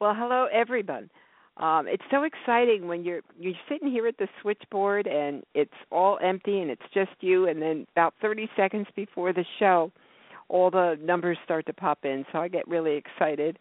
[0.00, 1.10] Well, hello everyone.
[1.56, 6.20] Um, it's so exciting when you're you're sitting here at the switchboard and it's all
[6.22, 9.90] empty and it's just you, and then about 30 seconds before the show,
[10.48, 12.24] all the numbers start to pop in.
[12.30, 13.58] So I get really excited.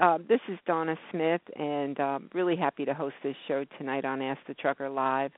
[0.00, 4.22] Uh, this is Donna Smith, and um, really happy to host this show tonight on
[4.22, 5.32] Ask the Trucker Live.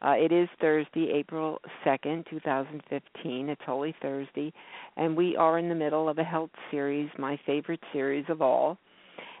[0.00, 3.50] Uh, it is Thursday, April 2nd, 2015.
[3.50, 4.54] It's Holy Thursday,
[4.96, 8.78] and we are in the middle of a health series, my favorite series of all.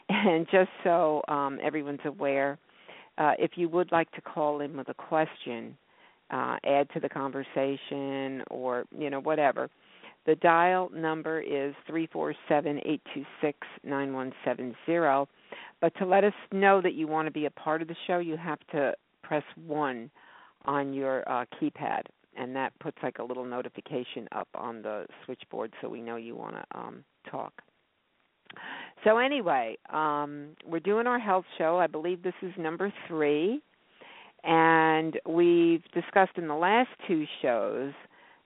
[0.08, 2.58] And just so um, everyone's aware,
[3.18, 5.76] uh, if you would like to call in with a question,
[6.30, 9.68] uh, add to the conversation, or you know whatever,
[10.24, 15.28] the dial number is three four seven eight two six nine one seven zero.
[15.80, 18.18] But to let us know that you want to be a part of the show,
[18.18, 20.10] you have to press one
[20.64, 22.02] on your uh, keypad,
[22.36, 26.36] and that puts like a little notification up on the switchboard, so we know you
[26.36, 27.52] want to um, talk.
[29.04, 31.78] So anyway, um, we're doing our health show.
[31.78, 33.60] I believe this is number three,
[34.44, 37.92] and we've discussed in the last two shows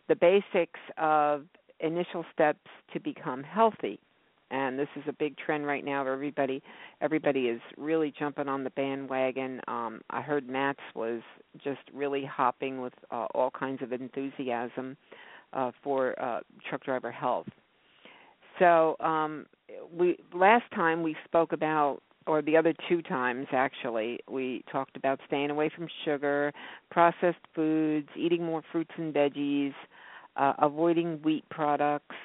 [0.09, 1.45] the basics of
[1.81, 2.61] initial steps
[2.93, 3.99] to become healthy.
[4.51, 6.07] And this is a big trend right now.
[6.07, 6.63] Everybody,
[7.01, 9.61] everybody is really jumping on the bandwagon.
[9.67, 11.21] Um, I heard MATS was
[11.65, 14.97] just really hopping with uh, all kinds of enthusiasm
[15.53, 17.49] uh, for uh, truck driver health.
[18.61, 19.47] So um,
[19.97, 25.21] we last time we spoke about or the other two times actually we talked about
[25.27, 26.53] staying away from sugar
[26.91, 29.75] processed foods eating more fruits and veggies
[30.37, 32.17] uh, avoiding wheat products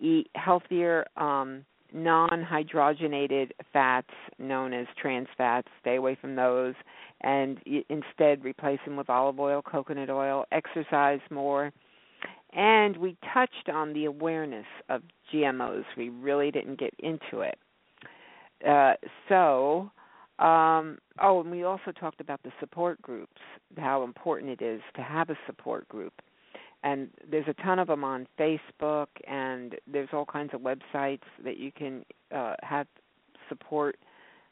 [0.00, 6.74] eat healthier um, non-hydrogenated fats known as trans fats stay away from those
[7.22, 7.58] and
[7.88, 11.72] instead replace them with olive oil coconut oil exercise more
[12.52, 15.02] and we touched on the awareness of
[15.32, 15.84] GMOs.
[15.96, 17.58] We really didn't get into it.
[18.66, 18.94] Uh,
[19.28, 19.90] so,
[20.44, 23.40] um, oh, and we also talked about the support groups,
[23.78, 26.12] how important it is to have a support group.
[26.82, 31.58] And there's a ton of them on Facebook, and there's all kinds of websites that
[31.58, 32.86] you can uh, have
[33.48, 33.98] support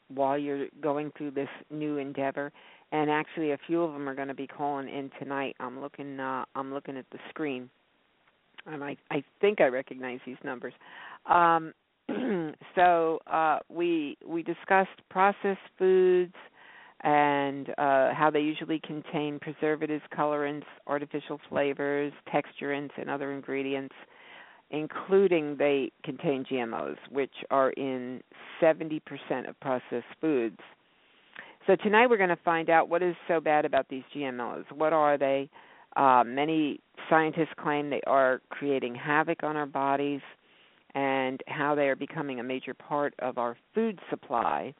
[0.09, 2.51] while you're going through this new endeavor.
[2.91, 5.55] And actually, a few of them are going to be calling in tonight.
[5.59, 6.19] I'm looking.
[6.19, 7.69] Uh, I'm looking at the screen
[8.65, 10.73] and I I think I recognize these numbers.
[11.25, 11.73] Um,
[12.75, 16.33] so uh, we we discussed processed foods
[17.01, 23.95] and uh, how they usually contain preservatives, colorants, artificial flavors, texturants, and other ingredients,
[24.71, 28.21] including they contain GMOs, which are in
[28.61, 29.01] 70%
[29.47, 30.59] of processed foods.
[31.67, 34.65] So tonight we're going to find out what is so bad about these GMOs.
[34.75, 35.49] What are they?
[35.95, 36.79] Uh, many
[37.09, 40.21] scientists claim they are creating havoc on our bodies
[40.95, 44.73] and how they are becoming a major part of our food supply.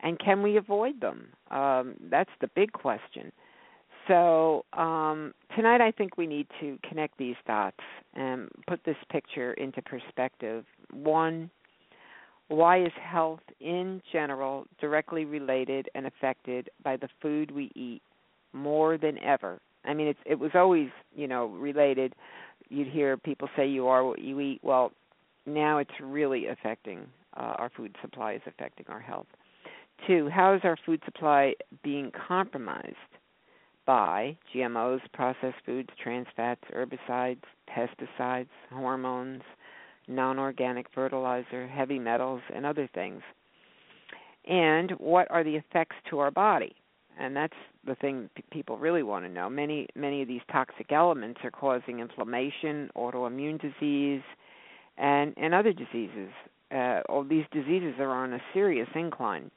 [0.00, 1.26] And can we avoid them?
[1.50, 3.32] Um, that's the big question.
[4.08, 7.76] So um, tonight, I think we need to connect these dots
[8.14, 10.64] and put this picture into perspective.
[10.92, 11.50] One,
[12.48, 18.02] why is health in general directly related and affected by the food we eat
[18.52, 22.14] more than ever I mean, it's it was always you know related.
[22.68, 24.60] You'd hear people say you are what you eat.
[24.62, 24.92] Well,
[25.46, 27.06] now it's really affecting
[27.36, 29.26] uh, our food supply is affecting our health.
[30.06, 32.96] Two, how is our food supply being compromised
[33.86, 39.42] by GMOs, processed foods, trans fats, herbicides, pesticides, hormones,
[40.08, 43.22] non-organic fertilizer, heavy metals, and other things?
[44.46, 46.74] And what are the effects to our body?
[47.18, 47.54] And that's
[47.86, 49.48] the thing p- people really want to know.
[49.50, 54.22] Many many of these toxic elements are causing inflammation, autoimmune disease,
[54.98, 56.30] and and other diseases.
[56.70, 59.50] uh, all these diseases are on a serious incline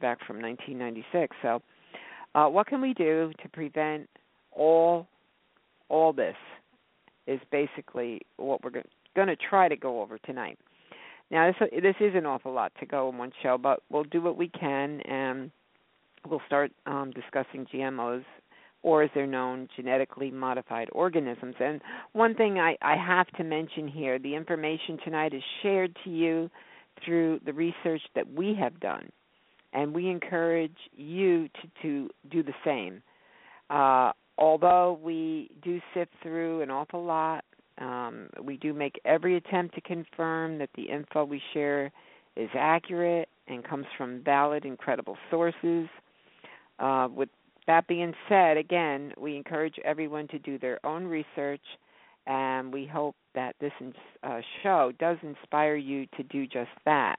[0.00, 1.36] back from 1996.
[1.42, 1.62] So,
[2.34, 4.08] uh, what can we do to prevent
[4.52, 5.06] all
[5.88, 6.36] all this?
[7.26, 8.70] Is basically what we're
[9.16, 10.58] going to try to go over tonight.
[11.30, 14.22] Now, this this is an awful lot to go in one show, but we'll do
[14.22, 15.50] what we can, and
[16.26, 18.24] we'll start um, discussing GMOs,
[18.82, 21.54] or as they're known, genetically modified organisms.
[21.60, 21.80] And
[22.12, 26.50] one thing I, I have to mention here: the information tonight is shared to you
[27.04, 29.10] through the research that we have done,
[29.72, 33.02] and we encourage you to to do the same.
[33.68, 37.44] Uh, although we do sift through an awful lot
[37.78, 41.92] um, we do make every attempt to confirm that the info we share
[42.36, 45.88] is accurate and comes from valid and credible sources.
[46.78, 47.28] Uh, with
[47.66, 51.62] that being said, again, we encourage everyone to do their own research,
[52.26, 53.72] and we hope that this
[54.22, 57.16] uh, show does inspire you to do just that.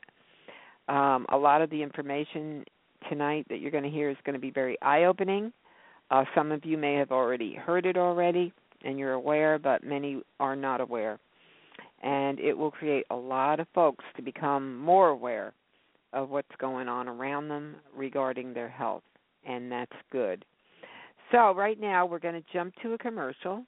[0.88, 2.64] Um, a lot of the information
[3.10, 5.52] tonight that you're going to hear is going to be very eye opening.
[6.10, 10.22] Uh, some of you may have already heard it already and you're aware, but many
[10.40, 11.20] are not aware.
[12.04, 15.54] And it will create a lot of folks to become more aware
[16.14, 19.04] of what's going on around them regarding their health,
[19.46, 20.46] and that's good.
[21.32, 23.66] So, right now, we're going to jump to a commercial,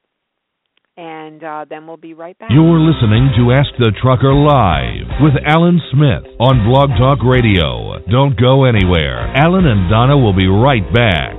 [0.95, 2.49] and uh, then we'll be right back.
[2.51, 7.99] You're listening to Ask the Trucker Live with Alan Smith on Blog Talk Radio.
[8.11, 9.31] Don't go anywhere.
[9.35, 11.38] Alan and Donna will be right back.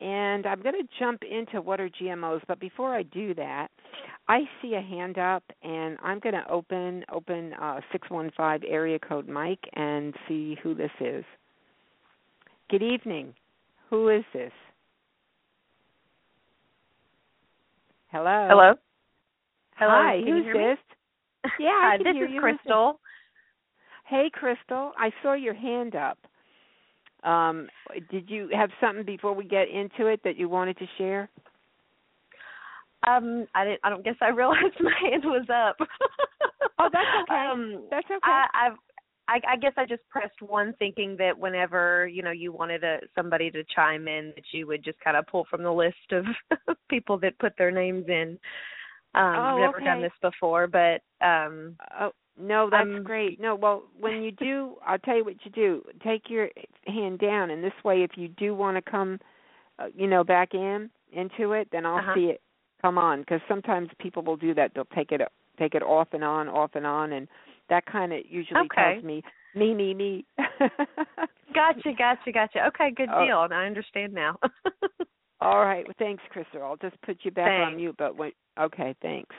[0.00, 2.42] and I'm going to jump into what are GMOs.
[2.46, 3.68] But before I do that,
[4.28, 9.28] I see a hand up, and I'm going to open open uh, 615 area code
[9.28, 11.24] Mike and see who this is.
[12.68, 13.34] Good evening.
[13.90, 14.52] Who is this?
[18.08, 18.48] Hello.
[18.50, 18.74] Hello.
[19.76, 19.90] Hello.
[19.90, 20.20] Hi.
[20.24, 20.78] Can who's this?
[21.60, 22.40] Yeah, this is.
[22.40, 22.98] Crystal.
[24.04, 24.92] Hey, Crystal.
[24.98, 26.18] I saw your hand up.
[27.24, 27.68] Um,
[28.10, 31.28] did you have something before we get into it that you wanted to share?
[33.06, 33.80] Um, I didn't.
[33.84, 35.76] I don't guess I realized my hand was up.
[36.78, 37.48] Oh, that's okay.
[37.50, 38.18] Um, That's okay.
[38.22, 38.72] I, I've.
[39.28, 42.98] I, I guess I just pressed one, thinking that whenever you know you wanted a,
[43.14, 46.26] somebody to chime in, that you would just kind of pull from the list of
[46.90, 48.38] people that put their names in.
[49.14, 53.40] Um, Oh, never done this before, but um, Oh no, that's Um, great.
[53.40, 55.82] No, well, when you do, I'll tell you what you do.
[56.02, 56.48] Take your
[56.86, 59.20] hand down, and this way, if you do want to come,
[59.78, 62.14] uh, you know, back in into it, then I'll Uh-huh.
[62.14, 62.42] see it
[62.82, 63.20] come on.
[63.20, 64.72] Because sometimes people will do that.
[64.74, 65.20] They'll take it
[65.58, 67.26] take it off and on, off and on, and
[67.70, 68.92] that kind of usually Okay.
[68.94, 69.22] tells me
[69.54, 70.24] me, me, me.
[71.54, 72.66] gotcha, gotcha, gotcha.
[72.66, 73.24] Okay, good Oh.
[73.24, 73.38] deal.
[73.50, 74.38] I understand now.
[75.40, 75.86] All right.
[75.86, 76.62] Well, thanks, Crystal.
[76.62, 77.76] I'll just put you back on Thanks.
[77.76, 77.94] mute.
[77.98, 78.34] But wait.
[78.58, 78.94] Okay.
[79.00, 79.34] Thanks.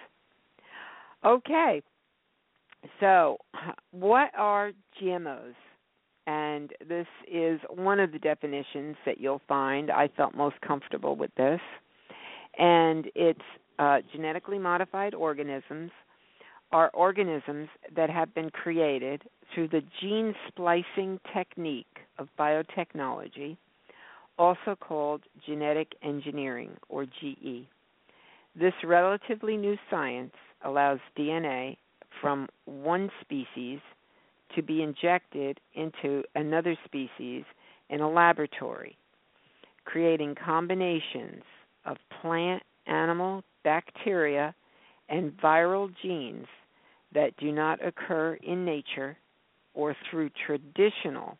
[1.23, 1.81] Okay.
[2.99, 3.37] So,
[3.91, 5.55] what are GMOs?
[6.25, 9.89] And this is one of the definitions that you'll find.
[9.89, 11.61] I felt most comfortable with this.
[12.57, 13.39] And it's
[13.79, 15.91] uh, genetically modified organisms
[16.73, 19.21] are organisms that have been created
[19.53, 21.85] through the gene splicing technique
[22.17, 23.55] of biotechnology
[24.37, 27.67] also called genetic engineering or GE.
[28.55, 31.77] This relatively new science allows DNA
[32.21, 33.79] from one species
[34.55, 37.43] to be injected into another species
[37.89, 38.97] in a laboratory,
[39.85, 41.43] creating combinations
[41.85, 44.53] of plant, animal, bacteria,
[45.09, 46.47] and viral genes
[47.13, 49.17] that do not occur in nature
[49.73, 51.37] or through traditional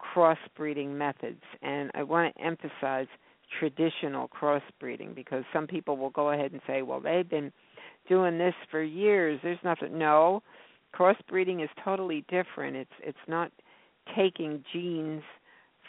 [0.00, 1.42] crossbreeding methods.
[1.62, 3.08] And I want to emphasize
[3.58, 7.52] traditional crossbreeding because some people will go ahead and say, well, they've been
[8.08, 9.40] doing this for years.
[9.42, 9.98] There's nothing.
[9.98, 10.42] No,
[10.94, 12.76] crossbreeding is totally different.
[12.76, 13.50] It's it's not
[14.16, 15.22] taking genes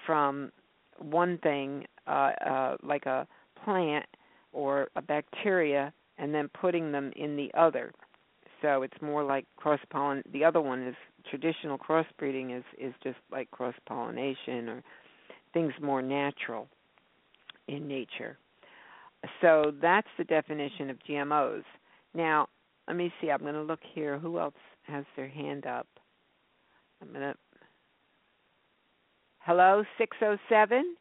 [0.05, 0.51] from
[0.99, 3.27] one thing uh, uh, like a
[3.63, 4.05] plant
[4.53, 7.91] or a bacteria and then putting them in the other.
[8.61, 10.21] So it's more like cross pollen.
[10.31, 10.95] The other one is
[11.29, 14.83] traditional crossbreeding is is just like cross pollination or
[15.53, 16.67] things more natural
[17.67, 18.37] in nature.
[19.41, 21.63] So that's the definition of GMOs.
[22.13, 22.47] Now,
[22.87, 23.29] let me see.
[23.29, 24.17] I'm going to look here.
[24.19, 24.53] Who else
[24.83, 25.87] has their hand up?
[27.01, 27.35] I'm going to.
[29.39, 30.95] Hello, 607.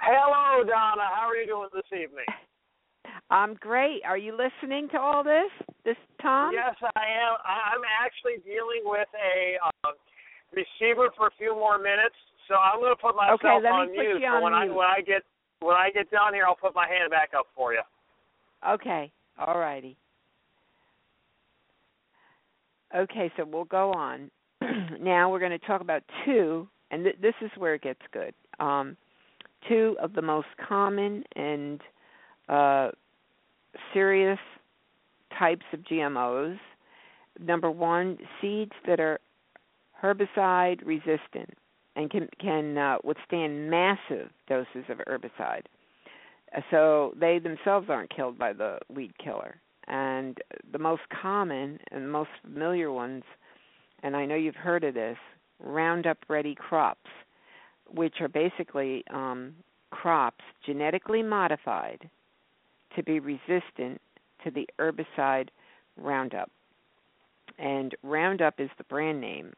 [0.00, 1.06] Hello, Donna.
[1.14, 2.26] How are you doing this evening?
[3.30, 4.02] I'm great.
[4.04, 5.50] Are you listening to all this,
[5.84, 6.52] this Tom?
[6.52, 7.40] Yes, I am.
[7.44, 9.92] I'm actually dealing with a uh,
[10.52, 12.16] receiver for a few more minutes,
[12.48, 14.20] so I'm going to put myself okay, let on me put mute.
[14.20, 14.72] You on when mute.
[14.72, 15.22] I when I get
[15.62, 17.82] when I get down here, I'll put my hand back up for you.
[18.68, 19.12] Okay.
[19.38, 19.96] All righty.
[22.94, 24.30] Okay, so we'll go on.
[25.00, 28.34] now we're going to talk about two, and th- this is where it gets good.
[28.60, 28.96] Um,
[29.68, 31.80] two of the most common and
[32.48, 32.90] uh,
[33.94, 34.38] serious
[35.38, 36.58] types of GMOs.
[37.40, 39.18] Number one, seeds that are
[40.02, 41.54] herbicide resistant
[41.96, 45.64] and can can uh, withstand massive doses of herbicide.
[46.56, 49.56] Uh, So they themselves aren't killed by the weed killer.
[49.88, 50.38] And
[50.70, 53.24] the most common and most familiar ones,
[54.02, 55.18] and I know you've heard of this,
[55.58, 57.10] Roundup Ready crops,
[57.90, 59.54] which are basically um,
[59.90, 62.08] crops genetically modified
[62.96, 64.00] to be resistant
[64.44, 65.48] to the herbicide
[65.96, 66.50] Roundup.
[67.58, 69.52] And Roundup is the brand name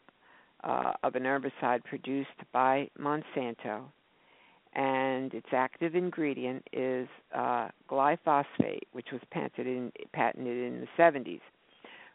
[0.64, 3.82] uh, of an herbicide produced by Monsanto,
[4.74, 11.40] and its active ingredient is uh, glyphosate, which was patented in, patented in the 70s.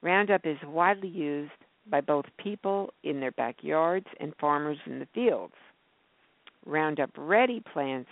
[0.01, 1.51] Roundup is widely used
[1.89, 5.53] by both people in their backyards and farmers in the fields.
[6.65, 8.10] Roundup Ready plants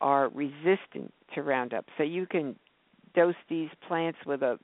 [0.00, 2.56] are resistant to Roundup, so you can
[3.14, 4.58] dose these plants with a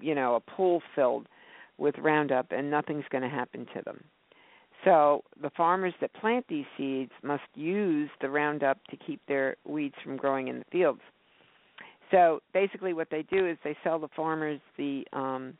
[0.00, 1.28] you know a pool filled
[1.82, 4.02] with Roundup, and nothing's going to happen to them.
[4.84, 9.96] So the farmers that plant these seeds must use the Roundup to keep their weeds
[10.02, 11.00] from growing in the fields.
[12.10, 15.54] So basically, what they do is they sell the farmers the um,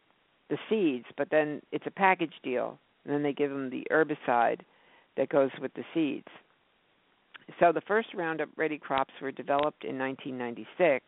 [0.49, 4.61] the seeds, but then it's a package deal, and then they give them the herbicide
[5.17, 6.29] that goes with the seeds.
[7.59, 11.07] So the first Roundup Ready crops were developed in 1996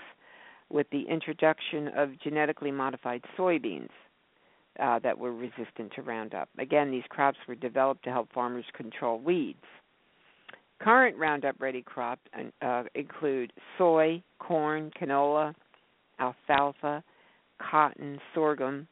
[0.70, 3.90] with the introduction of genetically modified soybeans
[4.80, 6.48] uh, that were resistant to Roundup.
[6.58, 9.58] Again, these crops were developed to help farmers control weeds.
[10.80, 12.22] Current Roundup Ready crops
[12.60, 15.54] uh, include soy, corn, canola,
[16.18, 17.02] alfalfa,
[17.70, 18.86] cotton, sorghum,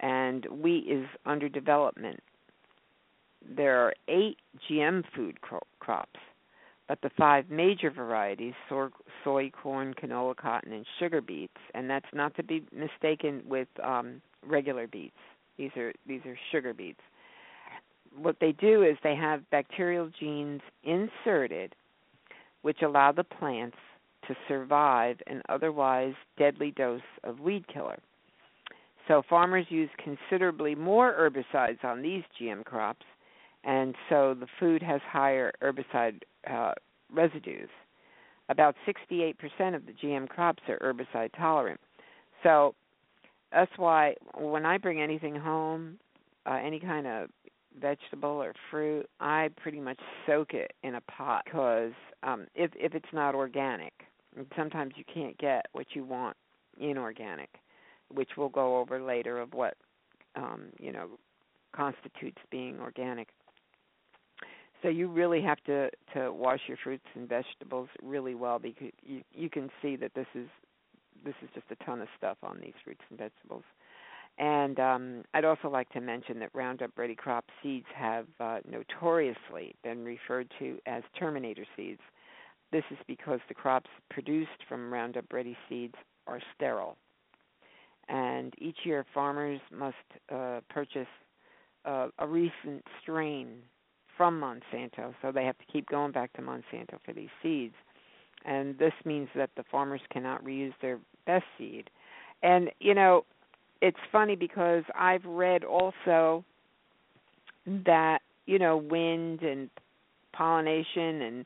[0.00, 2.20] and wheat is under development.
[3.56, 6.20] There are eight GM food cro- crops,
[6.88, 8.90] but the five major varieties so-
[9.22, 14.20] soy, corn, canola, cotton, and sugar beets, and that's not to be mistaken with um,
[14.46, 15.16] regular beets.
[15.58, 17.00] These are these are sugar beets.
[18.16, 21.74] What they do is they have bacterial genes inserted
[22.62, 23.76] which allow the plants
[24.28, 27.98] to survive an otherwise deadly dose of weed killer.
[29.08, 33.06] So farmers use considerably more herbicides on these GM crops,
[33.64, 36.72] and so the food has higher herbicide uh,
[37.12, 37.68] residues.
[38.48, 39.34] About 68%
[39.74, 41.80] of the GM crops are herbicide tolerant.
[42.42, 42.74] So
[43.52, 45.98] that's why when I bring anything home,
[46.46, 47.28] uh, any kind of
[47.80, 51.92] vegetable or fruit, I pretty much soak it in a pot because
[52.22, 53.92] um, if if it's not organic,
[54.56, 56.36] sometimes you can't get what you want
[56.78, 57.50] inorganic,
[58.12, 59.74] which we'll go over later of what
[60.36, 61.08] um, you know
[61.74, 63.28] constitutes being organic.
[64.82, 69.22] So you really have to to wash your fruits and vegetables really well because you
[69.32, 70.48] you can see that this is
[71.24, 73.64] this is just a ton of stuff on these fruits and vegetables.
[74.38, 79.74] And um, I'd also like to mention that Roundup Ready crop seeds have uh, notoriously
[79.82, 82.00] been referred to as Terminator seeds.
[82.72, 85.94] This is because the crops produced from Roundup Ready seeds
[86.26, 86.96] are sterile.
[88.08, 89.96] And each year, farmers must
[90.32, 91.06] uh, purchase
[91.84, 93.58] uh, a recent strain
[94.16, 97.74] from Monsanto, so they have to keep going back to Monsanto for these seeds.
[98.44, 100.98] And this means that the farmers cannot reuse their
[101.30, 101.90] best seed.
[102.42, 103.24] And, you know,
[103.80, 106.44] it's funny because I've read also
[107.84, 109.70] that you know wind and
[110.32, 111.44] pollination and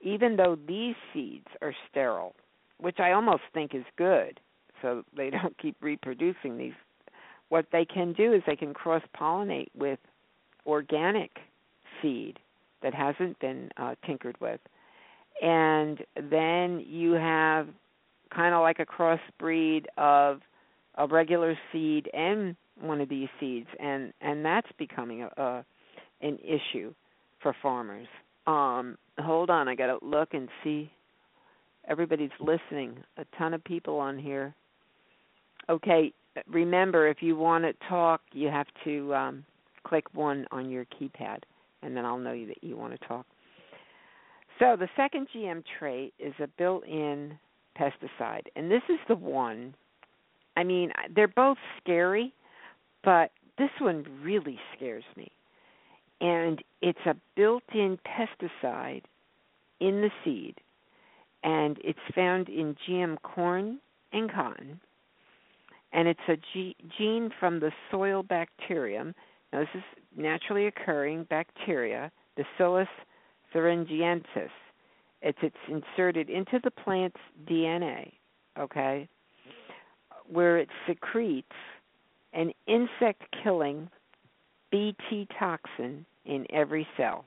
[0.00, 2.34] even though these seeds are sterile,
[2.78, 4.38] which I almost think is good,
[4.80, 6.74] so they don't keep reproducing these.
[7.48, 9.98] What they can do is they can cross pollinate with
[10.66, 11.30] organic
[12.00, 12.38] seed
[12.82, 14.60] that hasn't been uh, tinkered with,
[15.42, 15.98] and
[16.30, 17.68] then you have
[18.30, 20.40] kind of like a crossbreed of
[20.96, 25.64] a regular seed and one of these seeds, and and that's becoming a, a
[26.20, 26.92] an issue
[27.42, 28.08] for farmers.
[28.46, 30.90] Um, hold on, I got to look and see.
[31.88, 32.96] Everybody's listening.
[33.16, 34.54] A ton of people on here.
[35.70, 36.12] Okay,
[36.50, 39.44] remember if you want to talk, you have to um,
[39.84, 41.38] click one on your keypad,
[41.82, 43.26] and then I'll know that you want to talk.
[44.58, 47.38] So the second GM trait is a built-in
[47.78, 49.74] pesticide, and this is the one
[50.58, 52.34] I mean, they're both scary,
[53.04, 55.30] but this one really scares me.
[56.20, 59.02] And it's a built in pesticide
[59.78, 60.56] in the seed,
[61.44, 63.78] and it's found in GM corn
[64.12, 64.80] and cotton.
[65.92, 69.14] And it's a G- gene from the soil bacterium.
[69.52, 69.82] Now, this is
[70.16, 72.88] naturally occurring bacteria, Bacillus
[73.54, 74.50] thuringiensis.
[75.22, 78.12] It's it's inserted into the plant's DNA.
[78.58, 79.08] Okay,
[80.28, 81.52] where it secretes
[82.32, 83.88] an insect killing
[84.70, 87.24] Bt toxin in every cell.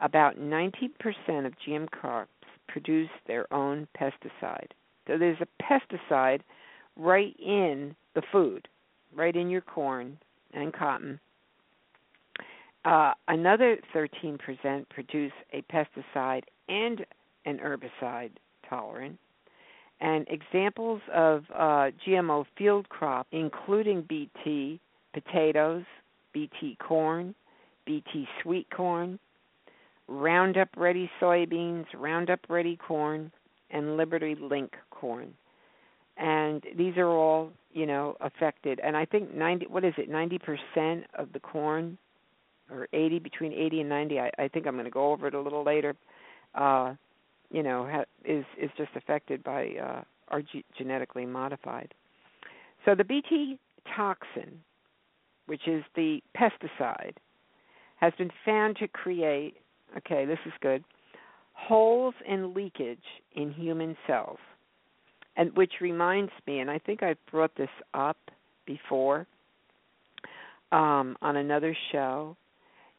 [0.00, 2.30] About 90% of GM crops
[2.68, 4.68] produce their own pesticide.
[5.06, 6.40] So there's a pesticide
[6.96, 8.68] right in the food,
[9.14, 10.18] right in your corn
[10.52, 11.18] and cotton.
[12.84, 17.04] Uh, another 13% produce a pesticide and
[17.44, 18.30] an herbicide
[18.68, 19.18] tolerant.
[20.00, 24.80] And examples of uh, GMO field crop, including BT
[25.12, 25.84] potatoes,
[26.32, 27.34] BT corn,
[27.84, 29.18] BT sweet corn,
[30.08, 33.30] Roundup Ready soybeans, Roundup Ready corn,
[33.70, 35.34] and Liberty Link corn.
[36.16, 38.80] And these are all, you know, affected.
[38.82, 41.96] And I think 90, what is it, 90% of the corn,
[42.70, 45.34] or 80, between 80 and 90, I, I think I'm going to go over it
[45.34, 45.94] a little later,
[46.54, 46.94] uh,
[47.50, 51.92] you know ha- is is just affected by uh, are ge- genetically modified.
[52.84, 53.58] So the Bt
[53.94, 54.60] toxin,
[55.46, 57.16] which is the pesticide,
[57.96, 59.56] has been found to create.
[59.96, 60.84] Okay, this is good.
[61.52, 62.98] Holes and leakage
[63.34, 64.38] in human cells,
[65.36, 68.16] and which reminds me, and I think I brought this up
[68.66, 69.26] before
[70.72, 72.36] um, on another show.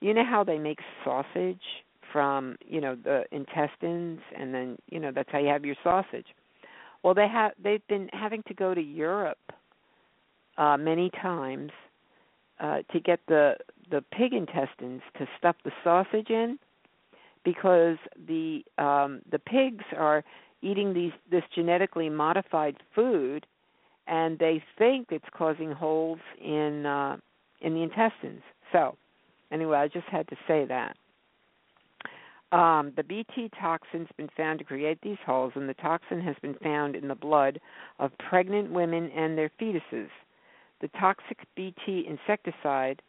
[0.01, 1.61] You know how they make sausage
[2.11, 6.27] from you know the intestines and then you know that's how you have your sausage.
[7.03, 9.51] Well they have they've been having to go to europe
[10.57, 11.71] uh many times
[12.59, 13.55] uh to get the
[13.89, 16.57] the pig intestines to stuff the sausage in
[17.43, 17.97] because
[18.27, 20.23] the um the pigs are
[20.61, 23.45] eating these this genetically modified food
[24.07, 27.17] and they think it's causing holes in uh
[27.61, 28.41] in the intestines.
[28.71, 28.95] So
[29.51, 30.95] anyway i just had to say that
[32.51, 36.55] um, the Bt toxin's been found to create these holes, and the toxin has been
[36.55, 37.59] found in the blood
[37.99, 40.09] of pregnant women and their fetuses.
[40.81, 43.01] The toxic Bt insecticide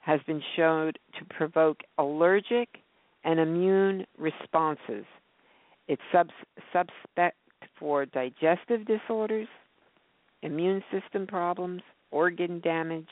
[0.00, 2.68] has been shown to provoke allergic
[3.24, 5.04] and immune responses.
[5.88, 6.30] It's sub-
[6.72, 7.36] suspect
[7.78, 9.48] for digestive disorders,
[10.42, 13.08] immune system problems, organ damage,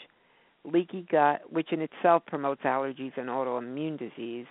[0.64, 4.46] leaky gut, which in itself promotes allergies and autoimmune disease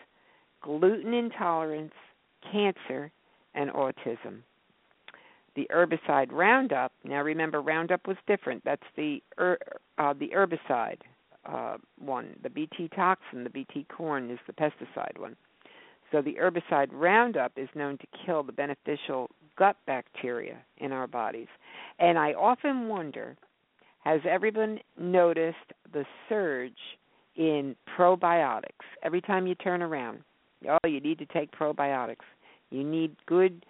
[0.61, 1.93] gluten intolerance,
[2.51, 3.11] cancer,
[3.53, 4.41] and autism.
[5.55, 6.93] The herbicide Roundup.
[7.03, 8.63] Now remember, Roundup was different.
[8.63, 9.57] That's the er,
[9.97, 10.99] uh, the herbicide
[11.45, 12.35] uh, one.
[12.41, 15.35] The Bt toxin, the Bt corn, is the pesticide one.
[16.11, 21.47] So the herbicide Roundup is known to kill the beneficial gut bacteria in our bodies.
[21.99, 23.35] And I often wonder,
[24.03, 25.57] has everyone noticed
[25.93, 26.73] the surge
[27.35, 30.19] in probiotics every time you turn around?
[30.69, 32.25] Oh, you need to take probiotics.
[32.69, 33.65] You need good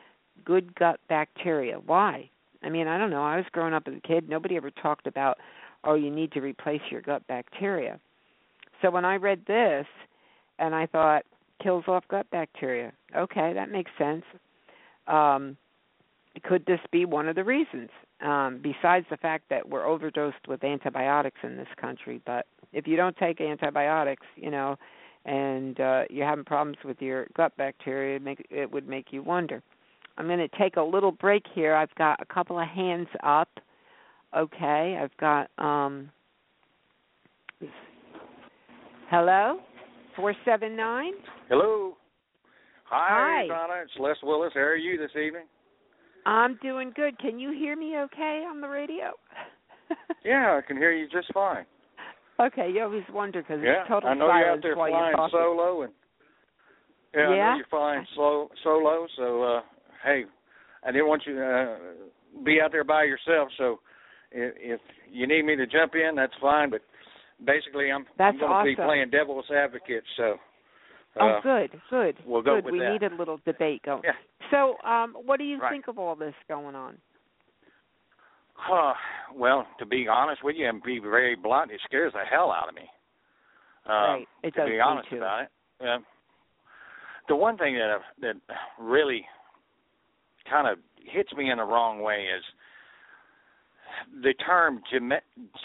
[0.46, 1.80] good gut bacteria.
[1.86, 2.30] Why?
[2.64, 3.24] I mean, I don't know.
[3.24, 4.30] I was growing up as a kid.
[4.30, 5.38] Nobody ever talked about,
[5.84, 8.00] oh, you need to replace your gut bacteria.
[8.82, 9.86] So when I read this,
[10.62, 11.24] and I thought
[11.62, 12.94] kills off gut bacteria.
[13.16, 14.24] Okay, that makes sense.
[15.08, 15.58] Um,
[16.44, 17.90] could this be one of the reasons?
[18.22, 22.96] Um, besides the fact that we're overdosed with antibiotics in this country, but if you
[22.96, 24.78] don't take antibiotics, you know,
[25.26, 29.22] and uh, you're having problems with your gut bacteria, it, make, it would make you
[29.24, 29.62] wonder.
[30.18, 31.76] I'm going to take a little break here.
[31.76, 33.50] I've got a couple of hands up.
[34.36, 36.10] Okay, I've got um
[39.10, 39.60] Hello?
[40.16, 41.12] 479?
[41.50, 41.98] Hello.
[42.86, 43.48] Hi, Hi.
[43.48, 43.82] Donna.
[43.84, 44.52] It's Les Willis.
[44.54, 45.48] How are you this evening?
[46.26, 47.18] I'm doing good.
[47.20, 49.12] Can you hear me okay on the radio?
[50.24, 51.66] Yeah, I can hear you just fine.
[52.48, 55.30] Okay, you always wonder because Yeah, it's total I know you're out there flying you're
[55.32, 55.94] solo, and
[57.14, 59.08] yeah, I know you're flying slow solo.
[59.18, 59.62] So, uh
[60.04, 60.26] hey,
[60.84, 63.50] I didn't want you to uh, be out there by yourself.
[63.58, 63.80] So,
[64.32, 66.70] if, if you need me to jump in, that's fine.
[66.70, 66.82] But
[67.46, 70.04] basically, I'm, That's I'm going to be playing devil's advocate.
[70.18, 70.36] So,
[71.20, 72.16] oh, uh, good, good.
[72.26, 72.72] we'll go good.
[72.72, 72.92] we that.
[72.92, 74.02] need a little debate going.
[74.04, 74.12] Yeah.
[74.52, 75.72] So, um, what do you Right.
[75.72, 76.98] think of all this going on?
[78.64, 78.94] Huh,
[79.36, 82.70] well, to be honest with you and be very blunt, it scares the hell out
[82.70, 82.84] of me.
[83.88, 84.28] Um, right.
[84.44, 85.18] It to be honest too.
[85.18, 85.50] about it.
[85.88, 86.06] Um,
[87.28, 89.26] the one thing that that really
[90.50, 92.44] kind of hits me in the wrong way is
[94.22, 95.12] the term gem-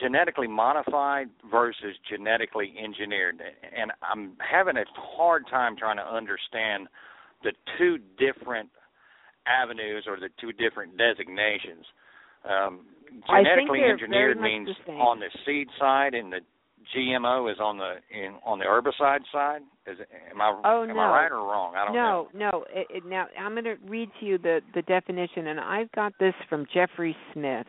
[0.00, 3.40] genetically modified versus genetically engineered,
[3.76, 6.88] and I'm having a hard time trying to understand
[7.42, 8.70] the two different
[9.46, 11.84] avenues or the two different designations.
[12.44, 12.80] Um,
[13.28, 16.40] genetically engineered means the on the seed side, and the
[16.96, 19.62] GMO is on the in on the herbicide side.
[19.86, 20.98] Is it, am I Oh, am no.
[21.00, 21.74] I right or wrong?
[21.76, 22.28] I don't know.
[22.34, 22.64] no, no.
[22.70, 26.12] It, it, now I'm going to read to you the the definition, and I've got
[26.20, 27.66] this from Jeffrey Smith,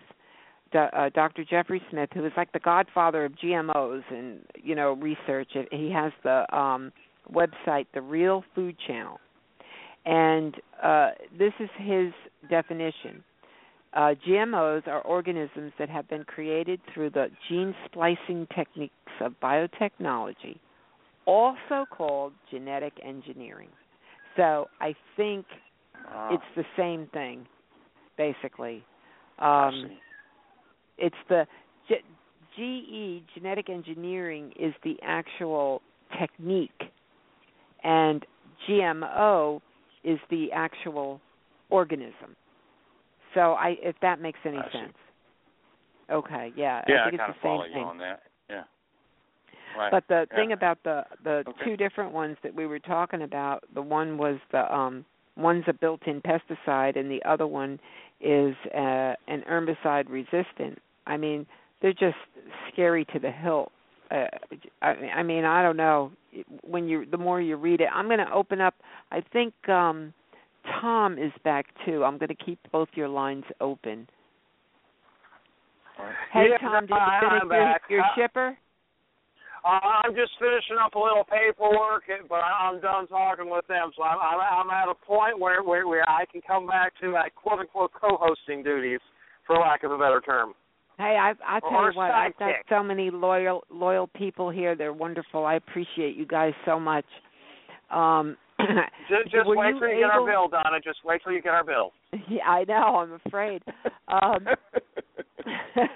[0.73, 1.43] uh, Dr.
[1.49, 5.49] Jeffrey Smith, who is like the godfather of GMOs and you know research.
[5.71, 6.91] He has the um,
[7.31, 9.19] website, the Real Food Channel,
[10.05, 12.13] and uh, this is his
[12.49, 13.23] definition.
[13.93, 20.59] Uh, GMOs are organisms that have been created through the gene splicing techniques of biotechnology,
[21.25, 23.69] also called genetic engineering.
[24.35, 25.45] So I think
[26.31, 27.47] it's the same thing,
[28.17, 28.83] basically.
[29.39, 29.91] Um,
[30.97, 31.45] it's the
[31.87, 32.03] G-
[32.55, 35.81] GE genetic engineering is the actual
[36.19, 36.91] technique,
[37.83, 38.25] and
[38.67, 39.61] GMO
[40.03, 41.21] is the actual
[41.69, 42.35] organism.
[43.33, 44.93] So I, if that makes any I sense.
[46.09, 47.83] Okay, yeah, yeah, I think kind it's the same you thing.
[47.83, 48.23] on that.
[48.49, 48.63] Yeah.
[49.77, 49.91] Right.
[49.91, 50.35] But the Yeah.
[50.37, 51.65] thing about the the Okay.
[51.65, 55.73] two different ones that we were talking about, the one was the um one's a
[55.73, 57.79] built-in pesticide and the other one
[58.21, 60.79] is uh, an herbicide resistant.
[61.05, 61.45] I mean,
[61.81, 62.17] they're just
[62.71, 63.71] scary to the hilt.
[64.09, 64.25] Uh,
[64.81, 66.11] I, I mean, I don't know.
[66.63, 68.75] When you the more you read it, I'm going to open up.
[69.11, 70.13] I think um
[70.81, 72.03] Tom is back too.
[72.03, 74.07] I'm going to keep both your lines open.
[76.31, 77.81] Hey Yeah, Tom, did you finish your, back.
[77.89, 78.57] your Uh, shipper?
[79.65, 84.03] Uh, I'm just finishing up a little paperwork, but I'm done talking with them, so
[84.03, 87.29] I'm I'm, I'm at a point where, where where I can come back to my
[87.35, 88.99] quote unquote co-hosting duties,
[89.45, 90.53] for lack of a better term.
[90.97, 94.75] Hey, I I tell Or you what, I've got so many loyal loyal people here.
[94.75, 95.45] They're wonderful.
[95.45, 97.05] I appreciate you guys so much.
[97.89, 98.37] Um
[99.07, 100.79] Just, just wait till you get our bill, Donna.
[100.83, 101.93] Just wait till you get our bill.
[102.27, 103.61] yeah, I know, I'm afraid.
[104.07, 104.47] Um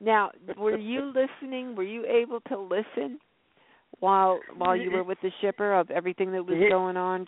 [0.00, 1.74] now, were you listening?
[1.74, 3.18] Were you able to listen
[4.00, 7.26] while while you were with the shipper of everything that was going on?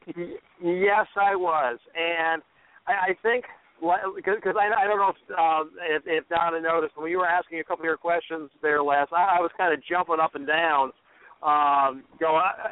[0.62, 2.42] Yes, I was, and
[2.86, 3.44] I, I think
[3.80, 7.60] because I, I don't know if, um, if if Donna noticed when you were asking
[7.60, 10.46] a couple of your questions there last, I, I was kind of jumping up and
[10.46, 10.92] down,
[11.42, 12.70] um, going, "Uh,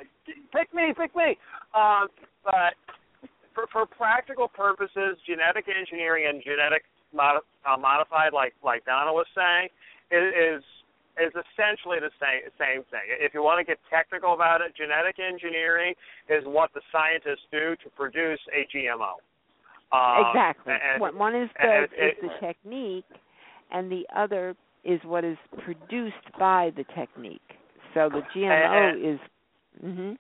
[0.53, 1.39] "Pick me, pick me!"
[1.75, 2.09] Um,
[2.45, 2.75] but
[3.55, 9.27] for for practical purposes, genetic engineering and genetic mod, uh, modified, like like Donna was
[9.35, 9.69] saying,
[10.11, 10.63] is
[11.19, 13.07] is essentially the same same thing.
[13.09, 15.95] If you want to get technical about it, genetic engineering
[16.29, 19.17] is what the scientists do to produce a GMO.
[19.93, 20.75] Um, exactly.
[20.75, 23.07] and- one, is the and is it- the technique,
[23.71, 27.56] and the other is what is produced by the technique.
[27.97, 29.21] So the GMO And- is.
[29.83, 30.19] Mhm.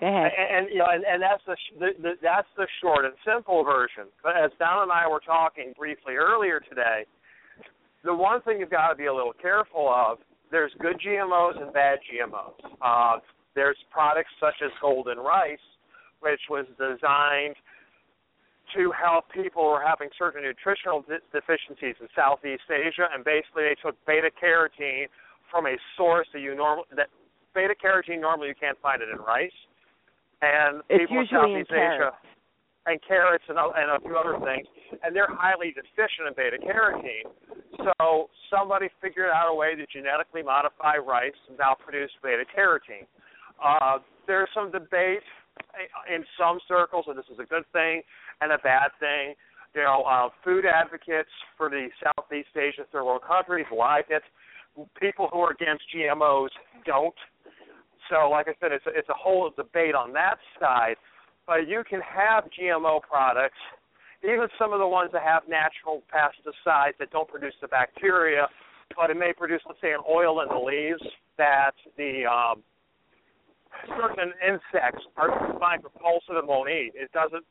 [0.00, 0.32] Go ahead.
[0.36, 3.14] And, and you know, and, and that's the, sh- the, the that's the short and
[3.24, 4.08] simple version.
[4.22, 7.04] But as Don and I were talking briefly earlier today,
[8.02, 10.18] the one thing you've got to be a little careful of:
[10.50, 12.56] there's good GMOs and bad GMOs.
[12.80, 13.20] Uh,
[13.54, 15.58] there's products such as Golden Rice,
[16.20, 17.54] which was designed
[18.74, 23.64] to help people who are having certain nutritional de- deficiencies in Southeast Asia, and basically
[23.64, 25.06] they took beta carotene
[25.52, 27.12] from a source that you normal that
[27.54, 29.52] beta carotene normally you can't find it in rice,
[30.40, 32.12] and It's people in usually in Southeast Asia
[32.86, 34.66] and carrots and, and a few other things,
[35.04, 37.28] and they're highly deficient in beta carotene.
[37.78, 43.06] So somebody figured out a way to genetically modify rice and now produce beta carotene.
[43.62, 45.22] Uh, there's some debate
[46.08, 48.02] in some circles that this is a good thing
[48.40, 49.34] and a bad thing.
[49.74, 54.22] You know, uh, food advocates for the Southeast Asian third world countries like it.
[55.00, 56.48] People who are against GMOs
[56.86, 57.14] don't.
[58.10, 60.96] So, like I said, it's a, it's a whole debate on that side.
[61.46, 63.58] But you can have GMO products,
[64.22, 68.46] even some of the ones that have natural pesticides that don't produce the bacteria,
[68.96, 71.02] but it may produce, let's say, an oil in the leaves
[71.38, 72.62] that the um,
[73.98, 76.92] certain insects are find repulsive and won't eat.
[76.94, 77.44] It doesn't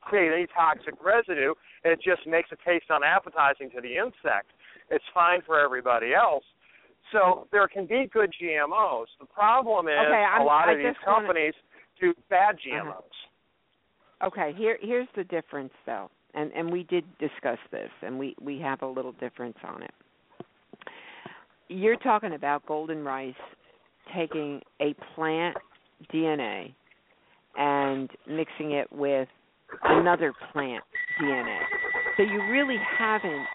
[0.00, 1.54] create any toxic residue.
[1.84, 4.50] It just makes it taste unappetizing to the insect.
[4.90, 6.44] It's fine for everybody else.
[7.12, 9.06] So there can be good GMOs.
[9.20, 11.54] The problem is Okay, a lot I of these just wanna- companies
[12.00, 12.84] do bad Uh-huh.
[12.84, 13.26] GMOs.
[14.22, 16.10] Okay, here here's the difference though.
[16.34, 19.94] And and we did discuss this and we we have a little difference on it.
[21.68, 23.34] You're talking about golden rice
[24.14, 25.56] taking a plant
[26.12, 26.74] DNA
[27.56, 29.28] and mixing it with
[29.84, 30.84] another plant
[31.20, 31.58] DNA.
[32.16, 33.46] So you really haven't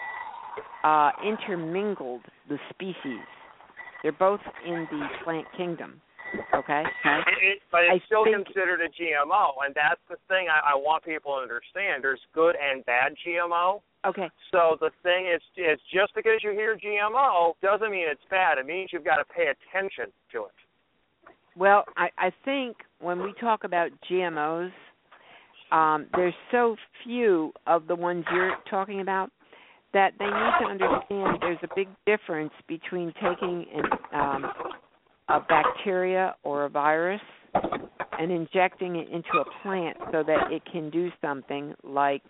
[0.83, 3.25] uh, intermingled the species.
[4.03, 6.01] They're both in the plant kingdom.
[6.53, 6.83] Okay?
[7.41, 10.75] It, but it's I still think- considered a GMO, and that's the thing I, I
[10.75, 12.03] want people to understand.
[12.03, 13.81] There's good and bad GMO.
[14.05, 14.29] Okay.
[14.51, 18.57] So the thing is, is just because you hear GMO doesn't mean it's bad.
[18.57, 20.51] It means you've got to pay attention to it.
[21.57, 24.71] Well, I, I think when we talk about GMOs,
[25.71, 29.31] um, there's so few of the ones you're talking about
[29.93, 34.45] that they need to understand there's a big difference between taking an, um,
[35.29, 37.21] a bacteria or a virus
[38.19, 42.23] and injecting it into a plant so that it can do something like,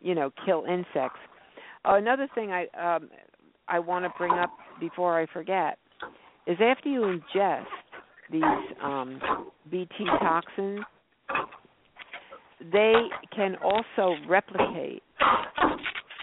[0.00, 1.18] you know, kill insects.
[1.84, 3.08] Another thing I um,
[3.68, 5.78] I want to bring up before I forget
[6.46, 7.64] is after you ingest
[8.30, 8.42] these
[8.82, 9.20] um,
[9.70, 9.88] BT
[10.20, 10.80] toxins,
[12.72, 12.94] they
[13.34, 15.02] can also replicate.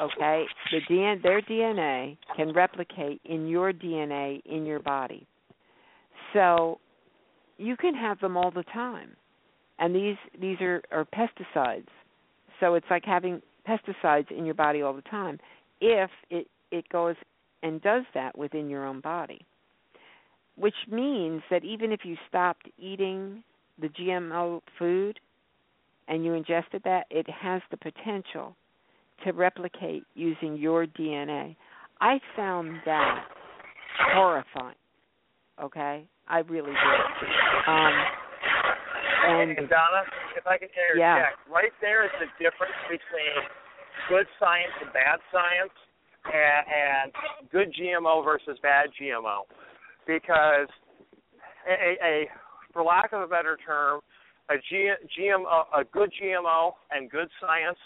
[0.01, 5.27] Okay, the DNA, their DNA can replicate in your DNA in your body.
[6.33, 6.79] So
[7.57, 9.11] you can have them all the time,
[9.77, 11.87] and these these are, are pesticides.
[12.59, 15.39] So it's like having pesticides in your body all the time
[15.81, 17.15] if it it goes
[17.61, 19.45] and does that within your own body
[20.59, 23.43] which means that even if you stopped eating
[23.81, 25.19] the GMO food
[26.07, 28.55] and you ingested that, it has the potential
[29.25, 31.55] to replicate using your DNA.
[32.01, 33.25] I found that
[34.13, 34.75] horrifying.
[35.61, 36.99] Okay, I really did.
[37.67, 37.93] Um,
[39.27, 40.03] and And Donna,
[40.37, 41.53] if I can interject, Yeah.
[41.53, 43.43] right there is the difference between
[44.07, 45.73] good science and bad science,
[46.25, 47.13] and, and
[47.51, 49.43] good GMO versus bad GMO,
[50.07, 50.67] because
[51.67, 52.29] a, a, a
[52.71, 54.01] for lack of a better term,
[54.49, 57.77] a G, GMO, a good GMO and good science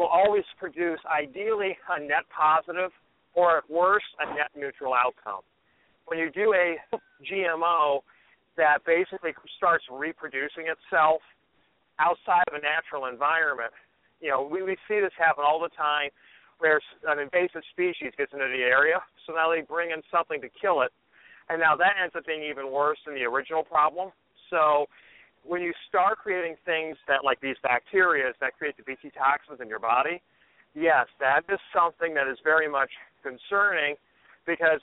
[0.00, 2.88] will always produce ideally a net positive,
[3.36, 5.44] or at worst, a net neutral outcome.
[6.06, 6.80] When you do a
[7.28, 8.00] GMO
[8.56, 11.20] that basically starts reproducing itself
[12.00, 13.76] outside of a natural environment.
[14.24, 16.08] You know, we, we see this happen all the time
[16.58, 20.48] where an invasive species gets into the area, so now they bring in something to
[20.48, 20.92] kill it,
[21.48, 24.12] and now that ends up being even worse than the original problem.
[24.48, 24.88] So
[25.44, 29.68] when you start creating things that like these bacteria that create the BT toxins in
[29.68, 30.20] your body,
[30.74, 32.90] yes, that is something that is very much
[33.22, 33.96] concerning
[34.46, 34.80] because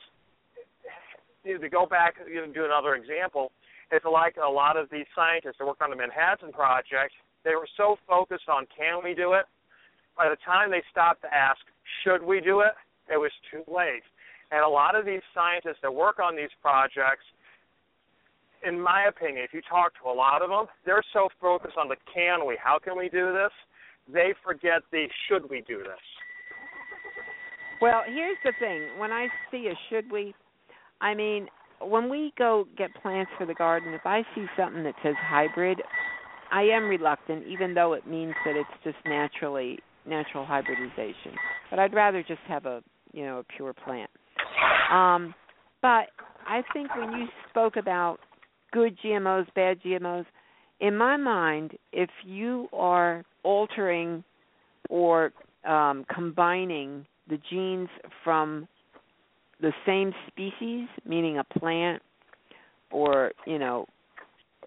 [1.44, 3.52] you know, to go back you know, do another example,
[3.92, 7.14] it's like a lot of these scientists that work on the Manhattan Project,
[7.46, 9.46] they were so focused on can we do it,
[10.18, 11.62] by the time they stopped to ask
[12.04, 12.74] should we do it,
[13.08, 14.04] it was too late.
[14.52, 17.24] And a lot of these scientists that work on these projects,
[18.66, 21.88] in my opinion, if you talk to a lot of them, they're so focused on
[21.88, 23.52] the can we, how can we do this,
[24.12, 26.06] they forget the should we do this.
[27.82, 29.00] Well, here's the thing.
[29.00, 30.34] When I see a should we,
[31.02, 31.48] I mean,
[31.80, 35.82] when we go get plants for the garden, if I see something that says hybrid,
[36.52, 41.34] I am reluctant, even though it means that it's just naturally natural hybridization.
[41.70, 44.10] But I'd rather just have a you know a pure plant.
[44.92, 45.36] Um,
[45.82, 46.08] but
[46.48, 48.20] I think when you spoke about
[48.72, 50.26] good GMOs, bad GMOs,
[50.80, 54.24] in my mind, if you are altering
[54.90, 55.32] or
[55.66, 57.90] um, combining the genes
[58.24, 58.68] from
[59.60, 62.02] the same species, meaning a plant
[62.92, 63.88] or you know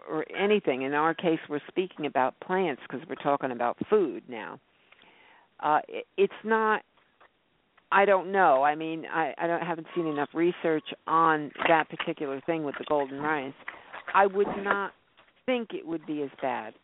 [0.09, 0.83] or anything.
[0.83, 4.59] In our case, we're speaking about plants because we're talking about food now.
[5.61, 6.83] Uh, it, it's not.
[7.93, 8.63] I don't know.
[8.63, 12.85] I mean, I, I don't haven't seen enough research on that particular thing with the
[12.89, 13.53] golden rice.
[14.15, 14.93] I would not
[15.47, 16.75] think it would be as bad.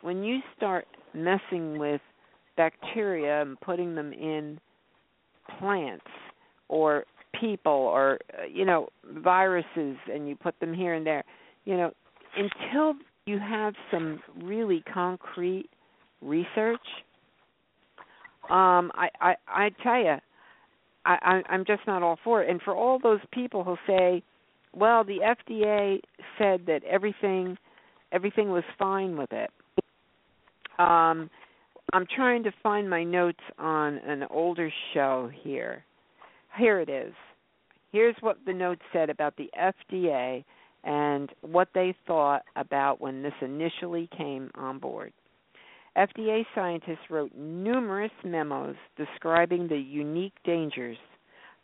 [0.00, 2.00] When you start messing with
[2.56, 4.58] bacteria and putting them in
[5.58, 6.04] plants
[6.68, 7.04] or
[7.38, 11.24] people or uh, you know viruses and you put them here and there
[11.64, 11.90] you know
[12.36, 12.94] until
[13.26, 15.68] you have some really concrete
[16.20, 16.80] research
[18.50, 20.16] um i i i tell you
[21.06, 24.22] i, I i'm just not all for it and for all those people who say
[24.74, 26.00] well the fda
[26.38, 27.56] said that everything
[28.12, 29.50] everything was fine with it
[30.78, 31.30] um
[31.92, 35.84] i'm trying to find my notes on an older show here
[36.58, 37.12] here it is.
[37.92, 40.44] Here's what the note said about the FDA
[40.84, 45.12] and what they thought about when this initially came on board.
[45.96, 50.96] FDA scientists wrote numerous memos describing the unique dangers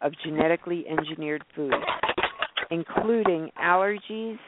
[0.03, 1.75] of genetically engineered foods,
[2.71, 4.39] including allergies,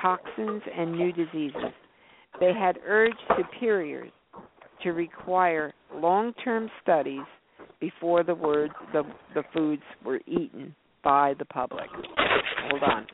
[0.00, 1.72] toxins, and new diseases.
[2.40, 4.10] They had urged superiors
[4.82, 7.24] to require long term studies
[7.80, 9.02] before the words the
[9.34, 11.88] the foods were eaten by the public.
[12.70, 13.06] Hold on.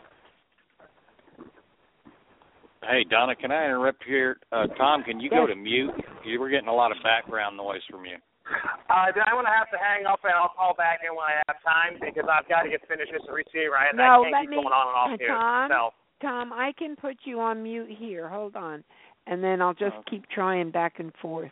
[2.82, 4.36] Hey Donna, can I interrupt here?
[4.52, 5.40] Uh, Tom, can you yes.
[5.40, 5.92] go to mute?
[6.24, 8.16] You were getting a lot of background noise from you.
[8.44, 11.24] Uh, then I'm going to have to hang up and I'll call back in when
[11.24, 13.76] I have time because I've got to get finished this receiver.
[13.76, 15.28] I, no, I can't keep me, going on and off here.
[15.28, 15.82] Tom, so.
[16.20, 18.28] Tom, I can put you on mute here.
[18.28, 18.84] Hold on.
[19.26, 20.10] And then I'll just okay.
[20.10, 21.50] keep trying back and forth.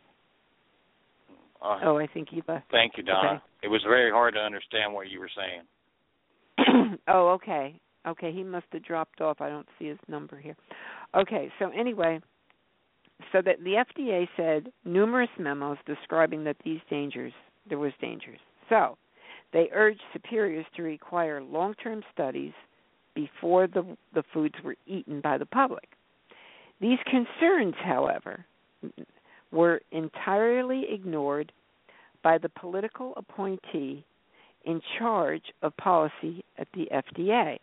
[1.62, 2.62] Uh, oh, I think you Eva.
[2.70, 3.31] Thank you, Donna.
[3.31, 3.42] Okay.
[3.62, 6.98] It was very hard to understand what you were saying.
[7.09, 7.81] oh, okay.
[8.07, 9.40] Okay, he must have dropped off.
[9.40, 10.57] I don't see his number here.
[11.14, 12.20] Okay, so anyway,
[13.30, 17.32] so that the FDA said numerous memos describing that these dangers
[17.68, 18.40] there was dangers.
[18.68, 18.96] So,
[19.52, 22.52] they urged superiors to require long-term studies
[23.14, 25.90] before the the foods were eaten by the public.
[26.80, 28.44] These concerns, however,
[29.52, 31.52] were entirely ignored
[32.22, 34.04] by the political appointee
[34.64, 37.58] in charge of policy at the FDA.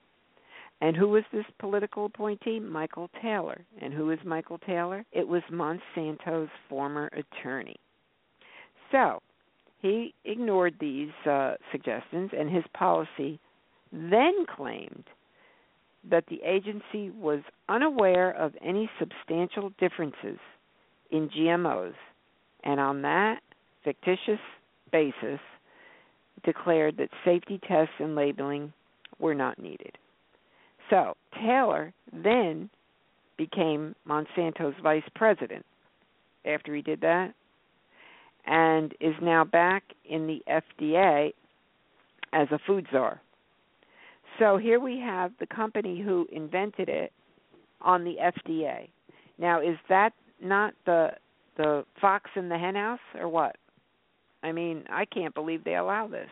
[0.82, 2.60] And who was this political appointee?
[2.60, 3.66] Michael Taylor.
[3.82, 5.06] And who is Michael Taylor?
[5.12, 7.76] It was Monsanto's former attorney.
[8.92, 9.22] So,
[9.82, 13.40] he ignored these uh, suggestions, and his policy
[13.92, 15.06] then claimed
[16.10, 20.38] that the agency was unaware of any substantial differences
[21.12, 21.96] in GMOs,
[22.64, 23.42] and on that
[23.84, 24.40] fictitious
[24.92, 25.40] basis,
[26.44, 28.72] declared that safety tests and labeling
[29.20, 29.98] were not needed.
[30.90, 32.70] So, Taylor then
[33.38, 35.66] became Monsanto's vice president
[36.46, 37.34] after he did that
[38.46, 41.34] and is now back in the FDA
[42.34, 43.22] as a food czar.
[44.40, 47.12] So here we have the company who invented it
[47.82, 48.90] on the FDA.
[49.38, 51.12] Now, is that not the
[51.58, 53.58] the fox in the henhouse or what?
[54.44, 56.30] I mean, I can't believe they allow this.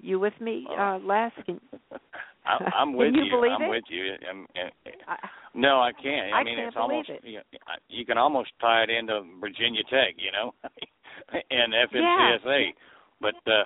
[0.00, 1.30] You with me, uh, Les?
[1.44, 1.60] Can,
[2.44, 3.24] I, am with you.
[3.24, 3.30] you.
[3.30, 3.70] Believe I'm it?
[3.70, 4.14] with you.
[4.28, 5.16] I'm, I'm,
[5.54, 6.32] no, I can't.
[6.32, 7.20] I, I mean, can't it's almost it.
[7.24, 7.40] you,
[7.88, 10.54] you can almost tie it into Virginia Tech, you know,
[11.50, 12.44] and FMCSA.
[12.44, 12.72] Yeah.
[13.20, 13.64] But uh,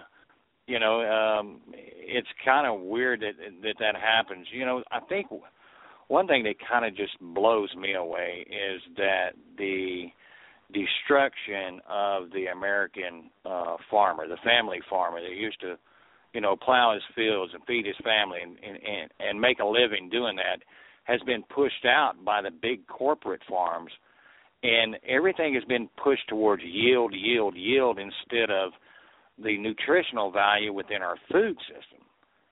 [0.66, 4.46] you know, um, it's kind of weird that that that happens.
[4.52, 5.28] You know, I think
[6.08, 10.06] one thing that kind of just blows me away is that the
[10.72, 15.76] destruction of the American uh farmer, the family farmer that used to,
[16.36, 20.10] you know, plow his fields and feed his family and and and make a living
[20.10, 20.60] doing that
[21.04, 23.90] has been pushed out by the big corporate farms
[24.62, 28.72] and everything has been pushed towards yield yield yield instead of
[29.42, 32.04] the nutritional value within our food system.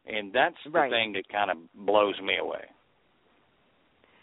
[0.07, 0.91] And that's the right.
[0.91, 2.65] thing that kind of blows me away.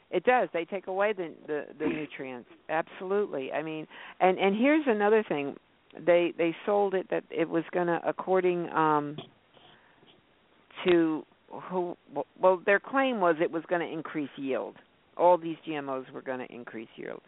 [0.09, 0.49] It does.
[0.53, 2.49] They take away the, the the nutrients.
[2.67, 3.51] Absolutely.
[3.51, 3.86] I mean,
[4.19, 5.55] and and here's another thing.
[6.03, 9.17] They they sold it that it was going to according um
[10.86, 11.25] to
[11.69, 11.97] who
[12.39, 14.75] well their claim was it was going to increase yield.
[15.17, 17.21] All these GMOs were going to increase yield.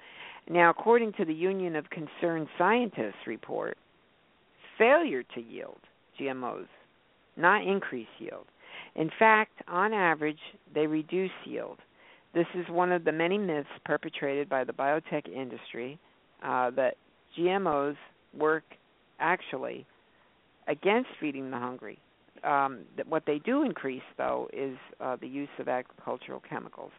[0.50, 3.78] Now, according to the Union of Concerned Scientists report,
[4.78, 5.78] failure to yield
[6.20, 6.68] GMOs,
[7.38, 8.46] not increase yield.
[8.96, 10.40] In fact, on average,
[10.74, 11.78] they reduce yield.
[12.34, 16.00] This is one of the many myths perpetrated by the biotech industry
[16.44, 16.96] uh, that
[17.38, 17.96] GMOs
[18.38, 18.64] work
[19.20, 19.86] actually
[20.68, 22.00] against feeding the hungry.
[22.44, 26.92] Um, what they do increase, though, is uh, the use of agricultural chemicals.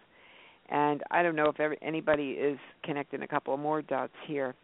[0.71, 4.55] And I don't know if every, anybody is connecting a couple more dots here,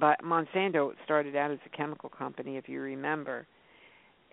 [0.00, 3.46] but Monsanto started out as a chemical company, if you remember,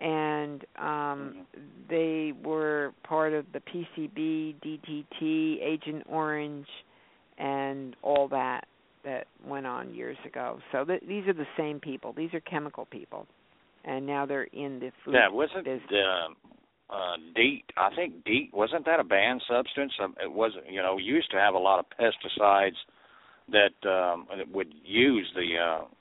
[0.00, 1.46] and um,
[1.88, 6.66] they were part of the PCB, DDT, Agent Orange,
[7.38, 8.66] and all that
[9.04, 10.58] that went on years ago.
[10.72, 12.12] So th- these are the same people.
[12.12, 13.26] These are chemical people
[13.86, 15.82] and now they're in the food yeah, wasn't business.
[15.90, 17.64] Uh, uh, DEET?
[17.76, 19.92] I think DEET wasn't that a banned substance?
[20.02, 20.70] Um, it wasn't.
[20.70, 22.76] You know, used to have a lot of pesticides
[23.50, 25.56] that um, would use the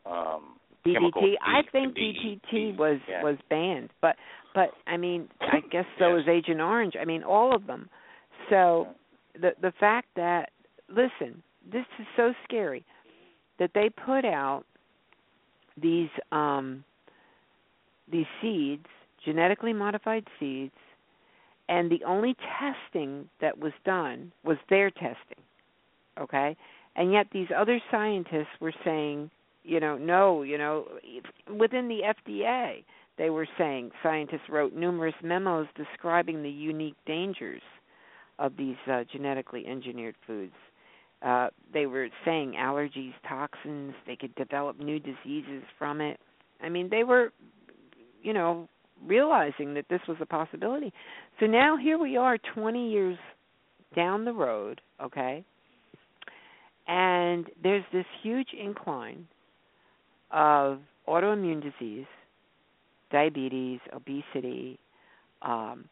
[0.08, 0.58] uh, um.
[0.86, 1.34] DDT.
[1.44, 2.44] I think DEET.
[2.54, 3.24] DDT was yeah.
[3.24, 4.16] was banned, but
[4.54, 6.24] but I mean, I guess so Yes.
[6.24, 6.94] is Agent Orange.
[7.00, 7.90] I mean, all of them.
[8.50, 8.88] So
[9.34, 10.52] the the fact that
[10.90, 12.86] listen, this is so scary
[13.58, 14.64] that they put out
[15.82, 16.84] these um
[18.12, 18.86] these seeds,
[19.24, 20.74] genetically modified seeds,
[21.68, 25.44] and the only testing that was done was their testing.
[26.20, 26.56] Okay?
[26.96, 29.30] And yet these other scientists were saying,
[29.64, 30.86] you know, no, you know,
[31.50, 32.84] within the FDA,
[33.18, 37.62] they were saying scientists wrote numerous memos describing the unique dangers
[38.38, 40.54] of these uh, genetically engineered foods.
[41.22, 46.20] Uh, they were saying allergies, toxins, they could develop new diseases from it.
[46.62, 47.32] I mean, they were,
[48.26, 48.68] you know,
[49.06, 50.92] realizing that this was a possibility.
[51.40, 53.18] So now here we are 20 years
[53.96, 55.46] down the road, okay?
[56.88, 59.28] And there's this huge incline
[60.32, 62.08] of autoimmune disease,
[63.12, 64.80] diabetes, obesity,
[65.44, 65.86] um,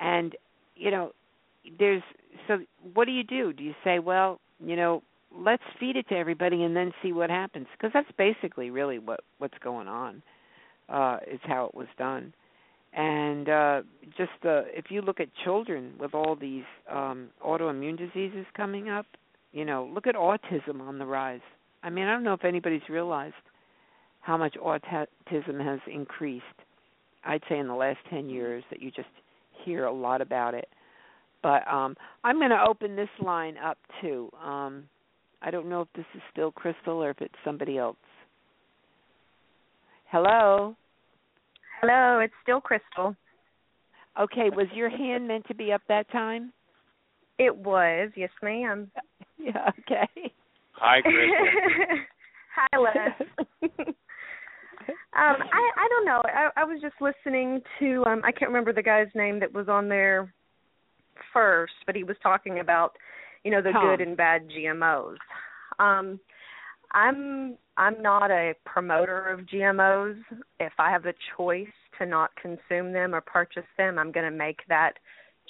[0.00, 0.34] and
[0.74, 1.12] you know,
[1.78, 2.02] there's
[2.46, 2.58] so
[2.94, 3.52] what do you do?
[3.52, 5.02] Do you say, well, you know,
[5.36, 7.66] let's feed it to everybody and then see what happens?
[7.72, 10.22] Because that's basically really what what's going on.
[10.88, 12.32] Uh, is how it was done,
[12.94, 13.82] and uh,
[14.16, 19.04] just uh, if you look at children with all these um, autoimmune diseases coming up,
[19.52, 21.40] you know, look at autism on the rise.
[21.82, 23.34] I mean, I don't know if anybody's realized
[24.20, 26.44] how much autism has increased.
[27.24, 29.08] I'd say in the last 10 years that you just
[29.64, 30.68] hear a lot about it.
[31.42, 34.30] But um I'm going to open this line up too.
[34.44, 34.84] Um
[35.40, 37.96] I don't know if this is still Crystal or if it's somebody else.
[40.10, 40.74] Hello.
[41.80, 43.14] Hello, it's still Crystal.
[44.18, 46.52] Okay, was your hand meant to be up that time?
[47.38, 48.90] It was, yes, ma'am.
[49.40, 50.32] Yeah, okay.
[50.72, 51.46] Hi, Crystal.
[52.56, 53.14] Hi, Les.
[53.62, 53.86] um,
[55.12, 56.20] I I don't know.
[56.24, 59.68] I, I was just listening to um I can't remember the guy's name that was
[59.68, 60.34] on there
[61.32, 62.96] first, but he was talking about
[63.44, 63.96] you know the Tom.
[63.96, 65.18] good and bad GMOs.
[65.78, 66.18] Um,
[66.92, 70.18] I'm I'm not a promoter of GMOs.
[70.58, 71.66] If I have a choice
[71.98, 74.94] to not consume them or purchase them, I'm going to make that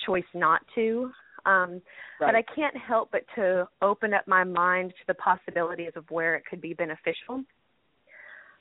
[0.05, 1.11] choice not to.
[1.47, 1.81] Um,
[2.19, 6.35] But I can't help but to open up my mind to the possibilities of where
[6.35, 7.45] it could be beneficial.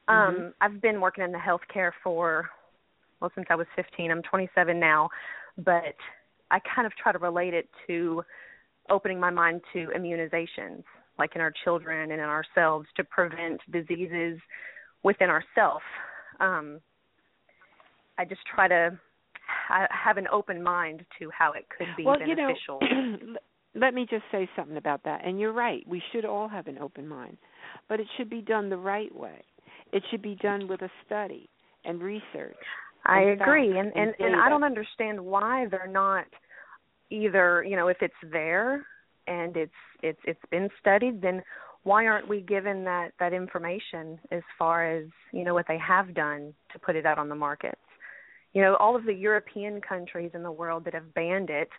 [0.07, 0.53] Um, Mhm.
[0.61, 2.49] I've been working in the healthcare for
[3.19, 4.11] well since I was 15.
[4.11, 5.09] I'm 27 now,
[5.57, 5.95] but
[6.51, 8.23] I kind of try to relate it to
[8.89, 10.83] opening my mind to immunizations,
[11.17, 14.39] like in our children and in ourselves, to prevent diseases
[15.03, 15.83] within ourselves.
[16.39, 16.79] Um,
[18.17, 18.99] I just try to
[19.47, 22.79] ha- have an open mind to how it could be well, beneficial.
[22.81, 23.35] you know,
[23.75, 25.25] let me just say something about that.
[25.25, 25.83] And you're right.
[25.87, 27.37] We should all have an open mind,
[27.87, 29.43] but it should be done the right way.
[29.93, 31.49] It should be done with a study
[31.85, 32.57] and research.
[33.05, 34.35] I and agree, and and and.
[34.35, 36.25] I don't understand why they're not
[37.09, 37.63] either.
[37.63, 38.85] You know, if it's there
[39.27, 39.71] and it's
[40.03, 41.41] it's it's been studied, then
[41.83, 46.13] why aren't we given that that information as far as you know what they have
[46.13, 47.81] done to put it out on the markets?
[48.53, 51.69] You know, all of the European countries in the world that have banned it,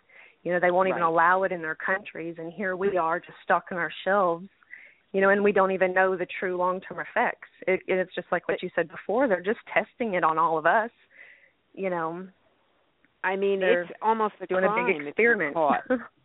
[0.43, 1.07] you know, they won't even Right.
[1.07, 4.47] allow it in their countries, and here we are just stuck on our shelves.
[5.11, 7.47] You know, and we don't even know the true long-term effects.
[7.65, 10.65] It, it's just like what you said before; they're just testing it on all of
[10.65, 10.91] us
[11.75, 12.27] you know
[13.23, 15.55] I mean, they're it's almost a doing crime a big experiment.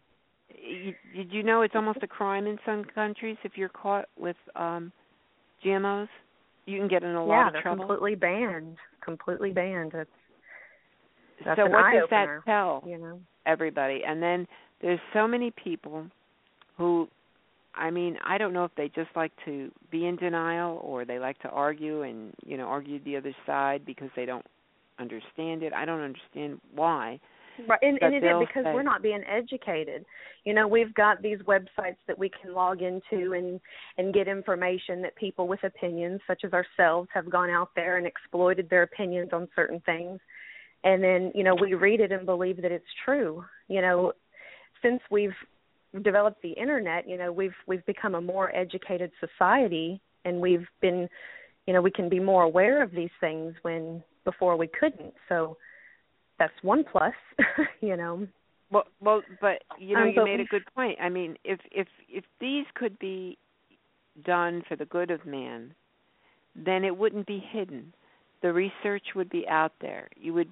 [0.65, 4.37] you, did you know it's almost a crime in some countries if you're caught with
[4.57, 4.93] um
[5.65, 6.09] GMOs?
[6.67, 7.87] You can get in a lot yeah, of trouble.
[7.87, 8.77] completely banned.
[9.05, 9.93] Completely banned.
[9.93, 10.09] That's
[11.45, 13.21] that's so what does that tell you know.
[13.47, 14.03] everybody?
[14.07, 14.47] And then
[14.81, 16.07] there's so many people
[16.79, 17.09] who
[17.77, 21.19] I mean, I don't know if they just like to be in denial or they
[21.19, 24.47] like to argue and, you know, argue the other side because they don't
[24.99, 25.73] understand it.
[25.73, 27.19] I don't understand why.
[27.69, 30.05] Right, and, and it is because say, we're not being educated.
[30.45, 33.61] You know, we've got these websites that we can log into and
[33.97, 38.07] and get information that people with opinions, such as ourselves, have gone out there and
[38.07, 40.19] exploited their opinions on certain things,
[40.83, 43.45] and then you know we read it and believe that it's true.
[43.69, 44.13] You know,
[44.83, 45.35] since we've
[46.03, 51.09] developed the internet, you know, we've we've become a more educated society, and we've been,
[51.67, 55.15] you know, we can be more aware of these things when before we couldn't.
[55.29, 55.57] So
[56.39, 57.15] that's one plus,
[57.81, 58.27] you know.
[58.71, 60.99] Well, well, but you know, Um, you made a good point.
[61.01, 63.39] I mean, if if if these could be
[64.25, 65.75] done for the good of man,
[66.55, 67.93] then it wouldn't be hidden.
[68.43, 70.09] The research would be out there.
[70.17, 70.51] You would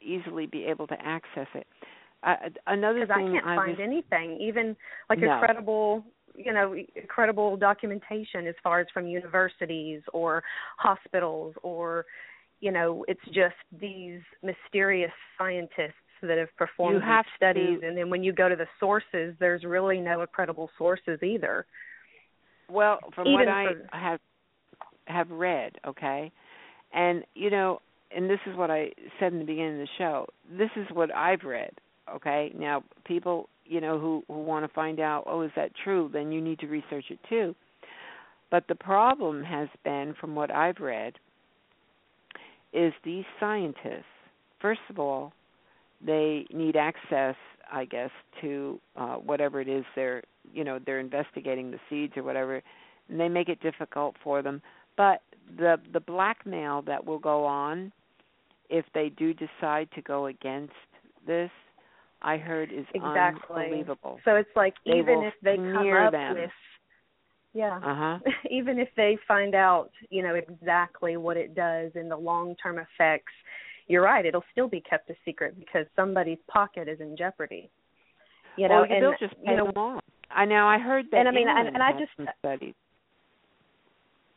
[0.00, 1.66] easily be able to access it.
[2.22, 4.76] Uh, another because I can't find was, anything, even
[5.10, 5.32] like No.
[5.32, 6.04] a credible,
[6.36, 6.76] you know,
[7.08, 10.44] credible documentation as far as from universities or
[10.78, 12.06] hospitals or,
[12.62, 17.98] you know, it's just these mysterious scientists that have performed You have studies, to- and
[17.98, 21.66] then when you go to the sources, there's really no credible sources either.
[22.70, 24.20] Well, from Even what I for- have
[25.08, 26.30] have read, okay,
[26.92, 27.82] and you know,
[28.14, 30.28] and this is what I said in the beginning of the show.
[30.48, 31.72] This is what I've read,
[32.14, 32.52] okay.
[32.54, 36.08] Now, people, you know, who who want to find out, oh, is that true?
[36.12, 37.56] Then you need to research it too.
[38.52, 41.18] But the problem has been, from what I've read,
[42.72, 44.04] is these scientists.
[44.60, 45.32] First of all,
[46.04, 47.36] they need access,
[47.70, 48.10] I guess,
[48.40, 52.62] to uh, whatever it is they're, you know, they're investigating the seeds or whatever,
[53.08, 54.62] and they make it difficult for them.
[54.96, 55.22] But
[55.56, 57.92] the the blackmail that will go on
[58.72, 60.72] if they do decide to go against
[61.26, 61.50] this,
[62.22, 63.64] I heard is Exactly.
[63.64, 64.18] unbelievable.
[64.24, 66.34] So it's like They even if they come up them.
[66.36, 66.50] with,
[67.54, 68.18] yeah, Uh huh.
[68.50, 73.32] even if they find out, you know, exactly what it does and the long-term effects,
[73.88, 77.70] you're right, it'll still be kept a secret because somebody's pocket is in jeopardy.
[78.56, 80.02] You know, well, and they'll just pay you know, them off.
[80.30, 80.66] I know.
[80.66, 81.18] I heard that.
[81.18, 82.74] And I mean, and- England and I just- some studies.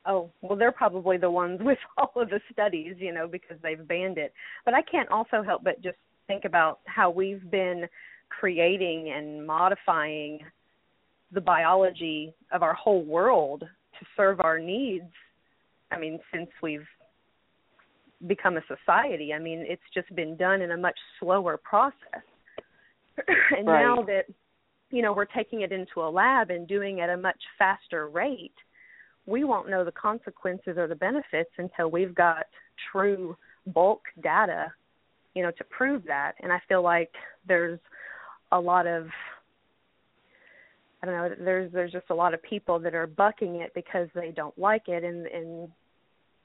[0.06, 3.88] oh, well, they're probably the ones with all of the studies, you know, because they've
[3.88, 4.34] banned it.
[4.66, 5.98] But I can't also help but just
[6.28, 7.88] think about how we've been
[8.30, 10.40] creating and modifying
[11.32, 15.12] the biology of our whole world to serve our needs.
[15.92, 16.88] I mean, since we've
[18.28, 22.24] become a society, I mean, it's just been done in a much slower process.
[23.58, 23.82] and Right.
[23.82, 24.26] now that
[24.92, 28.08] you know we're taking it into a lab and doing it at a much faster
[28.08, 28.54] rate,
[29.26, 32.46] we won't know the consequences or the benefits until we've got
[32.92, 33.36] true
[33.68, 34.72] bulk data,
[35.34, 36.34] you know, to prove that.
[36.42, 37.12] And I feel like
[37.48, 37.80] there's
[38.52, 39.08] a lot of
[41.10, 44.08] I don't know, there's there's just a lot of people that are bucking it because
[44.16, 45.70] they don't like it and and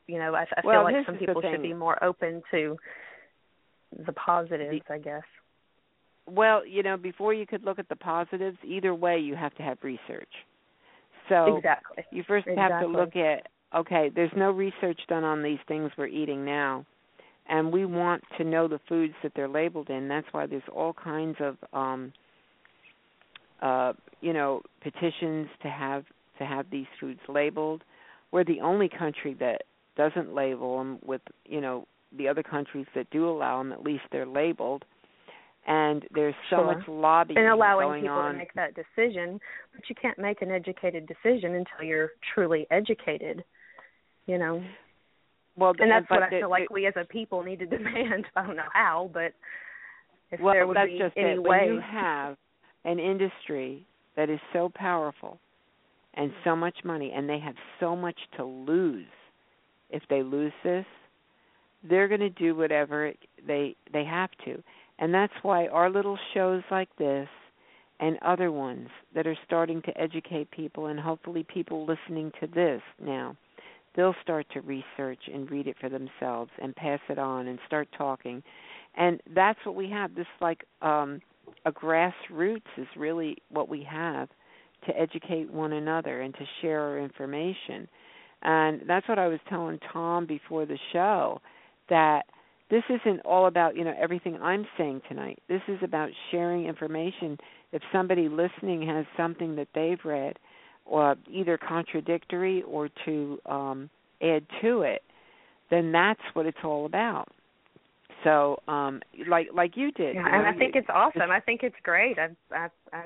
[0.07, 2.77] you know, I, I Well, feel like some people should be more open to
[4.07, 5.23] the positives, I guess.
[6.27, 9.63] Well, you know, before you could look at the positives, either way, you have to
[9.63, 10.29] have research.
[11.29, 12.05] So exactly.
[12.11, 16.09] you first have to look at okay, there's no research done on these things we're
[16.09, 16.85] eating now.
[17.49, 20.09] And we want to know the foods that they're labeled in.
[20.09, 22.13] That's why there's all kinds of um
[23.63, 26.05] uh you know, petitions to have
[26.39, 27.83] to have these foods labeled.
[28.33, 29.63] We're the only country that
[29.97, 31.87] doesn't label them with, you know,
[32.17, 34.85] the other countries that do allow them, at least they're labeled.
[35.67, 36.65] And there's so Sure.
[36.75, 38.33] much lobbying and allowing going people on.
[38.33, 39.41] to make that decision,
[39.75, 43.45] but you can't make an educated decision until you're truly educated.
[44.27, 44.63] You know,
[45.57, 47.67] well, and that's what I the- feel like the- we as a people need to
[47.79, 48.27] demand.
[48.37, 49.33] I don't know how, but
[50.31, 51.43] if well, there would be just any it.
[51.43, 51.67] way.
[51.67, 52.37] When you have
[52.85, 55.39] an industry that is so powerful
[56.15, 59.07] and so much money, and they have so much to lose.
[59.91, 60.87] If they lose this,
[61.89, 63.13] they're going to do whatever
[63.47, 64.63] they they have to,
[64.99, 67.29] and that's why our little shows like this
[68.01, 72.83] and other ones that are starting to educate people, and hopefully people listening to this
[73.03, 73.37] now,
[73.95, 77.89] they'll start to research and read it for themselves and pass it on and start
[77.97, 78.43] talking.
[78.97, 81.21] And that's what we have this like um
[81.65, 84.29] a grassroots is really what we have
[84.87, 87.89] to educate one another and to share our information.
[88.43, 91.41] And that's what i was telling tom before the show
[91.91, 92.23] that
[92.71, 95.43] this isn't all about you know everything i'm saying tonight.
[95.49, 97.37] This is about sharing information.
[97.73, 100.39] If somebody listening has something that they've read
[100.87, 103.91] or either contradictory or to um
[104.23, 105.03] add to it
[105.71, 107.29] then that's what it's all about
[108.25, 111.31] so um like like you did Yeah, you and know, I think you- it's awesome.
[111.31, 112.19] I think it's great.
[112.19, 113.05] I I I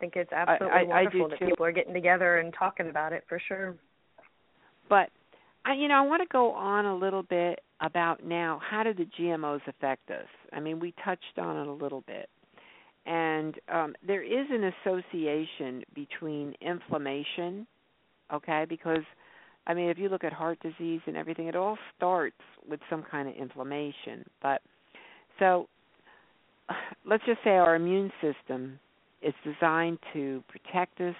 [0.00, 1.46] think it's absolutely I- I wonderful that too.
[1.46, 3.76] people are getting together and talking about it for sure.
[4.88, 5.10] but
[5.64, 8.94] I you know I want to go on a little bit about now how do
[8.94, 10.26] the GMOs affect us?
[10.52, 12.28] I mean, we touched on it a little bit.
[13.04, 17.66] And um, there is an association between inflammation,
[18.32, 19.04] okay, because
[19.66, 22.36] I mean, if you look at heart disease and everything, it all starts
[22.68, 24.24] with some kind of inflammation.
[24.42, 24.62] But
[25.38, 25.68] so
[27.06, 28.78] let's just say our immune system
[29.22, 31.14] is designed to protect us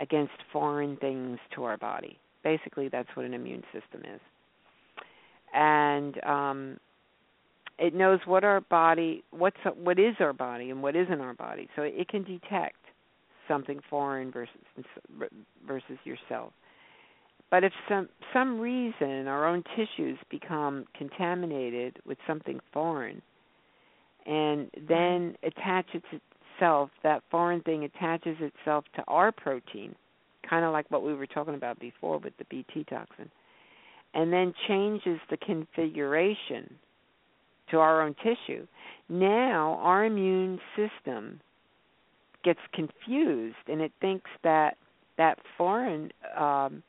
[0.00, 2.18] against foreign things to our body.
[2.42, 4.20] Basically, that's what an immune system is.
[5.54, 6.80] And um
[7.78, 11.68] it knows what our body what's what is our body and what isn't our body.
[11.76, 12.76] So it can detect
[13.48, 14.54] something foreign versus
[15.66, 16.52] versus yourself.
[17.52, 23.20] But if some some reason our own tissues become contaminated with something foreign
[24.24, 29.94] and then attaches itself that foreign thing attaches itself to our protein,
[30.48, 33.30] kind of like what we were talking about before with the BT toxin,
[34.14, 36.74] and then changes the configuration
[37.70, 38.66] to our own tissue.
[39.10, 41.38] Now our immune system
[42.44, 44.78] gets confused and it thinks that
[45.18, 46.82] that foreign um,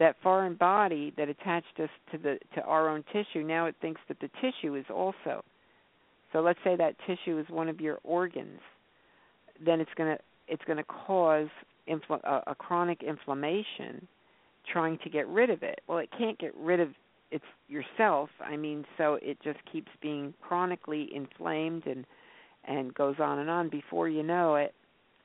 [0.00, 4.00] that foreign body that attached us to the to our own tissue now it thinks
[4.08, 5.44] that the tissue is also.
[6.32, 8.60] So let's say that tissue is one of your organs
[9.64, 11.48] then it's going to it's going to cause
[11.88, 14.08] infl- a, a chronic inflammation
[14.72, 15.80] trying to get rid of it.
[15.86, 16.88] Well it can't get rid of
[17.30, 18.30] it's yourself.
[18.44, 22.04] I mean so it just keeps being chronically inflamed and
[22.64, 23.68] and goes on and on.
[23.68, 24.74] Before you know it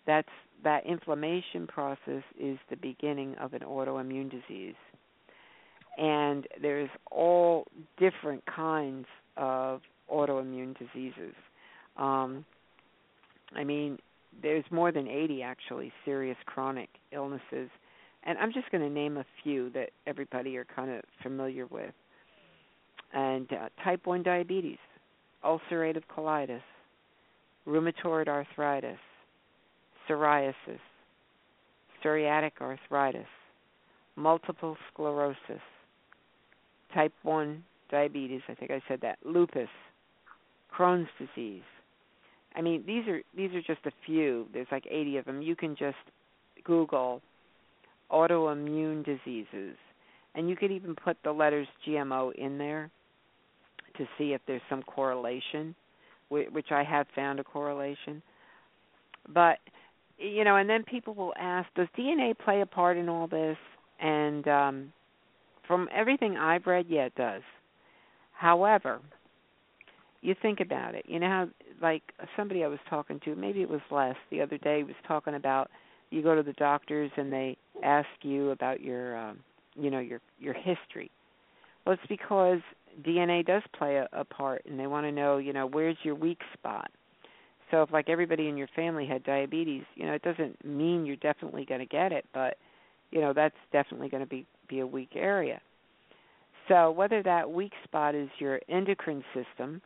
[0.05, 0.29] that's
[0.65, 4.75] that inflammation process is the beginning of an autoimmune disease.
[5.97, 7.65] And there's all
[7.97, 9.05] different kinds
[9.37, 11.33] of autoimmune diseases.
[11.95, 12.43] Um,
[13.55, 13.99] I mean,
[14.41, 17.69] there's more than 80 actually serious chronic illnesses.
[18.23, 21.93] And I'm just going to name a few that everybody are kind of familiar with.
[23.13, 24.79] And uh, type 1 diabetes,
[25.45, 26.63] ulcerative colitis,
[27.67, 28.97] rheumatoid arthritis,
[30.07, 30.79] psoriasis,
[32.03, 33.27] psoriatic arthritis,
[34.15, 35.61] multiple sclerosis,
[36.93, 39.69] type 1 diabetes, I think I said that, lupus,
[40.75, 41.63] Crohn's disease.
[42.55, 44.47] I mean, these are these are just a few.
[44.53, 45.41] There's like 80 of them.
[45.41, 45.97] You can just
[46.63, 47.21] Google
[48.11, 49.75] autoimmune diseases
[50.35, 52.91] and you could even put the letters GMO in there
[53.97, 55.73] to see if there's some correlation,
[56.29, 58.21] which I have found a correlation.
[59.33, 59.59] But
[60.17, 63.57] you know, and then people will ask, does DNA play a part in all this?
[63.99, 64.93] And um,
[65.67, 67.41] from everything I've read, yeah, it does.
[68.33, 68.99] However,
[70.21, 71.05] you think about it.
[71.07, 71.47] You know how,
[71.81, 72.03] like
[72.35, 75.69] somebody I was talking to, maybe it was Les the other day, was talking about
[76.09, 79.39] you go to the doctors and they ask you about your, um,
[79.75, 81.11] you know, your your history.
[81.85, 82.59] Well, it's because
[83.03, 86.15] DNA does play a, a part, and they want to know, you know, where's your
[86.15, 86.89] weak spot
[87.71, 91.15] so if like everybody in your family had diabetes, you know, it doesn't mean you're
[91.17, 92.57] definitely going to get it, but
[93.11, 95.61] you know, that's definitely going to be be a weak area.
[96.67, 99.81] So whether that weak spot is your endocrine system,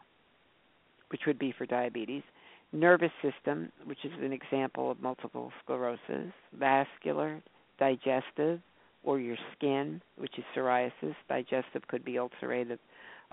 [1.10, 2.24] which would be for diabetes,
[2.72, 7.42] nervous system, which is an example of multiple sclerosis, vascular,
[7.78, 8.62] digestive,
[9.04, 11.16] or your skin, which is psoriasis.
[11.28, 12.80] Digestive could be ulcerative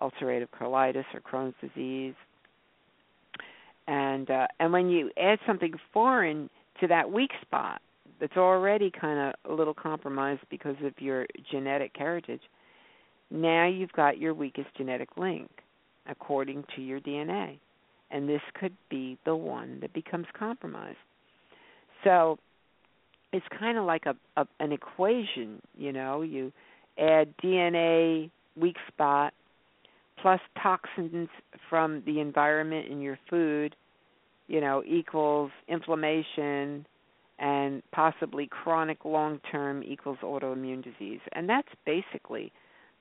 [0.01, 2.15] ulcerative colitis or Crohn's disease,
[3.87, 7.81] and uh, and when you add something foreign to that weak spot
[8.21, 12.41] that's already kind of a little compromised because of your genetic heritage,
[13.31, 15.51] now you've got your weakest genetic link
[16.09, 17.59] according to your DNA,
[18.11, 20.99] and this could be the one that becomes compromised.
[22.05, 22.39] So
[23.33, 26.23] it's kind of like a, a an equation, you know.
[26.23, 26.53] You
[26.99, 29.35] add DNA weak spot
[30.21, 31.29] plus toxins
[31.69, 33.77] from the environment in your food,
[34.49, 36.87] you know, equals inflammation
[37.39, 41.21] and possibly chronic long term equals autoimmune disease.
[41.33, 42.53] And that's basically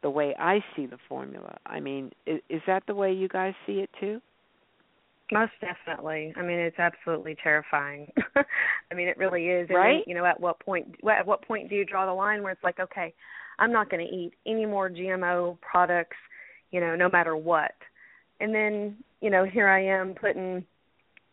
[0.01, 1.57] the way I see the formula.
[1.65, 4.21] I mean, is, is that the way you guys see it too?
[5.31, 6.33] Most definitely.
[6.37, 8.11] I mean, it's absolutely terrifying.
[8.91, 9.67] I mean, it really is.
[9.69, 9.93] And right.
[9.93, 10.95] Then, you know, at what point?
[11.09, 13.13] At what point do you draw the line where it's like, okay,
[13.57, 16.17] I'm not going to eat any more GMO products
[16.71, 17.73] you know, no matter what.
[18.39, 20.65] And then, you know, here I am putting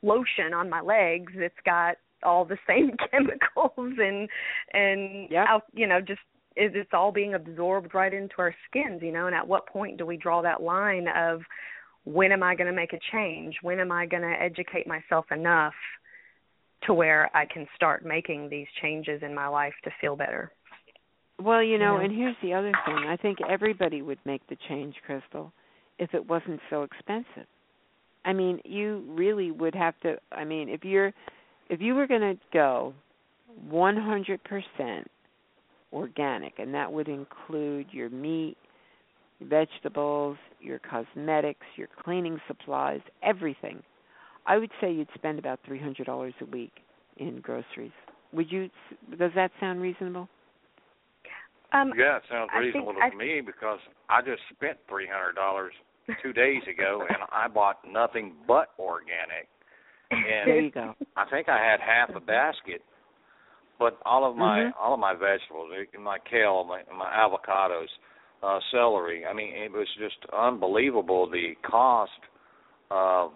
[0.02, 4.28] lotion on my legs that's got all the same chemicals and
[4.72, 5.46] and yep.
[5.48, 6.20] out, you know, just
[6.54, 10.04] it's all being absorbed right into our skins, you know, and at what point do
[10.04, 11.40] we draw that line of
[12.04, 13.56] when am I going to make a change?
[13.62, 15.74] When am I going to educate myself enough
[16.84, 20.52] to where I can start making these changes in my life to feel better?
[21.42, 22.04] Well, you know, Yeah.
[22.04, 22.98] and here's the other thing.
[22.98, 25.52] I think everybody would make the change, Crystal,
[25.98, 27.46] if it wasn't so expensive.
[28.24, 31.12] I mean, you really would have to I mean, if you're
[31.68, 32.94] if you were going to go
[33.68, 35.06] 100%
[35.92, 38.56] organic and that would include your meat,
[39.40, 43.82] vegetables, your cosmetics, your cleaning supplies, everything.
[44.46, 46.72] I would say you'd spend about $300 a week
[47.16, 47.92] in groceries.
[48.32, 48.70] Would you
[49.18, 50.28] does that sound reasonable?
[51.72, 55.34] Um, Yeah, it sounds I reasonable I- to me because I just spent three hundred
[55.34, 55.72] dollars
[56.22, 59.48] two days ago and I bought nothing but organic.
[60.10, 60.94] There And you go.
[61.16, 62.82] I think I had half a basket,
[63.78, 64.74] but all of my Mhm.
[64.78, 67.88] all of my vegetables, my kale, my my avocados,
[68.42, 69.24] uh celery.
[69.24, 72.20] I mean, it was just unbelievable the cost
[72.90, 73.32] of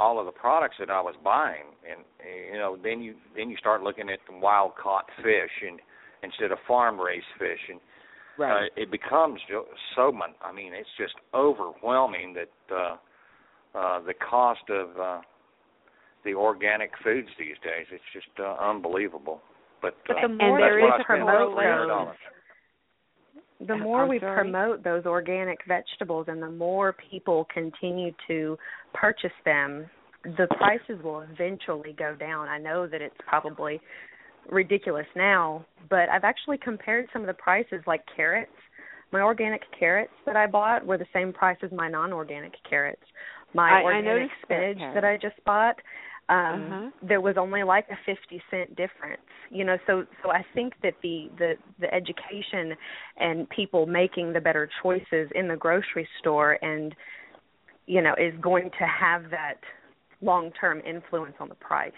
[0.00, 2.04] all of the products that I was buying, and
[2.52, 5.80] you know, then you then you start looking at the wild caught fish and
[6.22, 7.80] instead of farm raised fish, and
[8.38, 8.64] Right.
[8.64, 12.96] uh, it becomes jo- so mon- I mean, it's just overwhelming that uh,
[13.74, 15.20] uh, the cost of uh,
[16.24, 17.86] the organic foods these days.
[17.90, 19.42] It's just uh, unbelievable.
[19.82, 22.16] But, But uh, the And more there that's we what I spent promote
[23.66, 24.42] the more I'm we sorry?
[24.42, 28.58] promote those organic vegetables and the more people continue to
[28.92, 29.86] purchase them,
[30.24, 32.48] the prices will eventually go down.
[32.48, 33.80] I know that it's probably
[34.50, 38.50] ridiculous now, but I've actually compared some of the prices like carrots.
[39.12, 43.02] My organic carrots that I bought were the same price as my non-organic carrots.
[43.54, 44.94] My I- I organic that, spinach Karen.
[44.94, 45.76] that I just bought
[46.28, 46.90] um Uh-huh.
[47.02, 49.20] there was only like a 50 cent difference
[49.50, 52.76] you know so so i think that the the the education
[53.16, 56.94] and people making the better choices in the grocery store and
[57.86, 59.58] you know is going to have that
[60.20, 61.92] long term influence on the price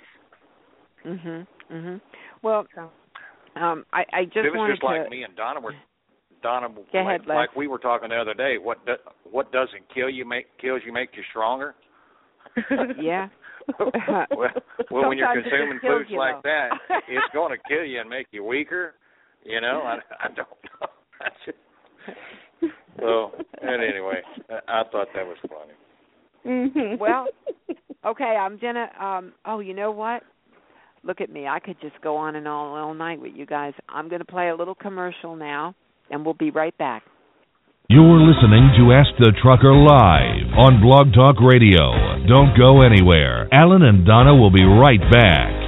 [1.04, 1.46] Mhm.
[1.72, 2.00] Mhm.
[2.42, 2.90] Well, so
[3.56, 5.74] um I I just it was wanted just like to me and Donna were
[6.42, 7.34] Donna Go like, ahead, Les.
[7.34, 8.58] like we were talking the other day.
[8.58, 8.94] What do,
[9.30, 11.74] what doesn't kill you make kills you make you stronger.
[13.00, 13.28] Yeah.
[13.78, 14.50] well,
[14.90, 16.50] well, when you're Sometimes it just consuming foods you, like though.
[16.50, 18.92] that, it's going to kill you and make you weaker.
[19.42, 20.36] You know, I, I don't
[20.80, 20.86] know.
[21.20, 21.58] I just,
[23.00, 25.72] so, and anyway, I, I thought that was funny.
[26.46, 27.26] mhm Well,
[28.04, 30.22] okay, I'm gonna um oh, you know what?
[31.04, 31.46] Look at me.
[31.46, 33.74] I could just go on and on all night with you guys.
[33.88, 35.74] I'm going to play a little commercial now
[36.10, 37.02] and we'll be right back.
[37.88, 42.24] You're listening to Ask the Trucker live on Blog Talk Radio.
[42.26, 43.46] Don't go anywhere.
[43.52, 45.63] Allen and Donna will be right back.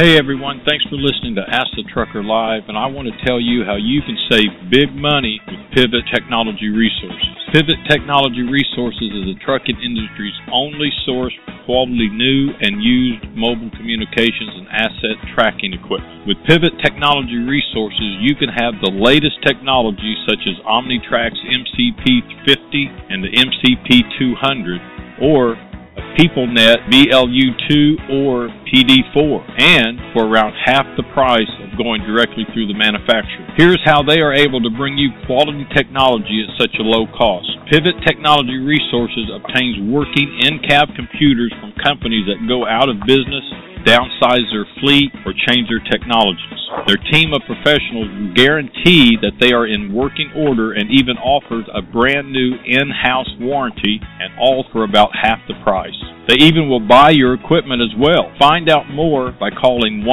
[0.00, 3.36] Hey everyone, thanks for listening to Ask the Trucker Live, and I want to tell
[3.36, 7.36] you how you can save big money with Pivot Technology Resources.
[7.52, 13.68] Pivot Technology Resources is the trucking industry's only source for quality new and used mobile
[13.76, 16.24] communications and asset tracking equipment.
[16.24, 23.20] With Pivot Technology Resources, you can have the latest technology such as Omnitracs MCP50 and
[23.20, 24.80] the MCP200,
[25.20, 25.60] or
[25.96, 32.74] PeopleNet BLU2 or PD4, and for around half the price of going directly through the
[32.74, 33.46] manufacturer.
[33.56, 37.48] Here's how they are able to bring you quality technology at such a low cost.
[37.70, 43.46] Pivot Technology Resources obtains working in-cab computers from companies that go out of business,
[43.84, 46.60] downsize their fleet, or change their technologies.
[46.86, 51.66] Their team of professionals will guarantee that they are in working order and even offers
[51.74, 55.96] a brand new in-house warranty and all for about half the price.
[56.28, 58.30] They even will buy your equipment as well.
[58.38, 60.04] Find out more by calling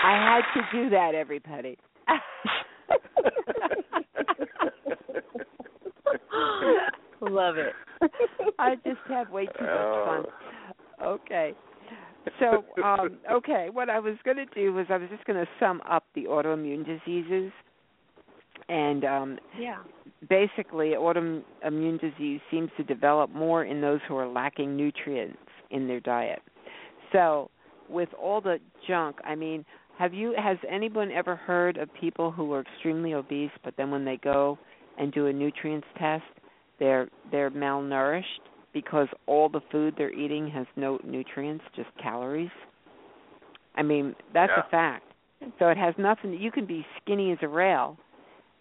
[0.02, 1.78] I had to do that, everybody.
[7.30, 7.74] love it
[8.58, 10.24] I just have way too much fun.
[11.02, 11.54] Okay.
[12.38, 15.50] So, um, okay, what I was going to do was I was just going to
[15.58, 17.52] sum up the autoimmune diseases.
[18.68, 19.78] And um, yeah
[20.28, 25.38] basically, autoimmune disease seems to develop more in those who are lacking nutrients
[25.70, 26.40] in their diet.
[27.12, 27.50] So,
[27.88, 29.64] with all the junk, I mean,
[29.98, 34.04] have you has anyone ever heard of people who are extremely obese but then when
[34.04, 34.58] they go
[34.98, 36.24] and do a nutrients test,
[36.82, 42.50] they're they're malnourished because all the food they're eating has no nutrients, just calories?
[43.76, 44.64] I mean, that's Yeah.
[44.66, 45.04] a fact.
[45.58, 47.96] So it has nothing you can be skinny as a rail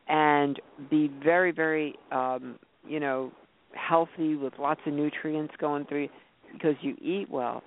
[0.07, 0.59] and
[0.89, 3.32] be very very um, you know,
[3.74, 6.09] healthy with lots of nutrients going through
[6.53, 7.63] because you eat well.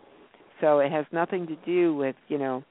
[0.61, 2.63] So it has nothing to do with, you know,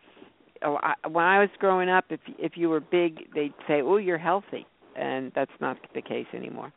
[0.61, 4.65] when I was growing up, if if you were big, they'd say, "Oh, you're healthy,"
[4.95, 6.71] and that's not the case anymore.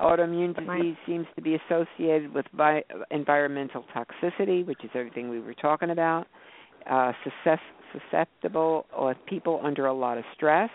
[0.00, 5.54] Autoimmune disease seems to be associated with vi- environmental toxicity, which is everything we were
[5.54, 6.26] talking about.
[6.88, 7.12] Uh,
[7.92, 10.70] susceptible with people under a lot of stress,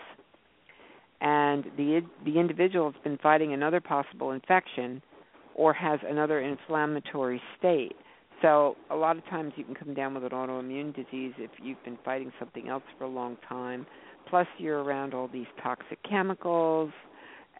[1.20, 5.00] and the the individual has been fighting another possible infection,
[5.54, 7.94] or has another inflammatory state.
[8.42, 11.82] So a lot of times you can come down with an autoimmune disease if you've
[11.84, 13.86] been fighting something else for a long time.
[14.28, 16.90] Plus you're around all these toxic chemicals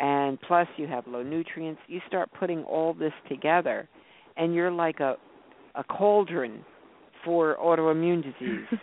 [0.00, 1.80] and plus you have low nutrients.
[1.86, 3.88] You start putting all this together
[4.36, 5.16] and you're like a
[5.74, 6.64] a cauldron
[7.24, 8.66] for autoimmune disease.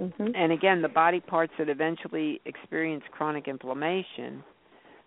[0.00, 0.32] Mhm.
[0.34, 4.42] and again, the body parts that eventually experience chronic inflammation,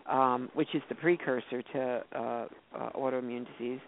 [0.05, 3.82] um, which is the precursor to uh, uh, autoimmune disease,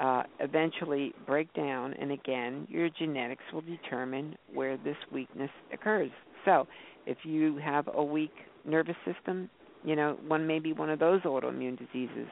[0.00, 6.10] uh, eventually break down, and again, your genetics will determine where this weakness occurs.
[6.44, 6.66] So,
[7.06, 8.34] if you have a weak
[8.64, 9.48] nervous system,
[9.84, 12.28] you know, one maybe one of those autoimmune diseases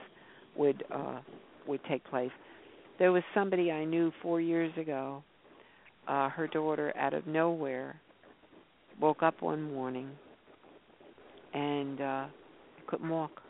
[0.57, 1.21] would uh,
[1.67, 2.31] would take place.
[2.99, 5.23] There was somebody I knew four years ago.
[6.07, 8.01] Uh, her daughter, out of nowhere,
[8.99, 10.11] woke up one morning
[11.53, 12.27] and uh,
[12.87, 13.43] couldn't walk.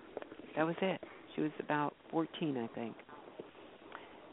[0.56, 1.00] That was it.
[1.36, 2.96] She was about 14, I think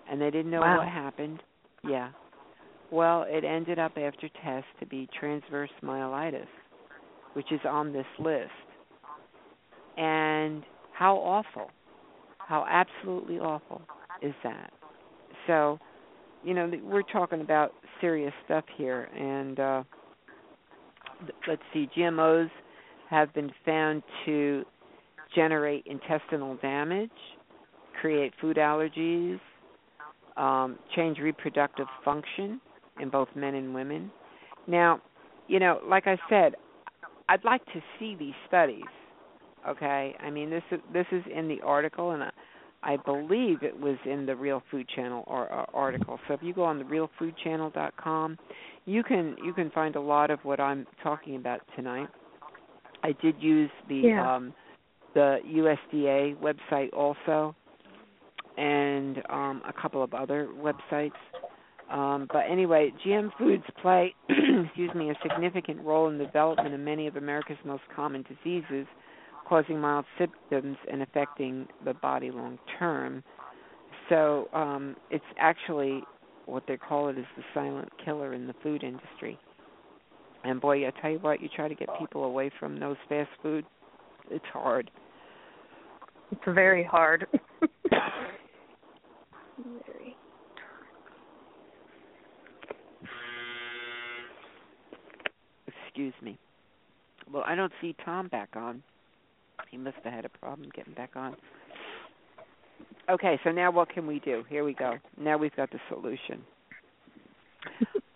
[0.09, 0.79] and they didn't know Wow.
[0.79, 1.41] what happened.
[1.83, 2.11] Yeah.
[2.91, 6.47] Well, it ended up after tests to be transverse myelitis,
[7.33, 8.51] which is on this list.
[9.97, 11.69] And how awful,
[12.37, 13.81] how absolutely awful
[14.21, 14.71] is that?
[15.47, 15.79] So,
[16.43, 19.03] you know, we're talking about serious stuff here.
[19.15, 19.83] And uh,
[21.47, 22.49] let's see, GMOs
[23.09, 24.63] have been found to
[25.33, 27.09] generate intestinal damage,
[27.99, 29.39] create food allergies,
[30.37, 32.59] um, change reproductive function
[32.99, 34.11] in both men and women.
[34.67, 35.01] Now,
[35.47, 36.55] you know, like I said,
[37.29, 38.83] I'd like to see these studies.
[39.67, 42.31] Okay, I mean this is this is in the article, and I,
[42.83, 46.19] I believe it was in the Real Food Channel or, or article.
[46.27, 48.37] So if you go on the realfoodchannel.com,
[48.85, 52.09] you can you can find a lot of what I'm talking about tonight.
[53.03, 54.35] I did use the Yeah.
[54.35, 54.53] um,
[55.15, 57.55] the USDA website also,
[58.57, 61.11] and um, a couple of other websites.
[61.89, 66.79] Um, but anyway, GM foods play, excuse me, a significant role in the development of
[66.79, 68.87] many of America's most common diseases,
[69.47, 73.23] causing mild symptoms and affecting the body long term.
[74.09, 76.01] So um, it's actually
[76.45, 79.39] what they call it is the silent killer in the food industry.
[80.43, 83.29] And boy, I tell you what, you try to get people away from those fast
[83.41, 83.65] food,
[84.29, 84.91] it's hard.
[86.31, 87.25] It's very hard.
[87.61, 87.71] very.
[95.87, 96.37] Excuse me.
[97.31, 98.83] Well, I don't see Tom back on.
[99.69, 101.35] He must have had a problem getting back on.
[103.09, 104.43] Okay, so now what can we do?
[104.49, 104.93] Here we go.
[105.19, 106.41] Now we've got the solution.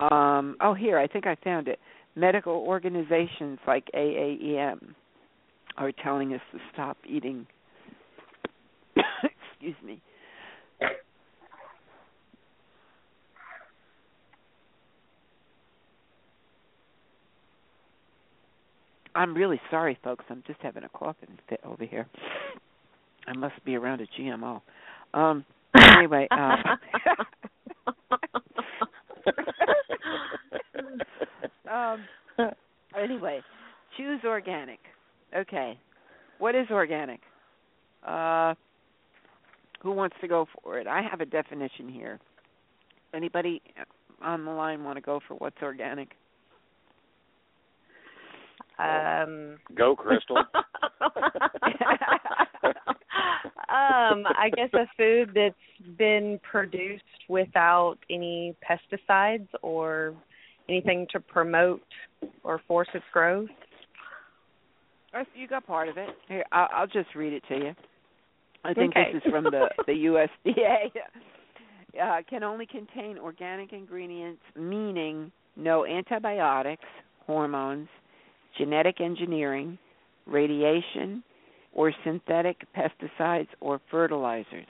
[0.00, 1.78] um, oh, here, I think I found it.
[2.16, 4.94] Medical organizations like AAEM
[5.76, 7.46] are telling us to stop eating.
[8.96, 10.02] Excuse me.
[19.20, 20.24] I'm really sorry, folks.
[20.30, 22.06] I'm just having a coughing fit over here.
[23.26, 24.62] I must be around a GMO.
[25.12, 25.44] Um.
[25.78, 26.26] Anyway.
[26.30, 26.56] Uh,
[31.70, 32.02] um.
[32.98, 33.42] Anyway,
[33.98, 34.78] choose organic.
[35.36, 35.78] Okay.
[36.38, 37.20] What is organic?
[38.02, 38.54] Uh.
[39.82, 40.86] Who wants to go for it?
[40.86, 42.18] I have a definition here.
[43.12, 43.60] Anybody
[44.22, 46.08] on the line want to go for what's organic?
[48.80, 50.36] Um, Go, Crystal.
[50.38, 50.44] um,
[53.68, 55.54] I guess a food that's
[55.98, 60.14] been produced without any pesticides or
[60.68, 61.82] anything to promote
[62.42, 63.48] or force its growth.
[65.34, 66.08] You got part of it.
[66.28, 67.74] Here, I'll, I'll just read it to you.
[68.64, 69.12] I think Okay.
[69.12, 69.92] this is from the the
[70.46, 70.90] USDA.
[72.02, 76.84] uh, can only contain organic ingredients, meaning no antibiotics,
[77.26, 77.88] hormones,
[78.56, 79.78] genetic engineering,
[80.26, 81.22] radiation,
[81.72, 84.66] or synthetic pesticides or fertilizers.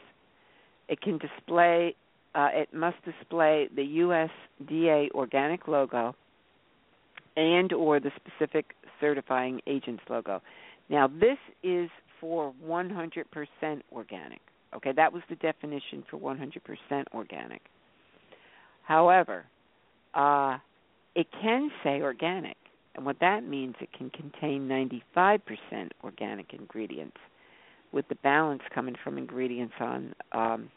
[0.88, 1.94] It can display
[2.32, 6.14] uh, it must display the USDA organic logo
[7.36, 8.66] and or the specific
[9.00, 10.40] certifying agent's logo.
[10.88, 13.24] Now this is for 100%
[13.92, 14.40] organic.
[14.76, 17.62] Okay, that was the definition for 100% organic.
[18.84, 19.44] However,
[20.14, 20.58] uh,
[21.14, 22.56] it can say organic,
[22.94, 25.40] and what that means it can contain 95%
[26.02, 27.16] organic ingredients,
[27.92, 30.70] with the balance coming from ingredients on um,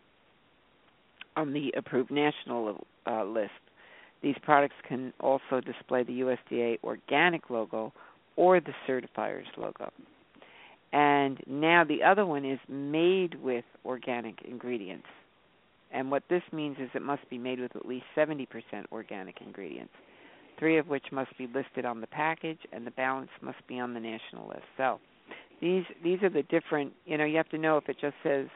[1.36, 3.51] on the approved national uh, list.
[4.22, 7.91] These products can also display the USDA organic logo
[8.36, 9.91] or the certifier's logo.
[10.93, 15.07] And now the other one is made with organic ingredients.
[15.91, 18.47] And what this means is it must be made with at least 70%
[18.91, 19.93] organic ingredients,
[20.60, 23.93] three of which must be listed on the package, and the balance must be on
[23.93, 24.64] the national list.
[24.78, 24.99] So
[25.62, 26.93] these these are the different.
[27.06, 28.47] You know, you have to know if it just says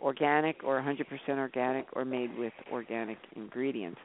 [0.00, 4.00] organic or 100% organic or made with organic ingredients.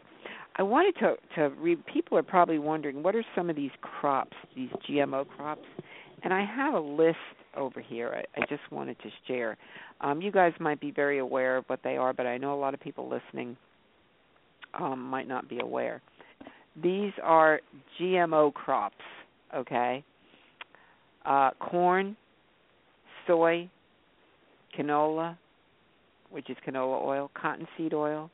[0.58, 1.86] I wanted to to read.
[1.86, 5.68] People are probably wondering what are some of these crops, these GMO crops,
[6.24, 7.18] and I have a list
[7.56, 8.24] over here.
[8.36, 9.58] I, I just wanted to share.
[10.02, 12.60] Um, you guys might be very aware of what they are, but I know a
[12.60, 13.58] lot of people listening
[14.80, 16.02] um, might not be aware.
[16.82, 17.60] These are
[18.00, 18.96] GMO crops.
[19.56, 20.04] Okay,
[21.26, 22.18] uh, corn,
[23.26, 23.70] soy,
[24.78, 25.38] canola,
[26.30, 28.30] which is canola oil, cottonseed oil,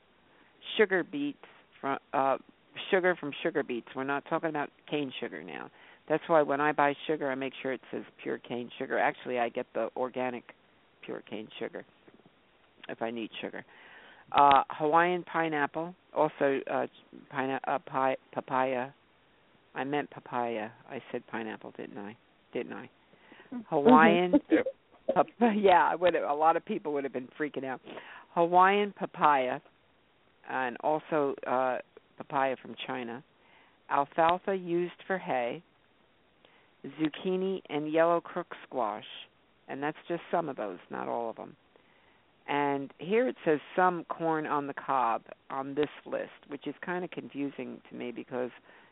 [0.77, 1.37] sugar beets
[1.79, 2.37] from uh,
[2.89, 3.87] sugar from sugar beets.
[3.95, 5.69] We're not talking about cane sugar now.
[6.09, 8.99] That's why when I buy sugar, I make sure it says pure cane sugar.
[8.99, 10.43] Actually, I get the organic
[11.03, 11.85] pure cane sugar
[12.89, 13.63] if I need sugar.
[14.33, 16.87] Uh, Hawaiian pineapple, also uh,
[17.29, 18.89] pine- uh, pi- papaya.
[19.75, 20.69] I meant papaya.
[20.89, 22.15] I said pineapple, didn't I?
[22.53, 22.89] Didn't I?
[23.69, 24.33] Hawaiian
[25.55, 27.81] yeah, I would have, a lot of people would have been freaking out.
[28.33, 29.59] Hawaiian papaya,
[30.49, 31.77] and also uh,
[32.17, 33.23] papaya from China.
[33.89, 35.61] Alfalfa used for hay.
[36.99, 39.05] Zucchini and yellow crook squash,
[39.67, 41.55] and that's just some of those, not all of them.
[42.47, 47.05] And here it says some corn on the cob on this list, which is kind
[47.05, 48.51] of confusing to me because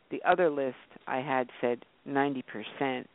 [0.10, 0.76] the other list
[1.08, 3.06] I had said 90%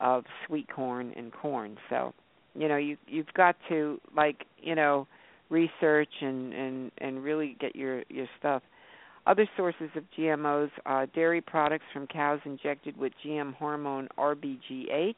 [0.00, 1.76] of sweet corn and corn.
[1.90, 2.14] So
[2.56, 5.06] you know you you've got to like you know
[5.50, 8.62] research and and and really get your your stuff
[9.26, 15.14] other sources of GMOs uh dairy products from cows injected with GM hormone RBGH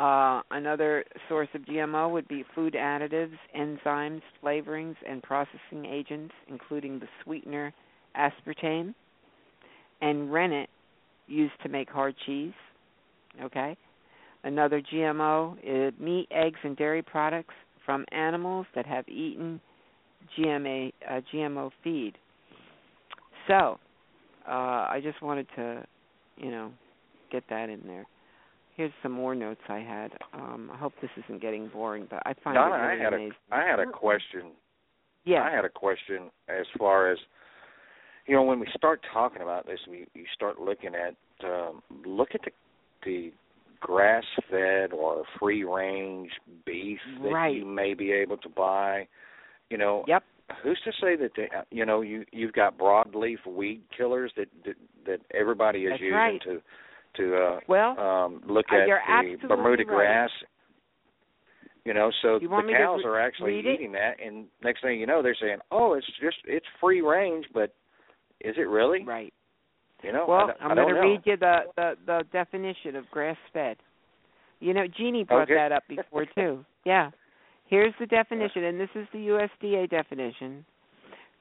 [0.00, 6.98] uh, another source of GMO would be food additives, enzymes, flavorings, and processing agents, including
[6.98, 7.72] the sweetener
[8.16, 8.94] aspartame
[10.00, 10.70] and rennet
[11.26, 12.52] used to make hard cheese.
[13.42, 13.76] Okay,
[14.42, 19.60] Another GMO is meat, eggs, and dairy products from animals that have eaten
[20.38, 22.16] GMA, uh, GMO feed.
[23.46, 23.78] So,
[24.48, 25.84] uh, I just wanted to,
[26.38, 26.72] you know,
[27.30, 28.06] get that in there.
[28.76, 30.12] Here's some more notes I had.
[30.32, 33.12] Um, I hope this isn't getting boring, but I find Donna, it really I had
[33.12, 33.32] amazing.
[33.50, 34.52] a I had a question.
[35.24, 35.42] Yeah.
[35.42, 37.18] I had a question as far as
[38.26, 41.14] you know when we start talking about this, we you start looking at
[41.44, 42.50] um, look at the
[43.04, 43.32] the
[43.80, 46.30] grass fed or free range
[46.66, 47.54] beef that Right.
[47.56, 49.08] you may be able to buy.
[49.70, 50.22] You know, Yep.
[50.62, 54.74] who's to say that they, you know you you've got broadleaf weed killers that that,
[55.06, 56.42] that everybody is That's using right.
[56.42, 56.62] to
[57.16, 58.86] to uh Well, um look uh, at
[59.42, 59.86] the Bermuda right.
[59.86, 60.30] grass.
[61.84, 65.06] You know, so You the cows re- are actually eating that, and next thing you
[65.06, 67.74] know, they're saying, "Oh, it's just it's free range," but
[68.40, 69.02] is it really?
[69.02, 69.32] right.
[70.02, 72.24] You know, Well, I, don't- I I'm don't going to read you the, the the
[72.32, 73.78] definition of grass fed.
[74.60, 75.54] You know, Jeannie brought Okay.
[75.54, 76.64] that up before too.
[76.84, 77.10] Yeah.
[77.66, 80.64] Here's the definition, and this is the USDA definition.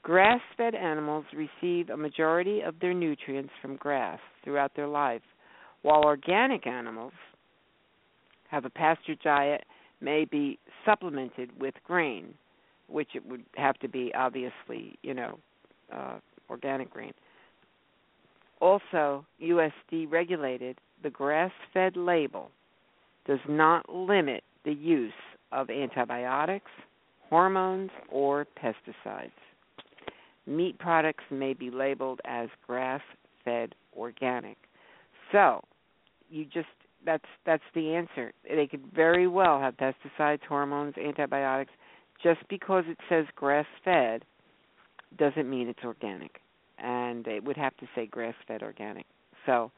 [0.04, 5.22] Grass fed animals receive a majority of their nutrients from grass throughout their life,
[5.82, 7.14] while organic animals
[8.50, 9.64] have a pasture diet
[10.02, 12.34] may be supplemented with grain,
[12.88, 15.38] which it would have to be obviously, you know,
[15.94, 16.20] uh,
[16.50, 17.14] organic grain.
[18.62, 22.52] Also, USD regulated, the grass fed label
[23.26, 25.14] does not limit the use
[25.52, 26.72] of antibiotics,
[27.30, 29.32] hormones, or pesticides.
[30.46, 33.02] Meat products may be labeled as grass
[33.46, 34.58] fed organic.
[35.32, 35.64] So,
[36.30, 36.68] you just
[37.06, 38.34] that's that's the answer.
[38.44, 41.72] They could very well have pesticides, hormones, antibiotics,
[42.22, 44.24] just because it says grass fed
[45.18, 46.40] doesn't mean it's organic.
[46.78, 49.06] And it would have to say grass fed organic.
[49.46, 49.72] So,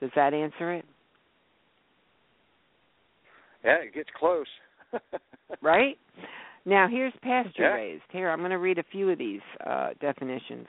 [0.00, 0.84] does that answer it?
[3.64, 4.46] Yeah, it gets close.
[5.62, 5.96] right?
[6.66, 8.02] Now, here's pasture raised.
[8.10, 10.66] Here, I'm going to read a few of these uh, definitions.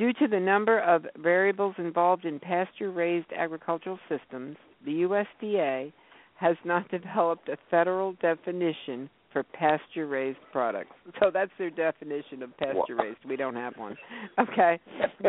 [0.00, 5.92] Due to the number of variables involved in pasture raised agricultural systems, the USDA
[6.36, 10.92] has not developed a federal definition for pasture raised products.
[11.20, 13.18] So that's their definition of pasture raised.
[13.28, 13.94] We don't have one.
[14.38, 14.80] Okay.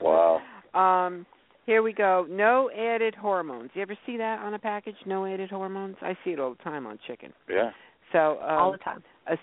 [0.00, 0.40] wow.
[0.72, 1.26] Um,
[1.66, 2.28] here we go.
[2.30, 3.70] No added hormones.
[3.74, 4.94] You ever see that on a package?
[5.04, 5.96] No added hormones.
[6.00, 7.32] I see it all the time on chicken.
[7.50, 7.72] Yeah.
[8.12, 9.02] So um, all the time.
[9.26, 9.36] A,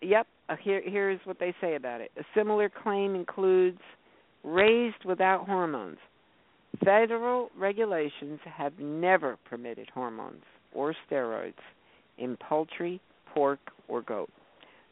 [0.00, 0.28] yep.
[0.48, 2.10] Uh, here, here's what they say about it.
[2.18, 3.80] A similar claim includes
[4.42, 5.98] raised without hormones.
[6.84, 10.42] Federal regulations have never permitted hormones
[10.72, 11.54] or steroids
[12.18, 13.00] in poultry,
[13.32, 14.30] pork, or goat.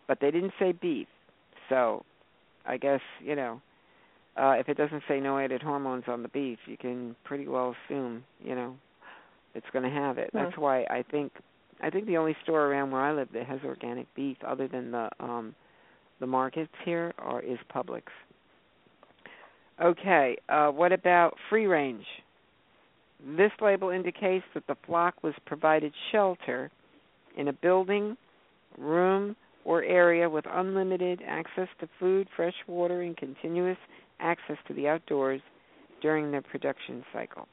[0.09, 1.09] But they didn't say beef.
[1.69, 2.05] So
[2.67, 3.61] I guess, you know,
[4.37, 7.75] uh if it doesn't say no added hormones on the beef, you can pretty well
[7.87, 8.77] assume, you know,
[9.55, 10.31] it's going to have it.
[10.33, 11.33] That's why I think
[11.83, 14.93] I think the only store around where I live that has organic beef other than
[14.93, 15.55] the um
[16.21, 18.05] the markets here are is Publix.
[19.83, 22.05] Okay, uh what about free range?
[23.37, 26.71] This label indicates that the flock was provided shelter
[27.37, 28.17] in a building,
[28.79, 33.79] room, or area with unlimited access to food, fresh water, and continuous
[34.21, 35.41] access to the outdoors
[36.01, 37.47] during the production cycle.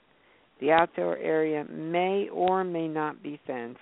[0.60, 3.80] The outdoor area may or may not be fenced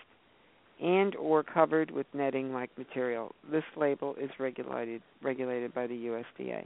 [0.81, 3.33] and or covered with netting like material.
[3.51, 6.65] This label is regulated regulated by the USDA.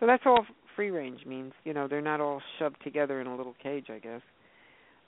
[0.00, 0.44] So that's all
[0.74, 1.52] free range means.
[1.64, 4.22] You know, they're not all shoved together in a little cage, I guess.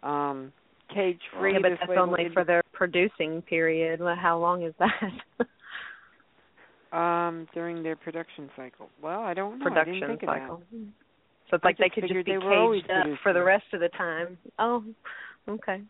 [0.02, 0.52] Um
[0.94, 4.00] cage free Yeah, but that's only for their producing period.
[4.00, 5.46] Well, How long is that?
[6.96, 8.88] um during their production cycle.
[9.02, 9.64] Well, I don't know.
[9.64, 10.62] Production cycle.
[11.50, 13.80] So it's I like they could just be they caged up for the rest of
[13.80, 14.38] the time.
[14.58, 14.84] Oh,
[15.48, 15.80] okay.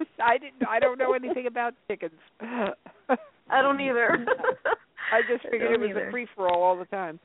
[0.22, 0.68] I didn't.
[0.68, 2.12] I don't know anything about chickens.
[2.40, 4.24] I don't either.
[5.12, 6.08] I just figured don't it was either.
[6.08, 7.18] a free for all all the time.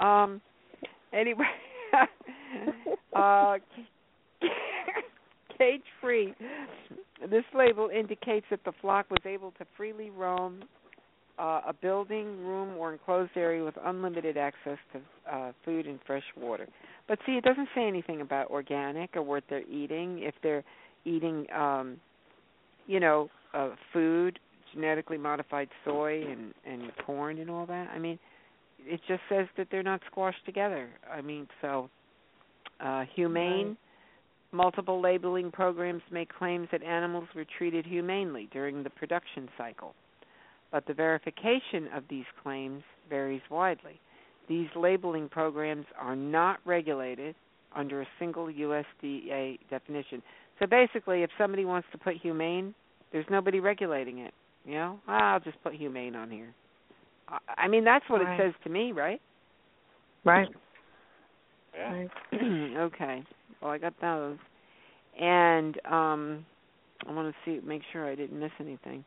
[0.00, 0.40] Um.
[1.12, 1.44] Anyway,
[3.14, 3.56] uh,
[5.58, 6.34] cage free.
[7.30, 10.64] This label indicates that the flock was able to freely roam
[11.38, 15.00] uh, a building, room, or enclosed area with unlimited access to
[15.32, 16.68] uh, food and fresh water.
[17.08, 20.20] But see, it doesn't say anything about organic or what they're eating.
[20.20, 20.64] If they're
[21.04, 21.96] eating, um,
[22.86, 24.38] you know, uh, food,
[24.74, 27.88] genetically modified soy and and corn and all that.
[27.94, 28.18] I mean,
[28.80, 30.88] it just says that they're not squashed together.
[31.10, 31.90] I mean, so
[32.80, 33.76] uh, humane.
[34.54, 39.94] Multiple labeling programs make claims that animals were treated humanely during the production cycle,
[40.70, 43.98] but the verification of these claims varies widely.
[44.50, 47.34] These labeling programs are not regulated
[47.74, 50.22] under a single USDA definition.
[50.58, 52.74] So basically, if somebody wants to put humane,
[53.12, 54.34] there's nobody regulating it.
[54.64, 56.54] You know, "Ah, I'll just put humane on here.
[57.28, 58.38] I- I mean, that's what Right.
[58.38, 59.20] it says to me, right?
[60.24, 60.48] right.
[61.74, 61.92] Yeah.
[61.92, 62.10] Right.
[62.78, 63.22] okay.
[63.60, 64.38] Well, I got those,
[65.18, 66.46] and um,
[67.06, 69.04] I want to see, make sure I didn't miss anything.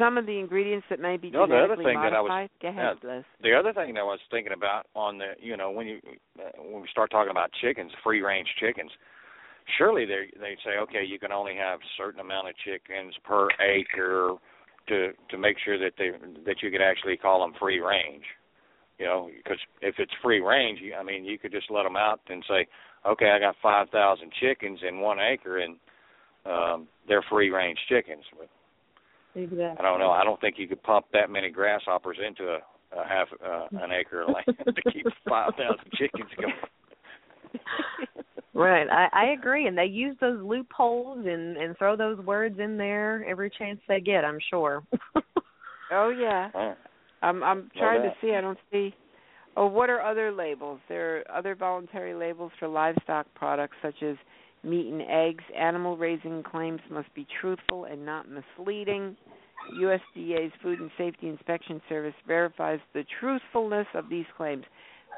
[0.00, 2.48] Some of the ingredients that may be No, the other genetically thing that I was-
[2.62, 3.24] Go ahead, Liz.
[3.42, 6.00] The other thing that I was thinking about on the, you know, when you
[6.38, 8.90] uh, when we start talking about chickens, free range chickens,
[9.76, 13.48] surely they they say, okay, you can only have a certain amount of chickens per
[13.60, 14.36] acre
[14.88, 16.12] to to make sure that they
[16.46, 18.24] that you could actually call them free range.
[18.98, 21.96] You know, because if it's free range, you, I mean, you could just let them
[21.96, 22.66] out and say,
[23.06, 25.76] okay, I got five thousand chickens in one acre, and
[26.46, 28.24] um, they're free range chickens.
[28.38, 28.48] But
[29.34, 29.76] Exactly.
[29.78, 30.10] I don't know.
[30.10, 32.58] I don't think you could pump that many grasshoppers into a,
[32.98, 36.52] a half uh, an acre of land to keep five thousand chickens going.
[38.52, 38.88] Right.
[38.90, 39.68] I, I agree.
[39.68, 44.00] And they use those loopholes and and throw those words in there every chance they
[44.00, 44.24] get.
[44.24, 44.82] I'm sure.
[45.92, 46.50] Oh yeah.
[46.52, 46.74] Huh.
[47.22, 48.34] I'm I'm trying to see.
[48.34, 48.94] I don't see.
[49.56, 50.80] Oh, what are other labels?
[50.88, 54.16] There are other voluntary labels for livestock products such as
[54.62, 55.44] meat and eggs.
[55.56, 59.16] Animal raising claims must be truthful and not misleading.
[59.74, 64.64] USDA's Food and Safety Inspection Service verifies the truthfulness of these claims.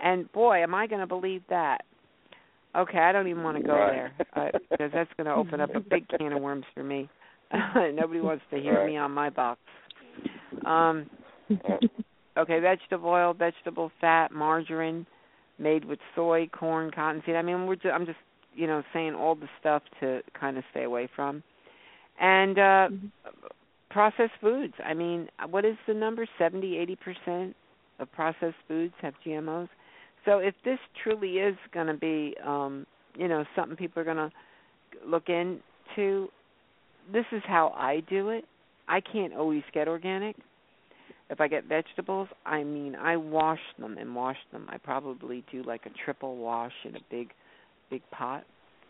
[0.03, 1.79] And boy, am I going to believe that.
[2.77, 3.93] Okay, I don't even want to go Right.
[3.93, 7.09] there uh, because that's going to open up a big can of worms for me.
[7.77, 8.87] Nobody wants to hear Right.
[8.87, 9.61] me on my box.
[10.65, 11.07] Um,
[12.39, 15.07] okay, vegetable oil, vegetable fat, margarine,
[15.59, 17.37] made with soy, corn, cottonseed.
[17.37, 18.19] I mean, we're just, I'm just
[18.55, 21.43] you know, saying all the stuff to kind of stay away from.
[22.21, 23.11] And uh Mhm.
[23.91, 24.75] processed foods.
[24.85, 26.27] I mean, what is the number?
[26.39, 27.55] Seventy, eighty percent
[27.99, 29.69] of processed foods have GMOs.
[30.25, 34.17] So if this truly is going to be, um, you know, something people are going
[34.17, 34.31] to
[35.07, 36.29] look into,
[37.13, 38.45] this is how I do it.
[38.89, 40.37] I can't always get organic.
[41.31, 44.67] If I get vegetables, I mean, I wash them and wash them.
[44.71, 47.31] I probably do like a triple wash in a big,
[47.93, 48.45] big pot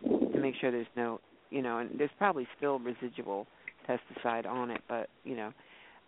[0.04, 1.20] to make sure there's no,
[1.50, 3.46] you know, and there's probably still residual
[3.88, 5.52] pesticide on it, but you know,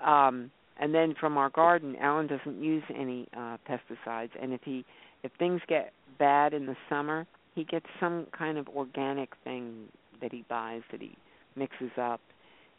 [0.05, 0.51] um,
[0.81, 4.85] and then from our garden, Allen doesn't use any uh, pesticides, and if he
[5.23, 9.87] if things get bad in the summer, he gets some kind of organic thing
[10.21, 11.17] that he buys that he
[11.57, 12.21] mixes up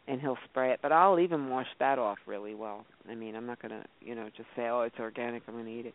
[0.08, 0.78] and he'll spray it.
[0.82, 2.86] But I'll even wash that off really well.
[3.10, 5.42] I mean, I'm not gonna, you know, just say, "Oh, it's organic.
[5.48, 5.94] I'm gonna eat it."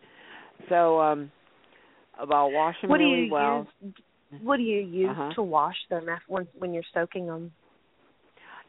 [0.69, 1.31] So, um,
[2.19, 3.67] I'll wash them what do really you well.
[3.83, 3.93] use?
[4.43, 5.33] What do you use Uh-huh.
[5.35, 7.51] to wash them after when when you're soaking them?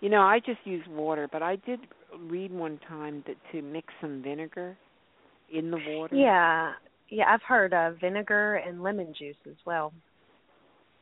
[0.01, 1.80] You know, I just use water, but I did
[2.26, 4.76] read one time that to mix some vinegar
[5.52, 6.16] in the water.
[6.16, 6.72] Yeah,
[7.09, 9.93] yeah, I've heard of vinegar and lemon juice as well.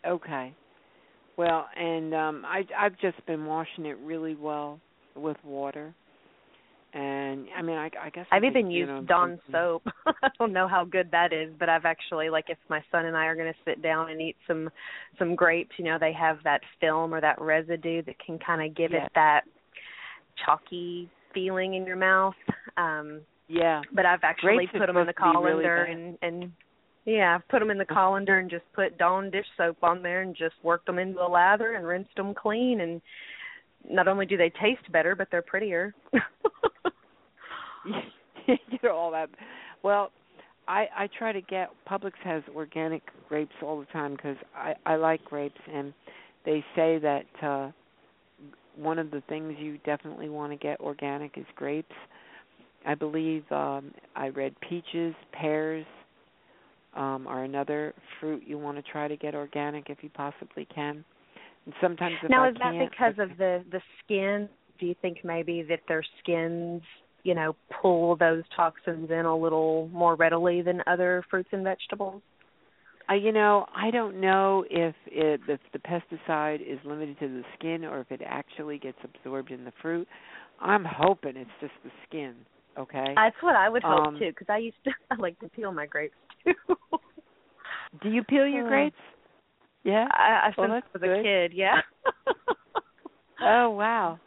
[0.07, 0.55] Okay.
[1.37, 4.81] Well, and um I I've just been washing it really well
[5.17, 5.95] with water.
[6.93, 9.83] And I mean, I I guess I've could, even you used know, Dawn soap.
[10.07, 13.17] I don't know how good that is, but I've actually like if my son and
[13.17, 14.69] I are going to sit down and eat some
[15.19, 18.77] some grapes, you know, they have that film or that residue that can kind of
[18.77, 19.05] give Yeah.
[19.05, 19.43] it that
[20.45, 22.35] chalky feeling in your mouth.
[22.77, 23.83] Um Yeah.
[23.93, 26.53] but I've actually Grapes put them in the be really colander and and
[27.05, 30.23] yeah, I've put them in the colander and just put Dawn dish soap on there
[30.23, 33.01] and just worked them into a lather and rinsed them clean and
[33.89, 35.95] not only do they taste better, but they're prettier.
[38.47, 39.31] you know all that.
[39.83, 40.11] Well,
[40.69, 44.97] I I try to get Publix has organic grapes all the time because I I
[44.97, 45.93] like grapes and
[46.45, 47.71] they say that uh
[48.77, 51.95] one of the things you definitely want to get organic is grapes.
[52.87, 55.87] I believe um I read peaches, pears
[56.95, 61.05] um are another fruit you want to try to get organic if you possibly can.
[61.67, 64.49] And sometimes if now I is that because of the the skin?
[64.79, 66.81] Do you think maybe that their skins,
[67.23, 72.23] you know, pull those toxins in a little more readily than other fruits and vegetables?
[73.11, 77.43] Uh, you know, I don't know if it if the pesticide is limited to the
[77.59, 80.07] skin or if it actually gets absorbed in the fruit.
[80.61, 82.35] I'm hoping it's just the skin.
[82.79, 83.15] Okay.
[83.17, 85.73] That's what I would hope Um, too, because I used to I like to peel
[85.73, 86.15] my grapes
[86.45, 86.55] too.
[88.03, 88.97] Do you peel your Uh, grapes?
[89.83, 90.07] Yeah.
[90.11, 91.21] I, I Well, since I was good.
[91.21, 91.81] a kid, yeah.
[93.43, 94.21] Oh wow.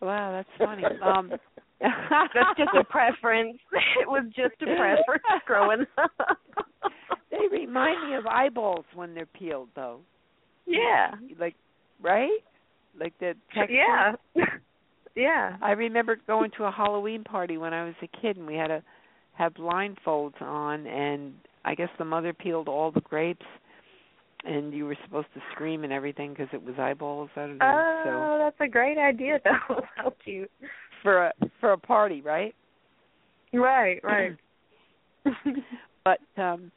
[0.00, 0.84] Wow, that's funny.
[1.02, 1.32] Um
[1.82, 3.58] That's just a preference.
[4.00, 6.38] It was just a preference growing up.
[7.30, 10.00] They remind me of eyeballs when they're peeled though.
[10.66, 11.12] Yeah.
[11.38, 11.54] Like
[12.02, 12.38] right?
[12.98, 13.74] Like the texture.
[13.74, 14.12] Yeah.
[15.14, 15.56] Yeah.
[15.60, 18.68] I remember going to a Halloween party when I was a kid, and we had
[18.68, 18.82] to
[19.34, 21.34] have blindfolds on, and
[21.64, 23.44] I guess the mother peeled all the grapes,
[24.44, 27.30] and you were supposed to scream and everything because it was eyeballs.
[27.36, 27.66] I don't know.
[28.06, 29.82] Oh, that's a great idea though.
[29.96, 30.50] How cute.
[31.02, 32.54] For a for a party, right?
[33.52, 34.36] Right, right.
[36.04, 36.72] But um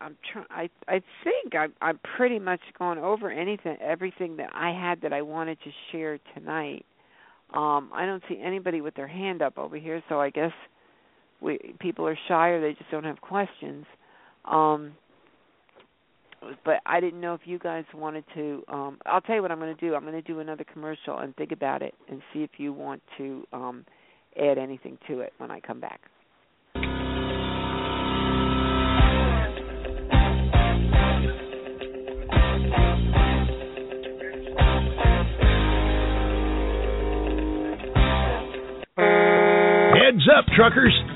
[0.00, 0.46] I'm trying.
[0.50, 5.12] I I think I'm I'm pretty much gone over anything, everything that I had that
[5.12, 6.84] I wanted to share tonight.
[7.54, 10.52] Um, I don't see anybody with their hand up over here, so I guess
[11.40, 13.86] we people are shy or they just don't have questions.
[14.44, 14.92] Um,
[16.64, 18.62] but I didn't know if you guys wanted to.
[18.68, 19.94] Um, I'll tell you what I'm going to do.
[19.94, 23.02] I'm going to do another commercial and think about it and see if you want
[23.18, 23.84] to um,
[24.40, 26.00] add anything to it when I come back.
[40.06, 41.15] Heads up, truckers.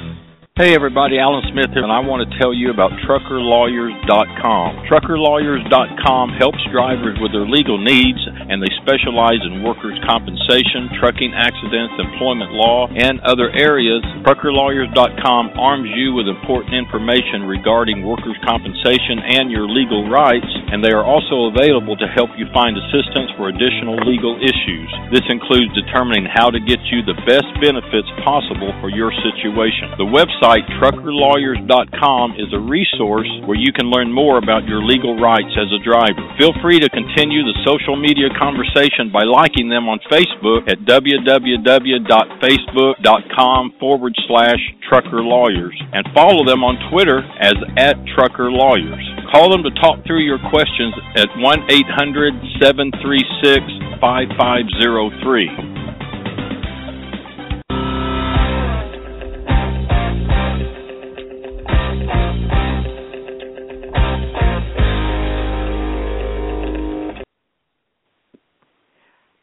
[0.59, 4.83] Hey everybody, Allen Smith here, and I want to tell you about TruckerLawyers.com.
[4.83, 11.95] TruckerLawyers.com helps drivers with their legal needs, and they specialize in workers' compensation, trucking accidents,
[12.03, 14.03] employment law, and other areas.
[14.27, 20.91] TruckerLawyers.com arms you with important information regarding workers' compensation and your legal rights, and they
[20.91, 24.91] are also available to help you find assistance for additional legal issues.
[25.15, 29.95] This includes determining how to get you the best benefits possible for your situation.
[29.95, 35.17] The website website, truckerlawyers.com, is a resource where you can learn more about your legal
[35.19, 36.21] rights as a driver.
[36.37, 43.73] Feel free to continue the social media conversation by liking them on Facebook at www.facebook.com
[43.79, 44.59] forward slash
[44.91, 49.31] truckerlawyers and follow them on Twitter as at truckerlawyers.
[49.31, 53.63] Call them to talk through your questions at 1 800 736
[54.01, 55.90] 5503.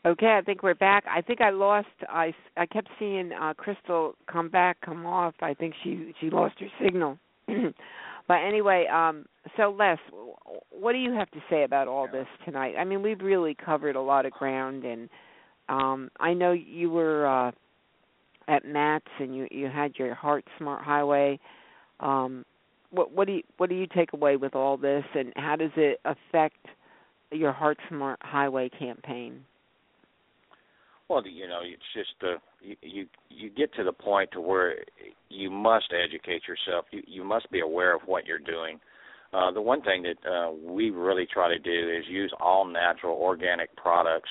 [0.09, 1.05] Okay, I think we're back.
[1.07, 1.89] I think I lost.
[2.09, 5.35] I I kept seeing uh, Crystal come back, come off.
[5.43, 7.19] I think she she lost her signal.
[7.47, 9.27] but anyway, um,
[9.59, 9.99] so Les,
[10.71, 12.77] what do you have to say about all this tonight?
[12.79, 15.11] I mean, we've really covered a lot of ground, and
[15.69, 17.51] um, I know you were uh,
[18.49, 21.39] at MATS and you you had your Heart Smart Highway.
[22.01, 22.47] Um,
[22.93, 25.73] what what do you what do you take away with all this, and how does
[25.77, 26.65] it affect
[27.31, 29.45] your Heart Smart Highway campaign?
[31.09, 34.75] Well, you know, it's just uh, you, you you get to the point to where
[35.31, 36.85] you must educate yourself.
[36.91, 38.79] You you must be aware of what you're doing.
[39.33, 43.17] Uh, the one thing that uh, we really try to do is use all natural
[43.17, 44.29] organic products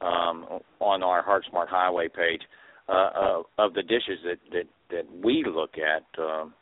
[0.00, 2.42] um, on our Heart Smart Highway page
[2.88, 6.22] uh, of, of the dishes that that that we look at.
[6.22, 6.54] Um,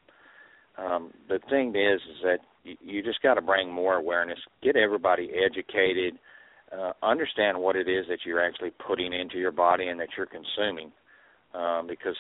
[0.79, 4.77] um, the thing is, is that you, you just got to bring more awareness, get
[4.77, 6.19] everybody educated
[6.77, 10.27] uh, understand what it is that you're actually putting into your body and that you're
[10.27, 10.93] consuming,
[11.55, 12.17] um, because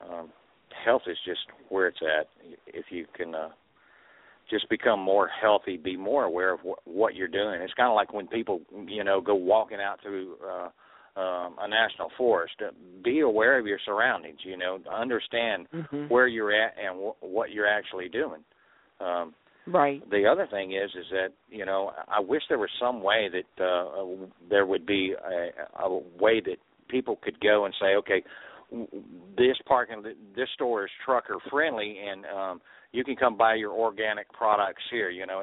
[0.00, 0.30] um,
[0.84, 2.28] health is just where it's at.
[2.66, 3.48] If you can uh,
[4.50, 7.60] just become more healthy, be more aware of wh- what you're doing.
[7.60, 11.68] It's kind of like when people, you know, go walking out through uh, um, a
[11.68, 12.54] national forest.
[12.60, 12.70] Uh,
[13.02, 14.38] be aware of your surroundings.
[14.44, 16.08] You know, understand mm-hmm.
[16.08, 18.42] where you're at and wh- what you're actually doing.
[19.00, 19.34] Um,
[19.66, 20.02] Right.
[20.10, 23.64] The other thing is, is that you know, I wish there was some way that
[23.64, 26.56] uh, there would be a, a way that
[26.88, 28.22] people could go and say, okay,
[29.36, 30.02] this parking,
[30.36, 32.60] this store is trucker friendly, and um,
[32.92, 35.10] you can come buy your organic products here.
[35.10, 35.42] You know,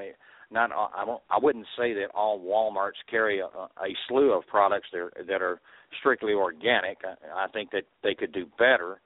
[0.52, 4.88] not I won't, I wouldn't say that all WalMarts carry a, a slew of products
[4.92, 5.60] that are, that are
[6.00, 7.00] strictly organic.
[7.04, 9.00] I, I think that they could do better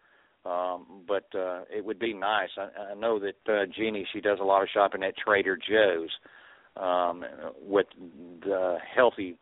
[0.45, 2.49] um, but uh, it would be nice.
[2.57, 6.11] I, I know that uh, Jeannie she does a lot of shopping at Trader Joe's
[6.77, 7.23] um,
[7.61, 7.87] with
[8.41, 9.37] the healthy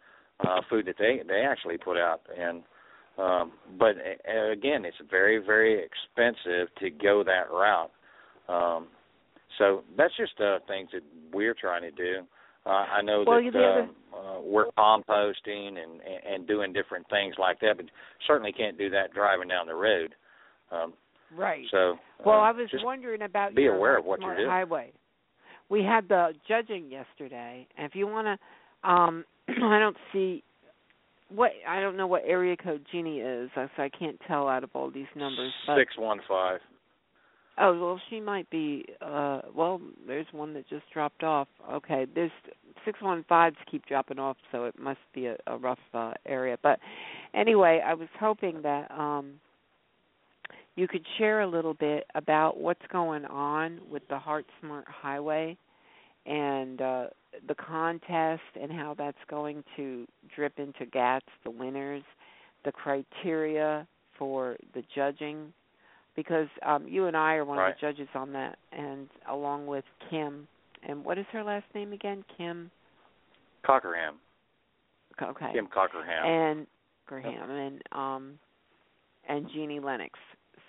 [0.48, 2.22] uh, food that they they actually put out.
[2.38, 2.64] And
[3.18, 7.92] um, but uh, again, it's very very expensive to go that route.
[8.48, 8.88] Um,
[9.58, 11.04] so that's just uh, things that
[11.34, 12.26] we're trying to do.
[12.66, 16.00] Uh, I know well, that uh, uh, we're composting and
[16.32, 17.88] and doing different things like that, but
[18.26, 20.16] certainly can't do that driving down the road.
[20.72, 20.94] Um,
[21.36, 21.66] right.
[21.72, 21.96] So,
[22.26, 24.50] well, uh, I was wondering about be your aware of what you're doing.
[24.50, 24.92] Highway.
[25.70, 30.44] We had the judging yesterday, and if you want to, um, I don't see
[31.30, 34.70] what I don't know what area code Jeannie is, so I can't tell out of
[34.74, 35.52] all these numbers.
[35.66, 36.60] But, Six one five.
[37.58, 38.86] Oh well, she might be.
[39.02, 41.48] uh Well, there's one that just dropped off.
[41.72, 42.32] Okay, there's
[42.86, 46.58] six one fives keep dropping off, so it must be a, a rough uh, area.
[46.62, 46.80] But
[47.34, 49.34] anyway, I was hoping that um
[50.76, 55.58] you could share a little bit about what's going on with the Heart Smart Highway
[56.26, 57.06] and uh,
[57.48, 62.04] the contest and how that's going to drip into GATS, the winners,
[62.66, 63.88] the criteria
[64.18, 65.54] for the judging,
[66.16, 67.70] because um, you and I are one right.
[67.70, 70.48] of the judges on that, and along with Kim.
[70.88, 72.24] And what is her last name again?
[72.38, 72.70] Kim
[73.66, 74.16] Cockerham.
[75.22, 75.52] Okay.
[75.54, 76.26] Kim Cockerham.
[76.26, 76.68] And
[77.06, 78.40] Graham and um
[79.28, 80.20] and Jeannie Lennox.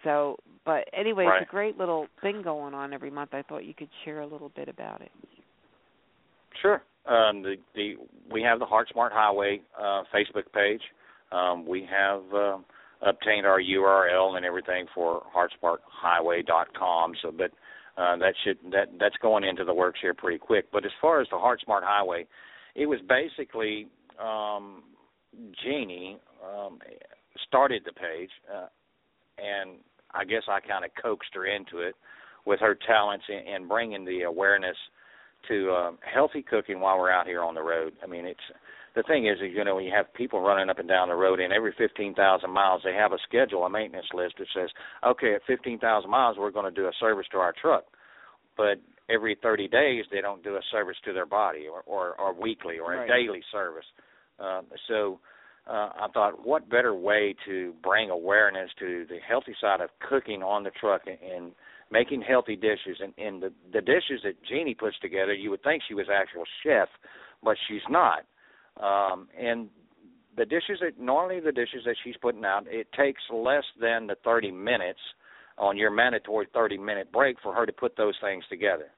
[0.05, 1.43] So, but anyway, right.
[1.43, 3.35] it's a great little thing going on every month.
[3.35, 5.11] I thought you could share a little bit about it.
[6.61, 6.83] Sure.
[7.07, 7.95] Um, the the
[8.33, 10.81] we have the Heart Smart Highway uh, Facebook page.
[11.33, 12.59] Um, we have uh,
[13.03, 17.13] obtained our URL and everything for heartsmarthighway.com.
[17.21, 17.51] So, but
[18.01, 20.67] uh, that should that that's going into the works here pretty quick.
[20.73, 22.27] But as far as the Heart Smart Highway,
[22.75, 23.89] it was basically
[24.23, 24.83] um,
[25.63, 26.79] Jeannie um,
[27.47, 28.67] started the page, uh,
[29.39, 29.79] and
[30.15, 31.95] I guess I kind of coaxed her into it
[32.47, 34.77] with her talents and, and bringing the awareness
[35.49, 37.95] to uh, healthy cooking while we're out here on the road.
[38.03, 38.41] I mean, it's
[38.95, 41.41] the thing is, you know, when you have people running up and down the road,
[41.41, 44.71] and every 15,000 miles they have a schedule, a maintenance list that says,
[45.05, 47.85] okay, at 15,000 miles we're going to do a service to our truck,
[48.57, 48.81] but
[49.11, 52.79] every 30 days they don't do a service to their body, or or, or weekly,
[52.79, 53.11] or right.
[53.11, 53.87] a daily service.
[54.39, 55.19] Um, so.
[55.67, 60.43] Uh, I thought, what better way to bring awareness to the healthy side of cooking
[60.43, 61.53] on the truck and, and
[61.91, 65.83] making healthy dishes and, and the the dishes that Jeannie puts together, you would think
[65.87, 66.89] she was actual chef,
[67.43, 68.25] but she's not.
[68.81, 69.69] Um, and
[70.37, 74.17] the dishes that normally the dishes that she's putting out, it takes less than the
[74.25, 74.99] 30 minutes
[75.57, 78.89] on your mandatory 30 minute break for her to put those things together.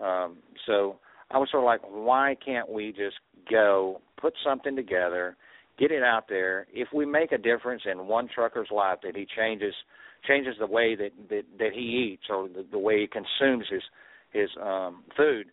[0.00, 0.98] Um, so
[1.30, 3.16] I was sort of like, why can't we just
[3.50, 5.36] go put something together,
[5.78, 6.66] get it out there?
[6.72, 9.74] If we make a difference in one trucker's life, that he changes
[10.26, 13.82] changes the way that that, that he eats or the, the way he consumes his
[14.32, 15.46] his um, food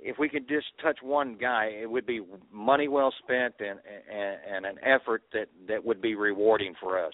[0.00, 2.20] if we could just touch one guy, it would be
[2.52, 3.78] money well spent and
[4.10, 7.12] and, and an effort that that would be rewarding for us.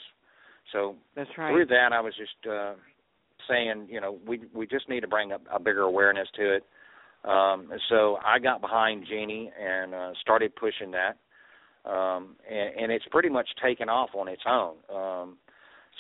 [0.73, 1.53] So that's right.
[1.53, 2.75] Through that, I was just uh,
[3.49, 6.65] saying, you know, we we just need to bring a, a bigger awareness to it.
[7.25, 11.17] Um, so I got behind Jeannie and uh, started pushing that,
[11.85, 14.77] um, and, and it's pretty much taken off on its own.
[14.95, 15.37] Um,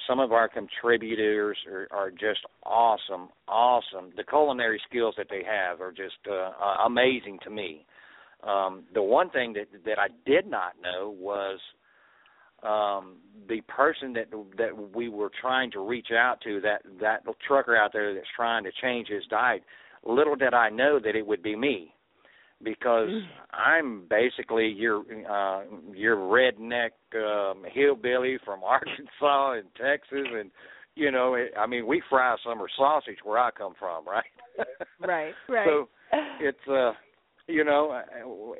[0.09, 4.13] some of our contributors are, are just awesome, awesome.
[4.17, 7.87] The culinary skills that they have are just uh, amazing to me.
[8.47, 11.59] Um, the one thing that that I did not know was
[12.63, 13.17] um,
[13.49, 14.27] the person that
[14.59, 18.65] that we were trying to reach out to that that trucker out there that's trying
[18.65, 19.63] to change his diet.
[20.07, 21.95] Little did I know that it would be me
[22.65, 23.23] because mm.
[23.53, 25.01] I'm basically your
[25.31, 25.63] uh
[25.93, 30.51] your redneck um hillbilly from Arkansas and Texas and
[30.95, 34.25] you know it, I mean we fry summer sausage where I come from right
[35.01, 35.89] right right so
[36.41, 36.93] it's uh
[37.47, 38.55] you know uh,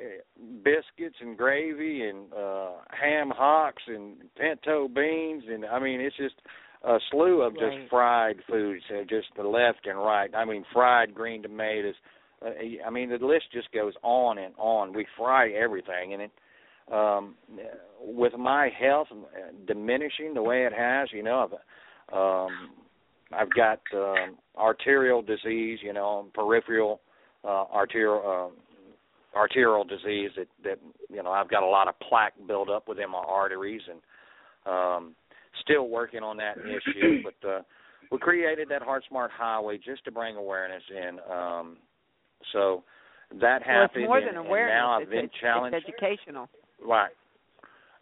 [0.63, 6.35] biscuits and gravy and uh ham hocks and pinto beans and I mean it's just
[6.83, 7.79] a slew of right.
[7.79, 11.95] just fried foods uh, just the left and right I mean fried green tomatoes
[12.85, 14.93] I mean, the list just goes on and on.
[14.93, 16.31] We fry everything, and it
[16.91, 17.35] um,
[17.99, 19.07] with my health
[19.65, 21.47] diminishing the way it has, you know,
[22.11, 22.69] I've, um,
[23.33, 27.01] I've got um, arterial disease, you know, peripheral
[27.43, 32.33] uh, arterial uh, arterial disease that that you know I've got a lot of plaque
[32.47, 33.99] build up within my arteries, and
[34.65, 35.15] um,
[35.61, 37.23] still working on that issue.
[37.23, 37.61] But uh,
[38.11, 41.19] we created that Heart Smart Highway just to bring awareness in.
[41.31, 41.77] Um,
[42.53, 42.83] so
[43.41, 44.07] that happened.
[44.07, 44.73] Well, it's more and, than awareness.
[44.73, 45.77] And now I've it's, been challenged.
[45.77, 46.49] It's educational.
[46.85, 47.11] Right.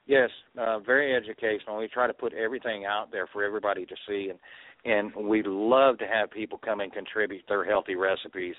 [0.06, 0.30] Yes,
[0.60, 1.78] uh, very educational.
[1.78, 4.40] We try to put everything out there for everybody to see, and
[4.86, 8.56] and we love to have people come and contribute their healthy recipes,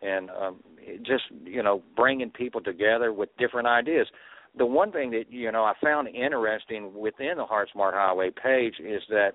[0.00, 0.56] and um,
[1.02, 4.06] just you know bringing people together with different ideas.
[4.56, 8.74] The one thing that you know I found interesting within the Heart Smart Highway page
[8.80, 9.32] is that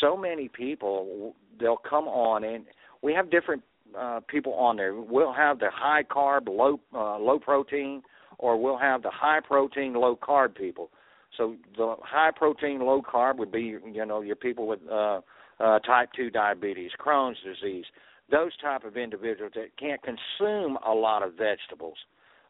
[0.00, 2.64] so many people they'll come on and
[3.02, 3.62] we have different
[3.96, 4.94] uh, people on there.
[4.94, 8.02] We'll have the high carb, low uh, low protein,
[8.38, 10.90] or we'll have the high protein, low carb people.
[11.36, 15.20] So the high protein, low carb would be you know your people with uh,
[15.60, 17.84] uh, type two diabetes, Crohn's disease,
[18.30, 21.96] those type of individuals that can't consume a lot of vegetables.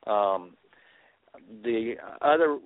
[0.06, 0.52] Um,
[1.62, 2.58] the other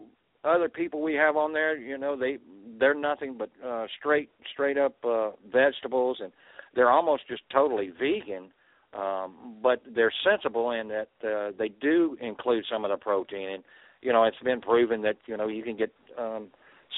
[0.44, 2.38] other people we have on there, you know, they
[2.78, 6.32] they're nothing but uh, straight straight up uh, vegetables, and
[6.74, 8.50] they're almost just totally vegan
[8.98, 13.48] um, but they're sensible in that uh, they do include some of the protein.
[13.48, 13.64] And
[14.02, 16.48] you know, it's been proven that you know you can get um,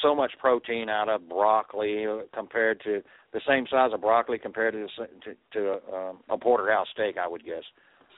[0.02, 3.02] so much protein out of broccoli compared to
[3.32, 4.86] the same size of broccoli compared to
[5.24, 7.64] to, to um, a porterhouse steak, I would guess.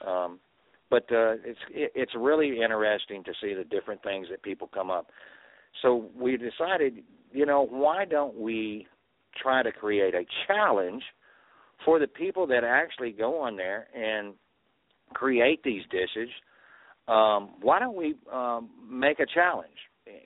[0.05, 0.39] Um,
[0.89, 4.89] but uh, it's it, it's really interesting to see the different things that people come
[4.89, 5.07] up.
[5.81, 8.87] So we decided, you know, why don't we
[9.39, 11.03] try to create a challenge
[11.85, 14.33] for the people that actually go on there and
[15.13, 16.29] create these dishes,
[17.07, 19.69] um, why don't we um, make a challenge?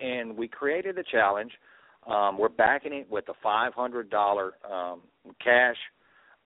[0.01, 1.51] And we created a challenge.
[2.07, 5.01] Um, we're backing it with a five hundred dollar um,
[5.43, 5.75] cash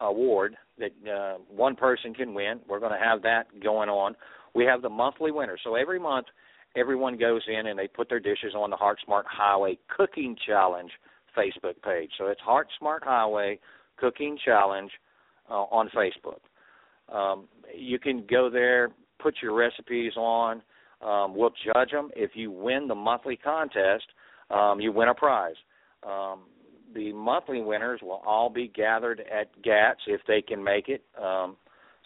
[0.01, 2.59] award that uh, one person can win.
[2.67, 4.15] We're going to have that going on.
[4.53, 5.57] We have the monthly winner.
[5.63, 6.27] So every month,
[6.75, 10.91] everyone goes in and they put their dishes on the Heart Smart Highway Cooking Challenge
[11.37, 12.11] Facebook page.
[12.17, 13.59] So it's Heart Smart Highway
[13.97, 14.91] Cooking Challenge
[15.49, 16.39] uh, on Facebook.
[17.13, 18.89] Um, you can go there,
[19.19, 20.61] put your recipes on.
[21.01, 22.09] Um, we'll judge them.
[22.15, 24.05] If you win the monthly contest,
[24.49, 25.55] um, you win a prize.
[26.03, 26.43] Um,
[26.93, 31.57] the monthly winners will all be gathered at GATS if they can make it, um,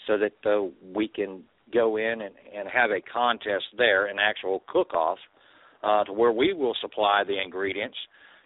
[0.07, 1.44] so that uh, we can
[1.74, 5.20] go in and, and have a contest there, an actual cook-off,
[5.84, 7.98] uh, to where we will supply the ingredients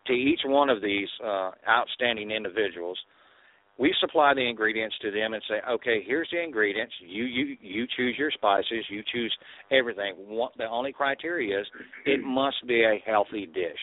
[0.08, 2.98] to each one of these uh, outstanding individuals.
[3.80, 6.94] We supply the ingredients to them and say, okay, here's the ingredients.
[7.02, 8.86] You you you choose your spices.
[8.90, 9.36] You choose
[9.72, 10.14] everything.
[10.16, 11.68] What, the only criteria is
[12.06, 13.80] it must be a healthy dish.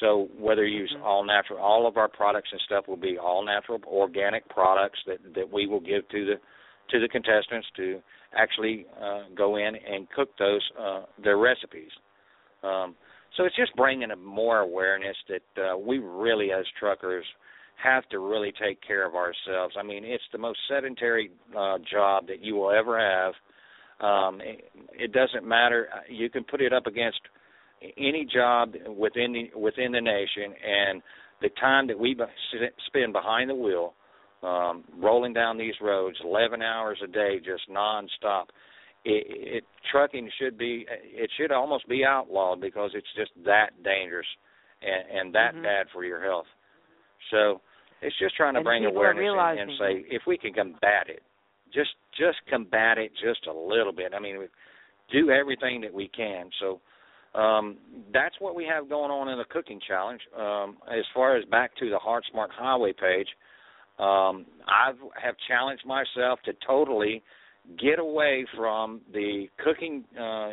[0.00, 1.06] So whether you use Mm-hmm.
[1.06, 5.18] all natural, all of our products and stuff will be all natural, organic products that
[5.34, 6.34] that we will give to the
[6.90, 8.00] to the contestants to
[8.36, 11.90] actually uh, go in and cook those uh, their recipes.
[12.64, 12.96] Um,
[13.36, 17.24] so it's just bringing a more awareness that uh, we really, as truckers,
[17.82, 19.74] have to really take care of ourselves.
[19.78, 23.34] I mean, it's the most sedentary uh, job that you will ever have.
[24.00, 25.88] Um, it, it doesn't matter.
[26.08, 27.20] You can put it up against
[27.98, 31.02] any job within the within the nation, and
[31.42, 32.16] the time that we
[32.86, 33.94] spend behind the wheel,
[34.42, 38.46] um, rolling down these roads, 11 hours a day, just nonstop.
[39.04, 44.26] It, it trucking should be it should almost be outlawed because it's just that dangerous
[44.80, 45.62] and, and that Mhm.
[45.62, 46.46] bad for your health.
[47.30, 47.60] So
[48.02, 51.22] it's just trying to And bring awareness and, and say if we can combat it,
[51.72, 54.12] just just combat it just a little bit.
[54.14, 54.48] I mean,
[55.12, 56.50] do everything that we can.
[56.60, 56.80] So
[57.38, 57.76] um,
[58.12, 60.20] that's what we have going on in the cooking challenge.
[60.38, 63.28] Um, as far as back to the Heart Smart Highway page,
[63.98, 64.92] um, I
[65.22, 67.22] have challenged myself to totally
[67.78, 70.50] get away from the cooking uh,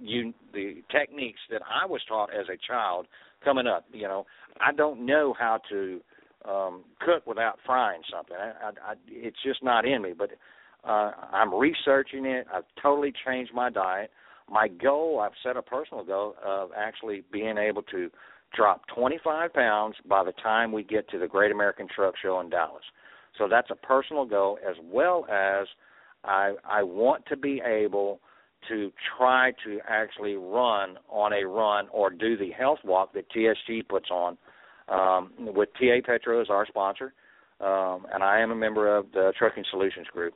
[0.00, 3.06] you, the techniques that I was taught as a child
[3.44, 3.84] coming up.
[3.92, 4.26] You know,
[4.60, 6.00] I don't know how to
[6.48, 8.36] um, cook without frying something.
[8.36, 10.12] I, I, I, it's just not in me.
[10.16, 10.30] But
[10.84, 12.46] uh, I'm researching it.
[12.52, 14.10] I've totally changed my diet.
[14.50, 18.10] My goal, I've set a personal goal of actually being able to
[18.56, 22.48] drop 25 pounds by the time we get to the Great American Truck Show in
[22.48, 22.84] Dallas.
[23.36, 25.66] So that's a personal goal, as well as
[26.24, 28.20] I I want to be able
[28.68, 33.86] to try to actually run on a run or do the health walk that TSG
[33.88, 34.36] puts on
[34.88, 37.12] um, with TA Petro as our sponsor,
[37.60, 40.34] um, and I am a member of the Trucking Solutions Group.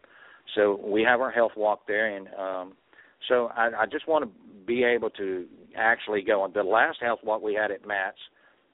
[0.54, 2.72] So we have our health walk there, and um,
[3.28, 4.30] so I, I just want to
[4.66, 5.46] be able to
[5.76, 6.52] actually go on.
[6.52, 8.18] The last health walk we had at MATS,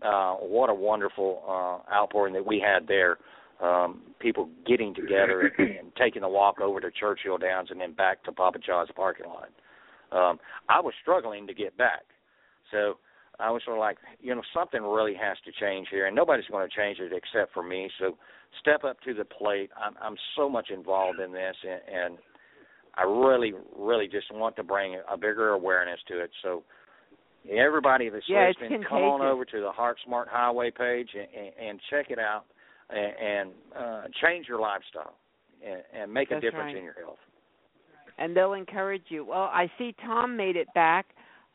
[0.03, 3.19] uh, what a wonderful uh, outpouring that we had there.
[3.61, 7.93] Um, people getting together and, and taking a walk over to Churchill Downs and then
[7.93, 9.49] back to Papa John's parking lot.
[10.13, 12.03] Um, I was struggling to get back,
[12.71, 12.99] so
[13.41, 16.47] I was sort of like, you know, something really has to change here, and nobody's
[16.51, 17.91] going to change it except for me.
[17.99, 18.17] So
[18.61, 19.71] step up to the plate.
[19.77, 22.19] I'm, I'm so much involved in this, and, and
[22.97, 26.31] I really, really just want to bring a bigger awareness to it.
[26.43, 26.65] So
[27.51, 31.69] everybody that's Yeah, listening, come on over to the Heart Smart Highway page and, and,
[31.69, 32.45] and check it out,
[32.91, 35.15] and, and uh, change your lifestyle,
[35.67, 36.77] and, and make a difference right.
[36.77, 37.19] in your health.
[38.19, 39.25] and they'll encourage you.
[39.25, 41.07] Well, I see Tom made it back.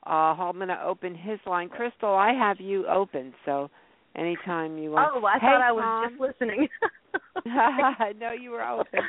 [0.06, 1.70] Uh, I'm going to open his line.
[1.70, 3.70] Crystal, I have you open, so
[4.16, 5.12] anytime you want.
[5.16, 6.10] Oh, I hey, thought I was Tom.
[6.10, 6.68] just listening.
[7.46, 9.00] I know you were open.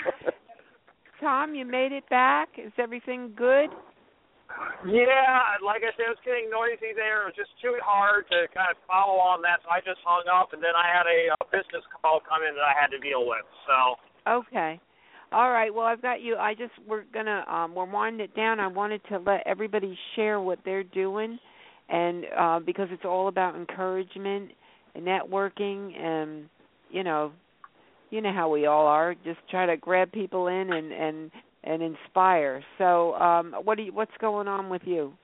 [1.20, 2.50] Tom, you made it back.
[2.58, 3.70] Is everything good?
[4.84, 7.24] Yeah, like I said, it was getting noisy there.
[7.24, 10.28] It was just too hard to kind of follow on that, so I just hung
[10.28, 13.00] up, and then I had a, a business call come in that I had to
[13.00, 13.44] deal with.
[13.64, 13.96] So
[14.26, 14.80] Okay.
[15.32, 15.74] All right.
[15.74, 16.36] Well, I've got you.
[16.36, 18.60] I just we're gonna um we're winding it down.
[18.60, 21.38] I wanted to let everybody share what they're doing,
[21.88, 24.52] and uh, because it's all about encouragement
[24.94, 26.48] and networking, and
[26.90, 27.32] you know,
[28.10, 29.14] you know how we all are.
[29.24, 31.30] Just try to grab people in and and
[31.64, 32.62] and inspire.
[32.78, 35.14] So, um, what do you, what's going on with you?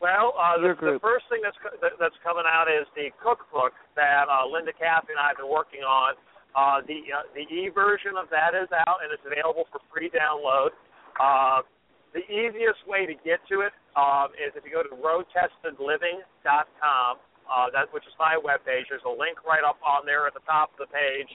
[0.00, 4.30] Well, uh, the, the first thing that's co- that's coming out is the cookbook that
[4.30, 6.14] uh, Linda Caffey and I have been working on.
[6.54, 10.06] Uh, the uh, the e version of that is out and it's available for free
[10.14, 10.70] download.
[11.18, 11.66] Uh,
[12.14, 17.12] the easiest way to get to it um, is if you go to roadtestedliving.com,
[17.50, 18.86] uh, that which is my webpage.
[18.88, 21.28] There's a link right up on there at the top of the page,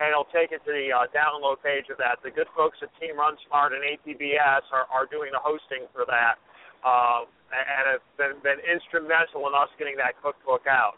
[0.00, 2.24] and it'll take you to the uh, download page of that.
[2.24, 6.08] The good folks at Team Run Smart and ATBS are, are doing the hosting for
[6.08, 6.40] that,
[6.80, 10.96] uh, and have been, been instrumental in us getting that cookbook out.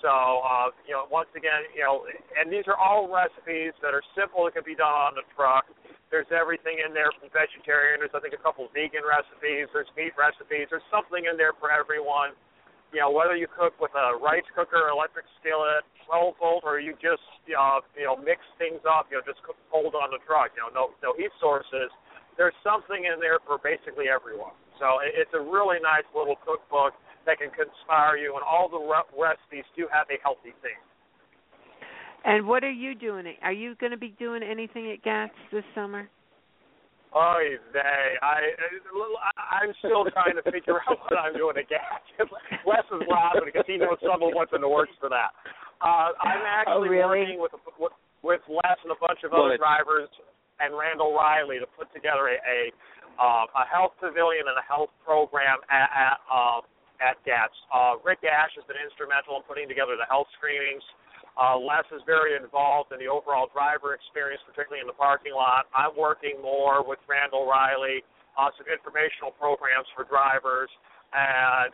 [0.00, 2.08] So, uh, you know, once again, you know,
[2.38, 5.68] and these are all recipes that are simple that can be done on the truck.
[6.08, 8.00] There's everything in there from vegetarian.
[8.00, 9.68] There's, I think, a couple vegan recipes.
[9.74, 10.72] There's meat recipes.
[10.72, 12.32] There's something in there for everyone.
[12.92, 16.96] You know, whether you cook with a rice cooker, electric skillet, 12 volt, or you
[16.96, 20.56] just, uh, you know, mix things up, you know, just cook cold on the truck,
[20.56, 21.92] you know, no, no heat sources.
[22.40, 24.56] There's something in there for basically everyone.
[24.80, 26.96] So it, it's a really nice little cookbook
[27.28, 30.80] that can conspire you, and all the re- recipes do have a healthy theme.
[32.24, 33.26] And what are you doing?
[33.42, 36.08] Are you going to be doing anything at GATS this summer?
[37.16, 37.40] Oh,
[37.72, 38.18] they.
[38.20, 38.52] I,
[39.64, 42.04] I'm still trying to figure out what I'm doing at GATS.
[42.68, 45.32] Wes is laughing because he knows some of what's in the works for that.
[45.80, 47.38] Uh, I'm actually oh, really?
[47.38, 50.10] working with, with with Les and a bunch of other drivers
[50.58, 52.60] and Randall Reilly to put together a a,
[53.16, 56.60] uh, a health pavilion and a health program at at, uh,
[57.00, 57.54] at GATS.
[57.70, 60.82] Uh, Rick Ash has been instrumental in putting together the health screenings.
[61.38, 65.70] Uh, Les is very involved in the overall driver experience, particularly in the parking lot.
[65.70, 68.02] I'm working more with Randall Reilly
[68.34, 70.66] on some informational programs for drivers,
[71.14, 71.70] and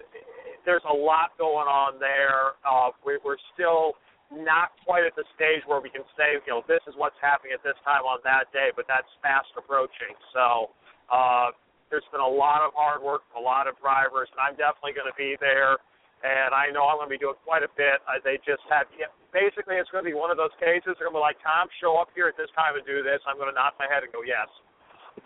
[0.68, 2.60] there's a lot going on there.
[2.60, 3.96] Uh, we, we're still
[4.28, 7.56] not quite at the stage where we can say, you know, this is what's happening
[7.56, 10.12] at this time on that day, but that's fast approaching.
[10.36, 10.76] So
[11.08, 11.56] uh,
[11.88, 15.08] there's been a lot of hard work a lot of drivers, and I'm definitely going
[15.08, 15.80] to be there
[16.24, 18.00] and I know I'm going to be doing quite a bit.
[18.08, 18.88] Uh, they just have
[19.28, 20.96] basically it's going to be one of those cases.
[20.96, 23.20] They're going to be like, Tom, show up here at this time and do this.
[23.28, 24.48] I'm going to nod my head and go yes.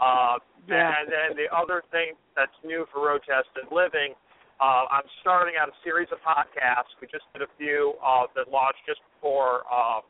[0.02, 0.90] Uh, yeah.
[0.98, 4.18] And then the other thing that's new for Road Tested Living,
[4.58, 6.90] uh, I'm starting out a series of podcasts.
[6.98, 10.02] We just did a few uh, that launched just before uh,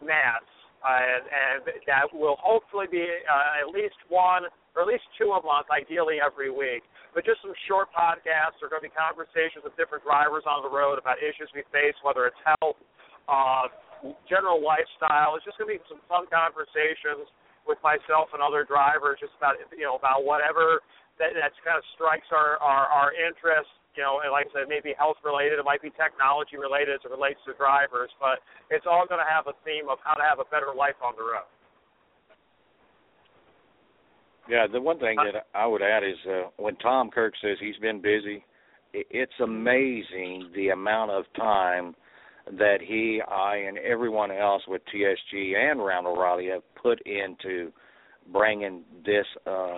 [0.00, 0.48] NAS,
[0.80, 5.40] and, and that will hopefully be uh, at least one or at least two a
[5.44, 6.84] month, ideally every week
[7.16, 8.60] but just some short podcasts.
[8.60, 11.64] There are going to be conversations with different drivers on the road about issues we
[11.72, 12.76] face, whether it's health,
[13.24, 13.72] uh,
[14.28, 15.32] general lifestyle.
[15.32, 17.24] It's just going to be some fun conversations
[17.64, 20.84] with myself and other drivers, just about you know about whatever
[21.16, 23.72] that that kind of strikes our our, our interest.
[23.96, 25.56] You know, and like I said, maybe health related.
[25.56, 29.30] It might be technology related as it relates to drivers, but it's all going to
[29.32, 31.48] have a theme of how to have a better life on the road.
[34.48, 37.76] Yeah, the one thing that I would add is uh, when Tom Kirk says he's
[37.76, 38.44] been busy,
[38.92, 41.94] it's amazing the amount of time
[42.58, 47.72] that he, I, and everyone else with TSG and Randall Reilly have put into
[48.32, 49.76] bringing this um,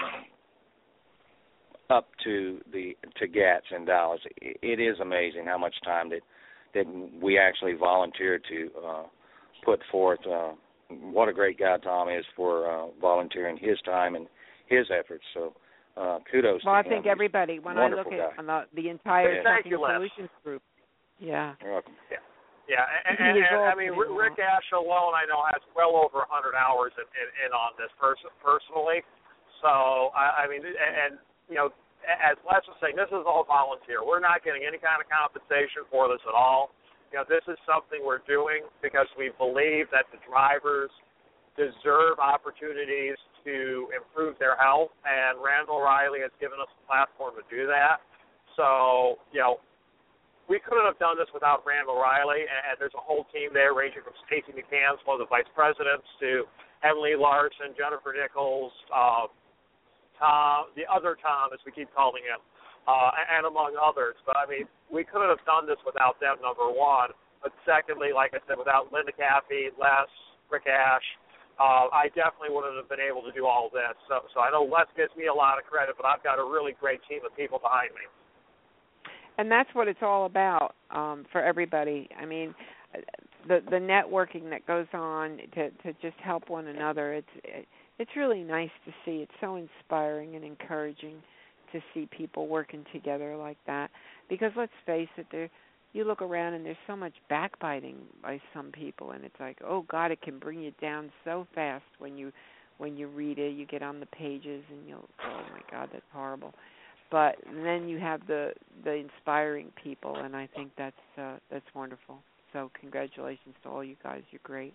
[1.91, 4.21] up to the to GATS in Dallas.
[4.41, 6.21] It is amazing how much time that
[6.75, 6.85] that
[7.23, 9.03] we actually volunteer to uh,
[9.65, 10.21] put forth.
[10.31, 10.51] Uh,
[10.91, 14.27] what a great guy Tom is for uh, volunteering his time and
[14.69, 15.25] his efforts.
[15.35, 15.55] So
[15.97, 16.63] uh, kudos.
[16.65, 17.59] Well, I think everybody.
[17.59, 20.63] When I look at the, the entire Thank you, Solutions group,
[21.19, 21.55] yeah.
[21.63, 21.95] You're welcome.
[22.11, 22.23] Yeah.
[22.69, 23.97] Yeah, and, and, He's and I mean.
[23.97, 27.73] Rick Ash alone, I know, has well over a 100 hours in, in, in on
[27.81, 29.01] this person personally.
[29.65, 31.13] So, I, I mean, and, and
[31.49, 31.73] you know,
[32.05, 34.05] as Les was saying, this is all volunteer.
[34.05, 36.77] We're not getting any kind of compensation for this at all.
[37.09, 40.93] You know, this is something we're doing because we believe that the drivers
[41.57, 47.45] deserve opportunities to improve their health, and Randall Reilly has given us a platform to
[47.51, 48.03] do that.
[48.57, 49.63] So, you know,
[50.49, 54.01] we couldn't have done this without Randall Reilly, and there's a whole team there ranging
[54.01, 56.49] from Stacy McCann, one of the vice presidents, to
[56.81, 59.29] Emily Larson, Jennifer Nichols, uh,
[60.17, 62.41] Tom, the other Tom, as we keep calling him,
[62.89, 64.17] uh, and among others.
[64.25, 67.13] But I mean, we couldn't have done this without them, number one.
[67.45, 70.11] But secondly, like I said, without Linda Caffey, Les,
[70.51, 71.05] Rick Ash,
[71.59, 73.95] uh, I definitely wouldn't have been able to do all this.
[74.09, 76.45] So, so I know Les gives me a lot of credit, but I've got a
[76.45, 78.07] really great team of people behind me.
[79.39, 82.09] And that's what it's all about um for everybody.
[82.21, 82.55] I mean
[83.47, 87.67] the the networking that goes on to to just help one another it's it,
[87.99, 89.23] it's really nice to see.
[89.23, 91.17] It's so inspiring and encouraging
[91.73, 93.91] to see people working together like that.
[94.29, 95.51] Because let's face it there
[95.93, 99.85] you look around and there's so much backbiting by some people and it's like oh
[99.91, 102.33] god it can bring you down so fast when you
[102.79, 106.05] when you read it you get on the pages and you'll oh my god that's
[106.13, 106.53] horrible
[107.11, 108.53] but then you have the
[108.85, 112.19] the inspiring people and i think that's uh that's wonderful
[112.53, 114.75] so congratulations to all you guys you're great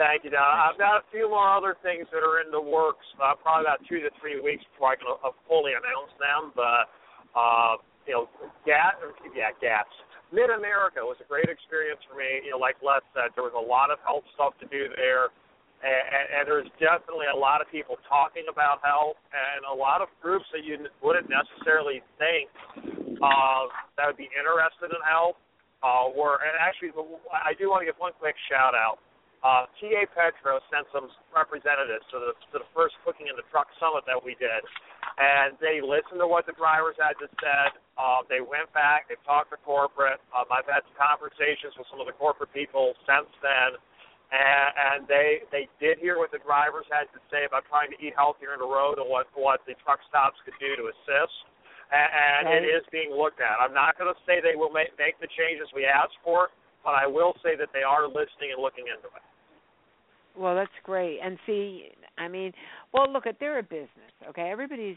[0.00, 0.40] Thank you, Don.
[0.40, 3.04] I've got a few more other things that are in the works.
[3.20, 6.56] Uh, probably about two to three weeks before I can uh, fully announce them.
[6.56, 6.88] But
[7.36, 7.76] uh,
[8.06, 8.24] you know,
[8.64, 9.92] GAT, or, yeah, GATS.
[10.30, 12.46] Mid America was a great experience for me.
[12.46, 15.34] You know, like Les said, there was a lot of health stuff to do there
[15.80, 20.12] and, and there's definitely a lot of people talking about health, and a lot of
[20.20, 22.52] groups that you wouldn't necessarily think
[23.24, 23.64] uh,
[23.96, 25.40] that would be interested in health.
[25.80, 26.92] Uh, were and actually,
[27.32, 29.00] I do want to give one quick shout out.
[29.40, 33.72] Uh, TA Petro sent some representatives to the to the first Cooking in the Truck
[33.80, 34.60] Summit that we did,
[35.20, 37.62] and they listened to what the drivers had to say.
[38.00, 40.16] Uh, they went back, they talked to corporate.
[40.32, 43.76] Um, I've had some conversations with some of the corporate people since then
[44.30, 47.98] and, and they they did hear what the drivers had to say about trying to
[47.98, 51.36] eat healthier in the road and what what the truck stops could do to assist.
[51.90, 52.62] and, and Right.
[52.62, 53.58] it is being looked at.
[53.58, 56.50] I'm not going to say they will make make the changes we asked for,
[56.86, 59.24] but I will say that they are listening and looking into it.
[60.38, 61.18] Well, that's great.
[61.18, 62.52] And see, I mean,
[62.94, 64.50] well, look at they're a business, okay?
[64.50, 64.96] Everybody's,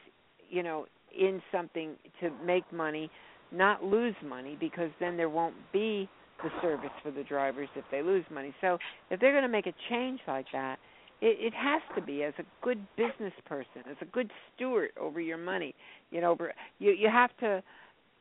[0.54, 0.86] you know,
[1.18, 3.10] in something to make money,
[3.52, 6.08] not lose money because then there won't be
[6.44, 8.54] the service for the drivers if they lose money.
[8.62, 8.78] So,
[9.10, 10.78] if they're going to make a change like that,
[11.22, 15.20] it, it has to be as a good business person, as a good steward over
[15.20, 15.74] your money.
[16.12, 17.64] You know, over you you have to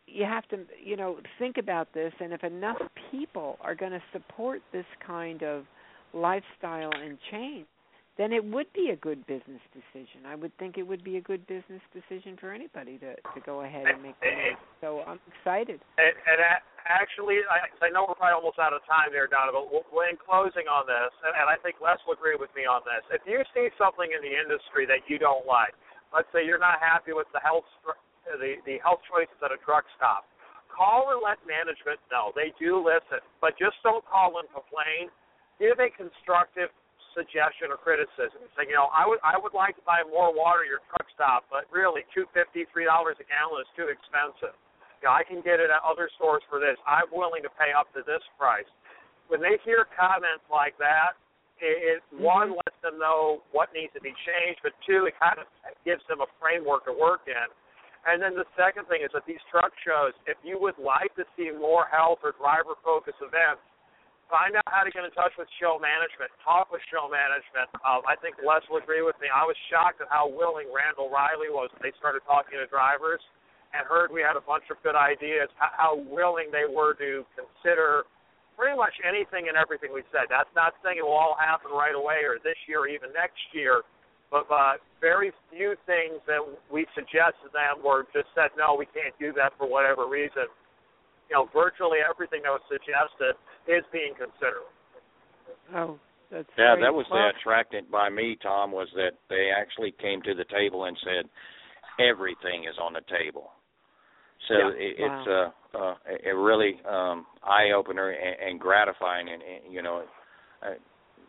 [0.06, 2.78] you have to you know think about this and if enough
[3.10, 5.64] people are going to support this kind of
[6.14, 7.66] lifestyle and change
[8.18, 11.20] then it would be a good business decision i would think it would be a
[11.20, 15.80] good business decision for anybody to to go ahead and make the so i'm excited
[15.98, 16.40] And, and
[16.86, 19.70] actually, I, I know we're probably almost out of time there, Donna, but
[20.10, 23.02] in closing on this, and, and I think Les will agree with me on this,
[23.14, 25.74] if you see something in the industry that you don't like,
[26.10, 27.66] let's say you're not happy with the health
[28.38, 30.30] the, the health choices at a truck stop,
[30.70, 32.30] call and let management know.
[32.38, 35.10] They do listen, but just don't call and complain.
[35.58, 36.70] Give a constructive
[37.12, 38.44] suggestion or criticism.
[38.56, 41.06] Say, you know, I would I would like to buy more water at your truck
[41.14, 44.56] stop, but really two fifty, three dollars a gallon is too expensive.
[45.00, 46.78] You know, I can get it at other stores for this.
[46.86, 48.68] I'm willing to pay up to this price.
[49.26, 51.18] When they hear comments like that,
[51.58, 52.22] it, it mm-hmm.
[52.22, 55.46] one lets them know what needs to be changed, but two, it kind of
[55.82, 57.48] gives them a framework to work in.
[58.02, 61.22] And then the second thing is that these truck shows, if you would like to
[61.38, 63.62] see more health or driver focused events,
[64.32, 66.32] find out how to get in touch with show management.
[66.40, 67.68] Talk with show management.
[67.84, 69.28] Um, I think Les will agree with me.
[69.28, 73.20] I was shocked at how willing Randall Reilly was they started talking to drivers
[73.76, 78.08] and heard we had a bunch of good ideas, how willing they were to consider
[78.56, 80.28] pretty much anything and everything we said.
[80.28, 83.40] That's not saying it will all happen right away or this year or even next
[83.52, 83.84] year,
[84.28, 89.16] but uh, very few things that we suggested them were just said, no, we can't
[89.16, 90.48] do that for whatever reason.
[91.32, 94.68] You know, virtually everything that was suggested is being considered.
[95.74, 95.98] oh
[96.30, 96.84] that's Yeah, great.
[96.84, 100.44] that was well, the attractant by me, Tom, was that they actually came to the
[100.52, 101.24] table and said
[101.98, 103.48] everything is on the table.
[104.46, 104.68] So Yeah.
[104.76, 109.80] it, it's a, a a really um eye opener and, and gratifying, and, and you
[109.80, 110.04] know,
[110.62, 110.74] uh,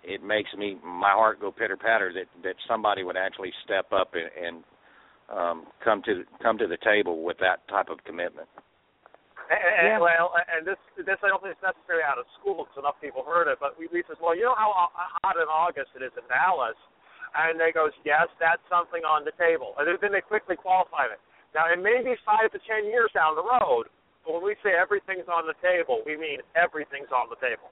[0.04, 4.16] it makes me my heart go pitter patter that that somebody would actually step up
[4.16, 4.64] and, and
[5.30, 8.50] um come to come to the table with that type of commitment.
[9.52, 10.00] And, and, Yeah.
[10.00, 13.24] Well, and this this I don't think is necessarily out of school because enough people
[13.28, 13.60] heard it.
[13.60, 16.78] But we, we says, well, you know how hot in August it is in Dallas,
[17.36, 19.76] and they goes, yes, that's something on the table.
[19.76, 21.20] And then they quickly qualify it.
[21.52, 23.92] Now it may be five to ten years down the road,
[24.26, 27.70] but when we say everything's on the table, we mean everything's on the table.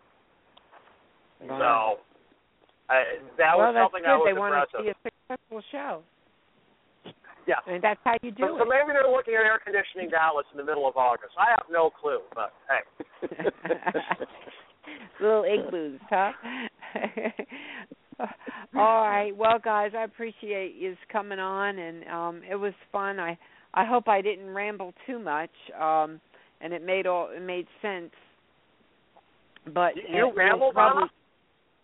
[1.42, 1.98] Wow.
[1.98, 2.94] So uh,
[3.40, 4.12] that well, was that's something good.
[4.12, 4.82] that was they want to impressive.
[4.84, 5.94] see a successful show.
[7.48, 7.56] Yeah.
[7.68, 10.58] And that's how you do So, so maybe they're looking at air conditioning Dallas in
[10.58, 11.34] the middle of August.
[11.38, 12.84] I have no clue, but hey.
[15.22, 16.32] Little igloos, huh?
[18.76, 19.32] All right.
[19.36, 23.20] Well, guys, I appreciate you coming on, and um, it was fun.
[23.20, 23.38] I
[23.74, 25.50] I hope I didn't ramble too much,
[25.80, 26.20] um,
[26.60, 28.12] and it made all it made sense.
[29.74, 31.10] But You- you rambled, probably,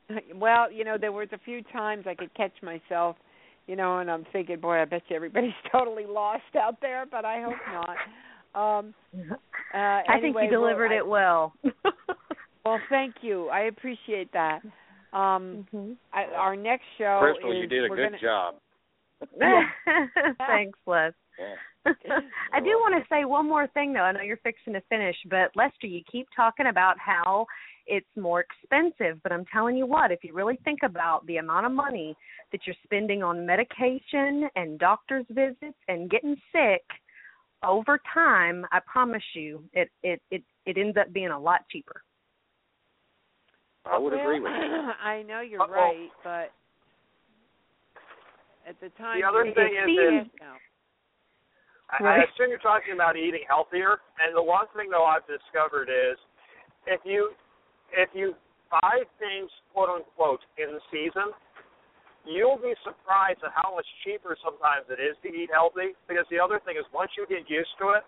[0.36, 3.16] Well, you know, there was a few times I could catch myself,
[3.68, 7.26] you know, and I'm thinking, boy, I bet you everybody's totally lost out there, but
[7.26, 7.98] I hope not.
[8.56, 8.94] Um,
[9.74, 11.94] uh, I think you delivered well, it well.
[12.68, 13.48] Well, thank you.
[13.48, 14.60] I appreciate that.
[15.14, 18.56] Um, hmm I, our next show Crystal, is you did a good gonna, job.
[20.38, 21.14] Thanks, Les.
[21.40, 21.94] Yeah.
[22.54, 24.02] I do want to say one more thing though.
[24.02, 27.46] I know you're fixing to finish, but Lester, you keep talking about how
[27.88, 31.66] it's more expensive, but I'm telling you what, if you really think about the amount
[31.66, 32.16] of money
[32.52, 36.84] that you're spending on medication and doctor's visits and getting sick
[37.64, 42.04] over time, I promise you it it it it ends up being a lot cheaper.
[43.86, 44.92] I would well, agree with you.
[45.04, 45.72] I know you're Uh-oh.
[45.72, 46.52] right, but
[48.70, 50.54] at the time, The other thing didn't is see that- No.
[51.90, 52.20] I, Right.
[52.20, 54.02] I assume you're talking about eating healthier.
[54.20, 56.18] And the one thing though I've discovered is
[56.86, 57.32] if you
[57.94, 58.36] if you
[58.72, 61.32] buy things quote unquote in the season,
[62.28, 65.96] you'll be surprised at how much cheaper sometimes it is to eat healthy.
[66.08, 68.04] Because the other thing is once you get used to it,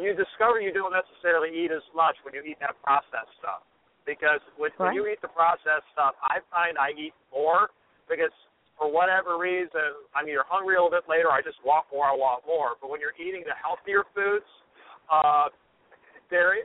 [0.00, 3.60] you discover you don't necessarily eat as much when you eat that processed stuff.
[4.08, 7.70] Because when, when you eat the processed stuff, I find I eat more
[8.08, 8.32] because
[8.74, 12.16] for whatever reason, I'm either hungry a little bit later, I just want more, I
[12.16, 12.74] want more.
[12.80, 14.48] But when you're eating the healthier foods,
[15.06, 15.54] uh,
[16.32, 16.56] there,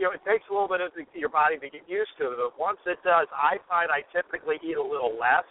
[0.00, 2.32] you know, it takes a little bit of the, your body to get used to
[2.32, 2.40] it.
[2.40, 5.44] But once it does, I find I typically eat a little less.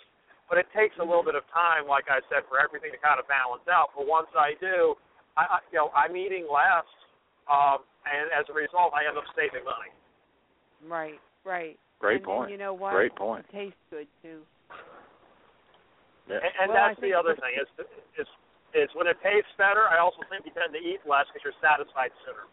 [0.49, 3.21] But it takes a little bit of time, like I said, for everything to kind
[3.21, 3.93] of balance out.
[3.93, 4.97] But once I do,
[5.38, 6.89] I, I you know I'm eating less,
[7.45, 9.93] um, and as a result, I end up saving money.
[10.81, 11.77] Right, right.
[12.01, 12.49] Great and, point.
[12.49, 12.97] And you know what?
[12.97, 13.45] Great point.
[13.45, 14.41] It tastes good too.
[16.26, 16.41] Yeah.
[16.41, 17.69] And, and Well, I that's the other thing is
[18.17, 18.30] is
[18.73, 19.85] is when it tastes better.
[19.85, 22.49] I also think you tend to eat less because you're satisfied sooner.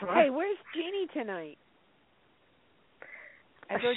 [0.00, 1.58] Hey, where's Jeannie tonight?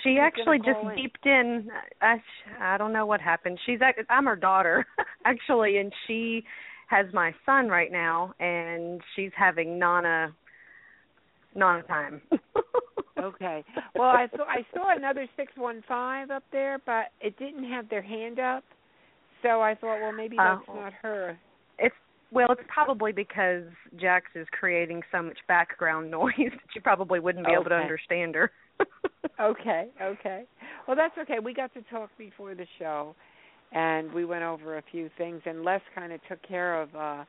[0.03, 0.90] She actually just in.
[0.90, 1.69] beeped in.
[2.02, 2.22] I
[2.60, 3.57] I don't know what happened.
[3.65, 3.80] She's
[4.10, 4.86] I'm her daughter
[5.26, 6.44] actually, and she
[6.90, 10.36] has my son right now, and she's having Nana
[11.56, 12.22] Nana time.
[13.22, 13.64] Okay.
[13.94, 17.88] Well, I saw I saw another six one five up there, but it didn't have
[17.88, 18.64] their hand up.
[19.44, 20.76] So I thought, well, maybe uh, that's Oh.
[20.76, 21.38] not her.
[22.31, 23.63] Well, it's probably because
[23.99, 28.35] Jax is creating so much background noise that you probably wouldn't be able to understand
[28.35, 28.51] her.
[29.39, 30.43] Okay, okay.
[30.87, 31.39] Well, that's okay.
[31.43, 33.15] We got to talk before the show,
[33.71, 35.41] and we went over a few things.
[35.45, 37.23] And Les kind of took care of, uh,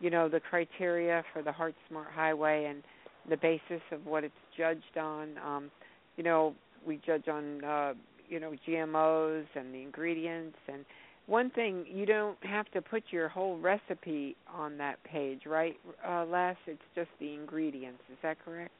[0.00, 2.82] you know, the criteria for the Heart Smart Highway and
[3.28, 5.38] the basis of what it's judged on.
[5.44, 5.70] Um,
[6.16, 6.54] you know,
[6.86, 7.94] we judge on, uh,
[8.28, 10.58] you know, GMOs and the ingredients.
[10.68, 10.84] And
[11.26, 15.74] one thing, you don't have to put your whole recipe on that page, right,
[16.06, 16.56] uh, Les?
[16.66, 18.00] It's just the ingredients.
[18.10, 18.72] Is that correct?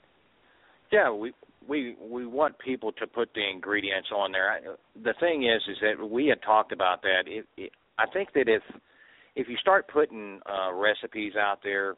[0.93, 1.33] Yeah, we
[1.69, 4.53] we we want people to put the ingredients on there.
[4.53, 4.61] I,
[5.03, 7.23] the thing is, is that we had talked about that.
[7.27, 8.63] It, it, I think that if
[9.35, 11.97] if you start putting uh, recipes out there,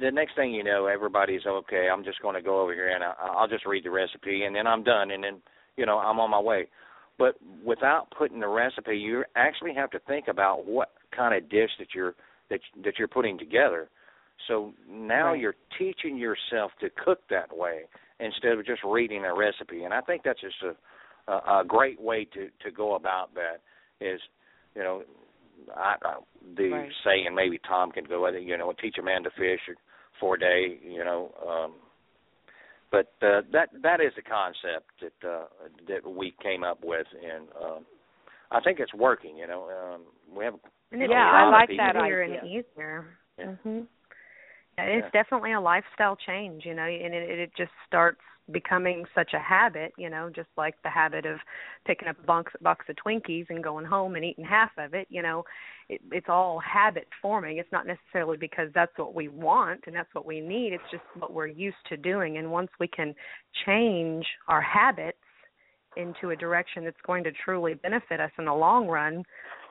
[0.00, 1.88] the next thing you know, everybody's okay.
[1.92, 4.54] I'm just going to go over here and I, I'll just read the recipe, and
[4.54, 5.42] then I'm done, and then
[5.76, 6.68] you know I'm on my way.
[7.20, 11.68] But without putting the recipe, you actually have to think about what kind of dish
[11.78, 12.14] that you're
[12.48, 13.90] that that you're putting together.
[14.48, 15.40] So now Right.
[15.40, 17.82] you're teaching yourself to cook that way
[18.20, 19.84] instead of just reading a recipe.
[19.84, 23.60] And I think that's just a a, a great way to to go about that.
[24.00, 24.20] Is
[24.74, 25.02] you know,
[25.76, 26.14] I, I
[26.56, 26.92] the Right.
[27.04, 28.44] saying maybe Tom can go with it.
[28.44, 29.60] You know, teach a man to fish
[30.18, 30.78] for a day.
[30.82, 31.74] You know, um,
[32.90, 35.44] but uh, that that is the concept that uh,
[35.88, 37.84] that we came up with, and um,
[38.50, 39.36] I think it's working.
[39.36, 40.02] You know, um,
[40.36, 40.54] we have
[40.92, 42.40] And it's Yeah, a I lot like that easier idea.
[42.40, 43.18] and easier.
[43.38, 43.54] Yeah.
[43.64, 43.86] Mhm.
[44.88, 45.22] It's Yeah.
[45.22, 48.20] definitely a lifestyle change, you know, and it, it just starts
[48.50, 51.38] becoming such a habit, you know, just like the habit of
[51.84, 55.06] picking up a box, box of Twinkies and going home and eating half of it,
[55.10, 55.44] you know,
[55.88, 57.58] it, it's all habit forming.
[57.58, 60.72] It's not necessarily because that's what we want and that's what we need.
[60.72, 62.38] It's just what we're used to doing.
[62.38, 63.14] And once we can
[63.66, 65.18] change our habits
[65.96, 69.24] into a direction that's going to truly benefit us in the long run,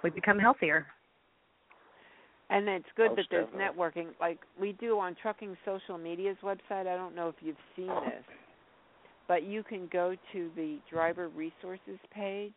[0.03, 0.87] we become healthier.
[2.49, 3.83] And it's good Most that there's definitely.
[3.83, 6.87] networking, like we do on Trucking Social Media's website.
[6.87, 8.23] I don't know if you've seen this,
[9.27, 12.53] but you can go to the driver resources page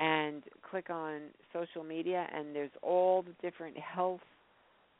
[0.00, 1.20] and click on
[1.52, 4.20] social media, and there's all the different health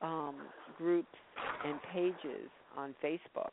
[0.02, 0.36] um,
[0.76, 1.16] groups
[1.64, 3.52] and pages on Facebook,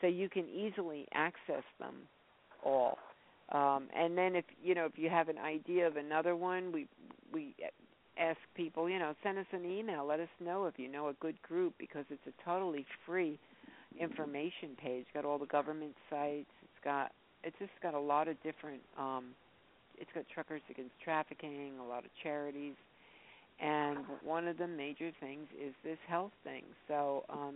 [0.00, 1.94] so you can easily access them
[2.64, 2.98] all.
[3.52, 6.86] Um, and then if you know if you have an idea of another one, we
[7.32, 7.54] we
[8.18, 10.06] ask people, you know, send us an email.
[10.06, 13.38] Let us know if you know a good group because it's a totally free
[13.98, 15.06] information page.
[15.14, 16.50] Got all the government sites.
[16.62, 17.12] It's got
[17.42, 19.26] it's just got a lot of different um
[19.98, 22.74] it's got truckers against trafficking, a lot of charities.
[23.58, 26.62] And one of the major things is this health thing.
[26.88, 27.54] So um,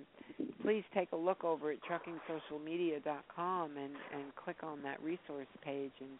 [0.62, 5.92] please take a look over at truckingsocialmedia.com and, and click on that resource page.
[6.00, 6.10] And,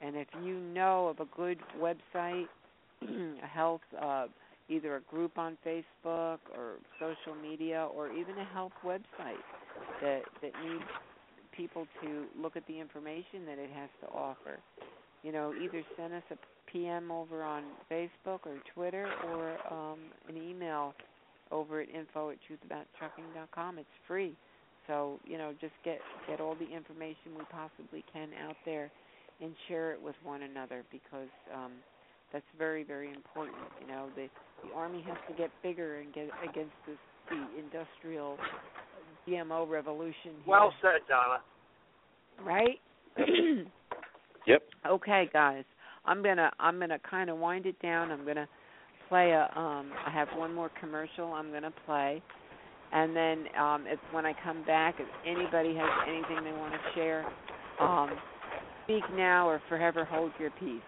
[0.00, 2.48] and if you know of a good website
[3.02, 4.26] a health uh
[4.68, 9.42] either a group on Facebook or social media or even a health website
[10.00, 10.84] that that needs
[11.56, 14.58] people to look at the information that it has to offer.
[15.22, 16.36] You know, either send us a
[16.70, 19.98] PM over on Facebook or Twitter or um
[20.28, 20.94] an email
[21.50, 23.78] over at info at truthabouttrucking.com.
[23.78, 24.36] It's free.
[24.86, 25.98] So, you know, just get
[26.28, 28.90] get all the information we possibly can out there
[29.40, 31.72] and share it with one another because um
[32.32, 34.28] that's very very important you know the
[34.66, 36.96] the army has to get bigger and get against this
[37.30, 38.36] the industrial
[39.28, 41.40] gmo revolution here, Well said, Donna.
[42.44, 42.80] right?
[44.46, 44.62] Yep.
[44.88, 45.64] okay guys.
[46.06, 48.10] I'm going to i'm going to kind of wind it down.
[48.10, 48.48] I'm going to
[49.08, 52.22] play a um i have one more commercial i'm going to play.
[52.92, 56.80] And then um if when i come back if anybody has anything they want to
[56.94, 57.26] share
[57.80, 58.10] um
[58.84, 60.80] speak now or forever hold your peace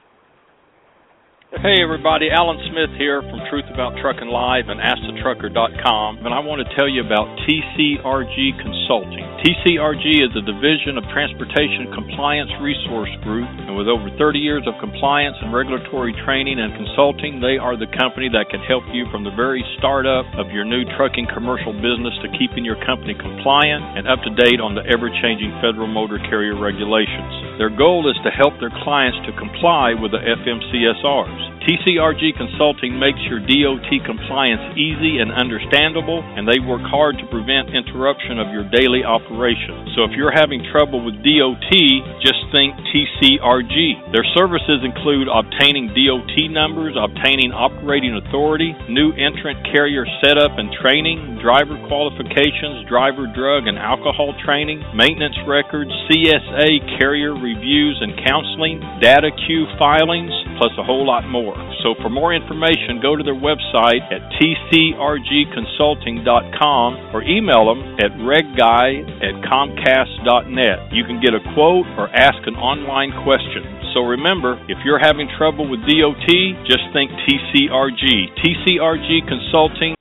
[1.53, 6.65] Hey everybody, Allen Smith here from Truth About Trucking Live and AskTheTrucker.com, and I want
[6.65, 9.21] to tell you about TCRG Consulting.
[9.45, 14.81] TCRG is a division of Transportation Compliance Resource Group, and with over 30 years of
[14.81, 19.21] compliance and regulatory training and consulting, they are the company that can help you from
[19.21, 24.09] the very startup of your new trucking commercial business to keeping your company compliant and
[24.09, 27.61] up to date on the ever-changing federal motor carrier regulations.
[27.61, 31.42] Their goal is to help their clients to comply with the FMCSRs.
[31.63, 37.71] TCRG Consulting makes your DOT compliance easy and understandable, and they work hard to prevent
[37.71, 39.95] interruption of your daily operations.
[39.95, 41.73] So if you're having trouble with DOT,
[42.19, 44.11] just think TCRG.
[44.11, 51.39] Their services include obtaining DOT numbers, obtaining operating authority, new entrant carrier setup and training,
[51.41, 59.31] driver qualifications, driver drug and alcohol training, maintenance records, CSA carrier reviews and counseling, data
[59.47, 61.57] queue filings, plus a whole lot more.
[61.83, 69.01] So for more information, go to their website at tcrgconsulting.com or email them at regguy
[69.25, 70.93] at comcast.net.
[70.93, 73.65] You can get a quote or ask an online question.
[73.95, 76.29] So remember, if you're having trouble with DOT,
[76.69, 78.37] just think TCRG.
[78.37, 79.95] TCRG Consulting.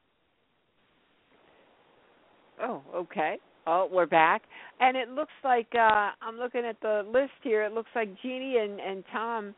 [2.61, 3.37] Oh, okay.
[3.67, 4.43] Oh, we're back.
[4.79, 7.63] And it looks like uh I'm looking at the list here.
[7.63, 9.53] It looks like Jeannie and and Tom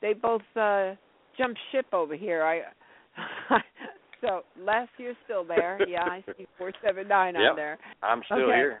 [0.00, 0.94] they both uh
[1.38, 2.42] jumped ship over here.
[2.42, 2.62] I
[4.20, 5.78] so last year's still there.
[5.88, 7.78] Yeah, I see four seven nine yep, on there.
[8.02, 8.56] I'm still okay.
[8.56, 8.80] here.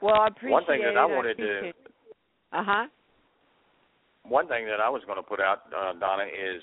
[0.00, 1.72] Well, I appreciate one thing that I wanted to.
[2.52, 2.86] Uh huh.
[4.26, 6.62] One thing that I was going to put out, uh, Donna, is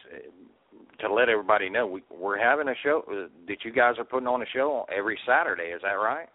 [0.99, 4.27] to let everybody know we, we're having a show uh, that you guys are putting
[4.27, 5.65] on a show every Saturday.
[5.65, 6.27] Is that right?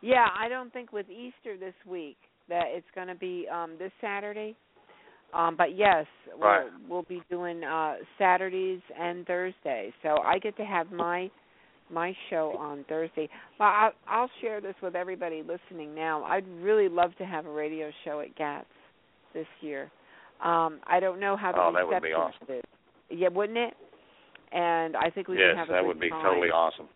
[0.00, 2.18] Yeah, I don't think with Easter this week
[2.48, 4.56] that it's going to be um this Saturday.
[5.32, 6.06] Um, but yes,
[6.40, 6.66] right.
[6.88, 9.92] we'll, we'll be doing uh, Saturdays and Thursdays.
[10.02, 11.30] So I get to have my
[11.90, 13.28] my show on Thursday.
[13.60, 16.24] Well, I'll, I'll share this with everybody listening now.
[16.24, 18.66] I'd really love to have a radio show at GATS
[19.34, 19.90] this year.
[20.42, 22.56] Um, I don't know how the oh, reception that would be awesome.
[22.56, 22.64] is.
[23.10, 23.74] Yeah, wouldn't it?
[24.52, 26.24] And I think we yes, can have a that would be time.
[26.24, 26.88] totally awesome.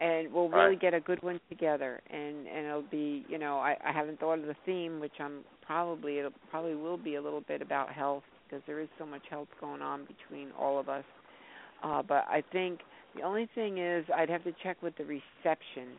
[0.00, 0.64] And we'll Right.
[0.64, 4.20] really get a good one together, and and it'll be, you know, I, I haven't
[4.20, 7.90] thought of the theme, which I'm probably it'll probably will be a little bit about
[7.90, 11.04] health because there is so much health going on between all of us.
[11.82, 12.80] Uh, but I think
[13.16, 15.98] the only thing is I'd have to check with the reception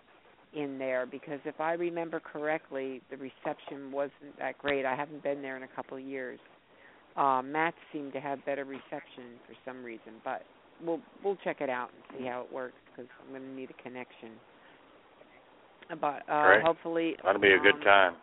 [0.53, 4.85] in there because if I remember correctly, the reception wasn't that great.
[4.85, 6.39] I haven't been there in a couple of years.
[7.15, 10.43] Uh, MATS seemed to have better reception for some reason, but
[10.83, 13.69] we'll we'll check it out and see how it works because I'm going to need
[13.69, 14.31] a connection.
[15.89, 16.63] But uh, Great.
[16.63, 18.13] hopefully That'll be a good um, time.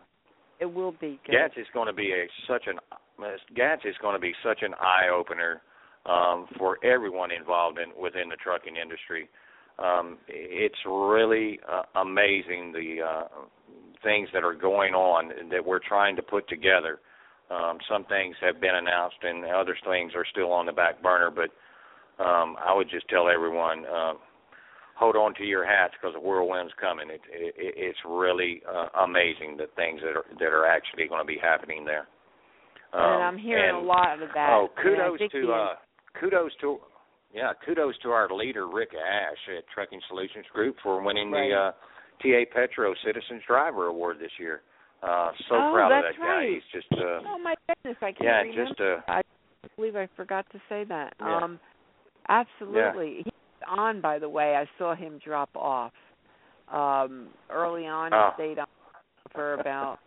[0.59, 1.33] It will be good.
[1.33, 2.79] GATS is going to be a such an
[3.55, 5.61] GATS is going to be such an eye opener
[6.05, 9.27] um, for everyone involved in within the trucking industry.
[9.79, 13.27] Um, it's really uh, amazing the uh,
[14.03, 16.99] things that are going on that we're trying to put together.
[17.51, 21.29] Um, some things have been announced, and other things are still on the back burner.
[21.29, 21.49] But
[22.19, 24.13] um, I would just tell everyone, uh,
[24.97, 27.09] hold on to your hats because the whirlwind's coming.
[27.09, 31.27] It, it, it's really uh, amazing the things that are that are actually going to
[31.27, 32.07] be happening there.
[32.93, 34.49] Um, and I'm hearing and, a lot of that.
[34.51, 35.73] Oh, kudos to uh,
[36.19, 36.77] kudos to
[37.33, 41.49] yeah, kudos to our leader Rick Ash at Trucking Solutions Group for winning Right.
[41.49, 41.71] the uh,
[42.23, 44.61] TA Petro Citizens Driver Award this year.
[45.03, 46.47] Uh, so Oh, proud of that guy.
[46.47, 48.65] He's just uh, Oh my goodness, I can't yeah, remember.
[48.69, 49.21] just uh, I
[49.75, 51.13] believe I forgot to say that.
[51.19, 51.39] Yeah.
[51.43, 51.59] Um
[52.29, 53.21] absolutely.
[53.23, 53.33] He's
[53.69, 54.55] on by the way.
[54.55, 55.91] I saw him drop off.
[56.71, 58.31] Um early on Oh.
[58.37, 58.67] he stayed on
[59.33, 59.99] for about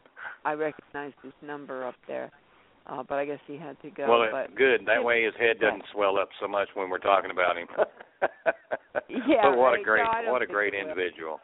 [0.44, 2.30] I recognized his number up there.
[2.86, 4.08] Uh but I guess he had to go.
[4.08, 4.82] well, but good.
[4.86, 7.68] That way his head doesn't swell up so much when we're talking about him.
[9.08, 9.80] Yeah, but what right.
[9.80, 11.40] a great No, what a great individual.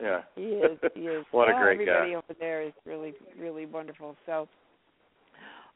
[0.00, 0.20] Yeah.
[0.36, 0.78] He is.
[0.94, 1.24] He is.
[1.30, 1.92] What a great guy.
[1.92, 4.16] everybody over there is really, really wonderful.
[4.26, 4.48] So,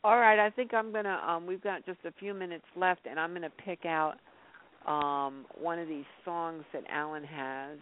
[0.02, 1.20] all right, I think I'm gonna.
[1.26, 4.14] Um, we've got just a few minutes left, and I'm gonna pick out
[4.86, 7.78] um one of these songs that Allen has.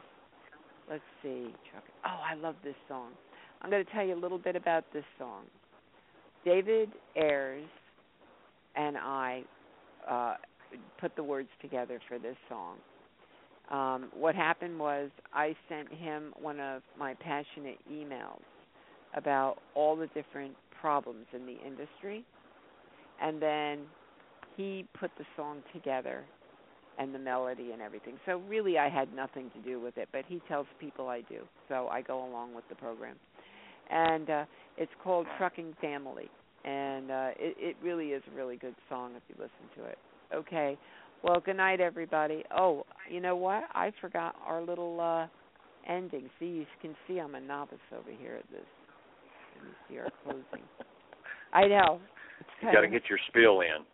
[0.91, 1.47] Let's see.
[1.73, 1.85] Chuck.
[2.05, 3.11] Oh, I love this song.
[3.63, 5.45] I'm going to tell you a little bit about this song.
[6.45, 7.69] David Ayers
[8.75, 9.45] and I
[10.09, 10.35] uh,
[11.01, 12.77] put the words together for this song.
[13.71, 18.43] Um, what happened was I sent him one of my passionate emails
[19.15, 22.25] about all the different problems in the industry,
[23.21, 23.81] and then
[24.57, 26.25] he put the song together
[26.99, 28.15] and the melody and everything.
[28.27, 31.41] So really, I had nothing to do with it, but he tells people I do,
[31.69, 33.17] so I go along with the program.
[33.91, 34.45] And uh,
[34.77, 36.29] it's called Trucking Family.
[36.65, 39.99] and uh, it it really is a really good song if you listen to it.
[40.35, 40.79] Okay,
[41.23, 42.45] well, good night, everybody.
[42.57, 43.65] Oh, you know what?
[43.75, 45.27] I forgot our little uh
[45.91, 46.31] ending.
[46.39, 48.67] See, you can see I'm a novice over here at this.
[49.57, 50.67] Let me see our closing.
[51.53, 52.01] I know.
[52.63, 53.85] You got to get your spiel in.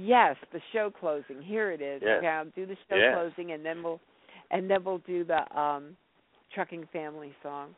[0.00, 1.42] Yes, the show closing.
[1.42, 2.00] Here it is.
[2.04, 2.18] Yes.
[2.18, 3.14] Okay, I'll do the show Yes.
[3.14, 4.00] closing, and then we'll
[4.50, 5.96] and then we'll do the um
[6.54, 7.74] trucking family song.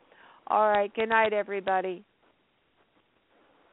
[0.47, 0.91] All right.
[0.95, 2.03] Good night, everybody.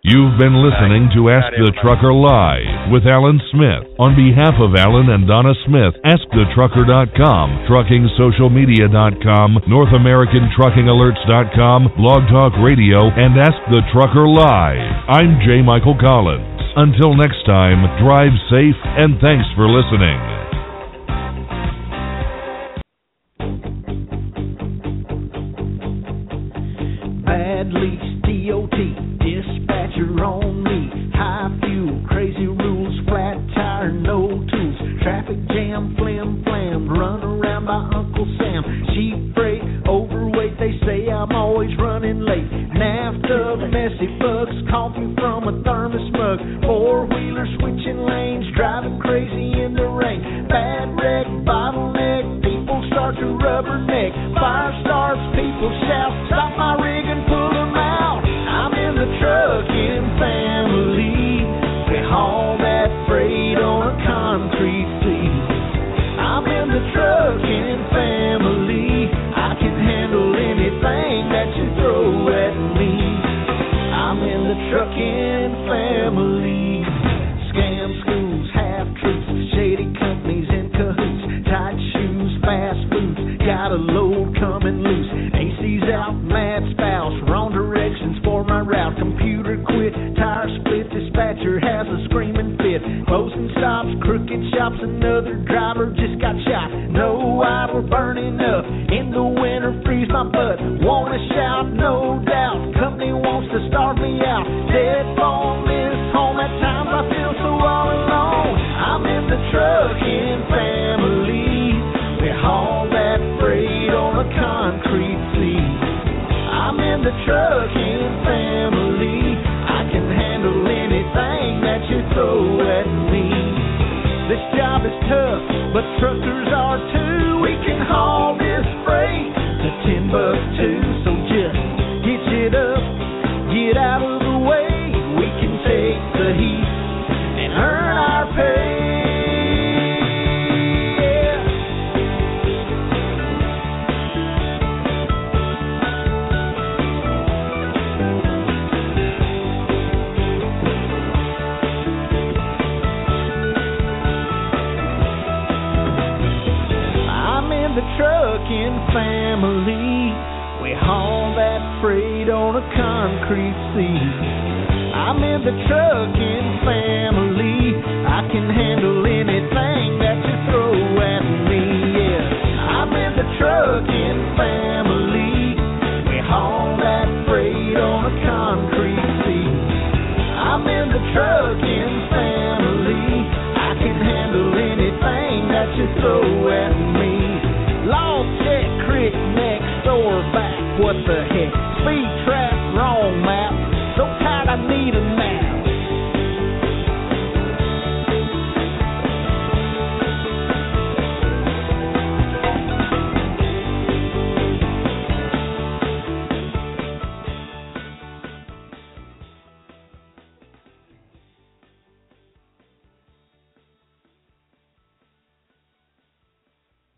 [0.02, 3.84] You've been listening to Ask the Trucker Live with Allen Smith.
[4.00, 13.60] On behalf of Allen and Donna Smith, AskTheTrucker.com, TruckingSocialMedia.com, NorthAmericanTruckingAlerts.com, Blog Talk Radio, and Ask
[13.70, 15.04] the Trucker Live.
[15.08, 15.60] I'm J.
[15.60, 16.59] Michael Collins.
[16.80, 20.16] Until next time, drive safe and thanks for listening.
[27.26, 28.80] Bad lease, DOT,
[29.20, 31.12] dispatcher on me.
[31.12, 35.02] High fuel, crazy rules, flat tire, no tools.
[35.02, 38.64] Traffic jam, flim flam, run around by Uncle Sam.
[38.94, 42.48] Cheap freight, overweight, they say I'm always running late.
[42.72, 45.19] NAFTA, messy bugs, coffee
[46.36, 46.62] mug.
[46.62, 49.09] Four wheeler switching lanes, driving crazy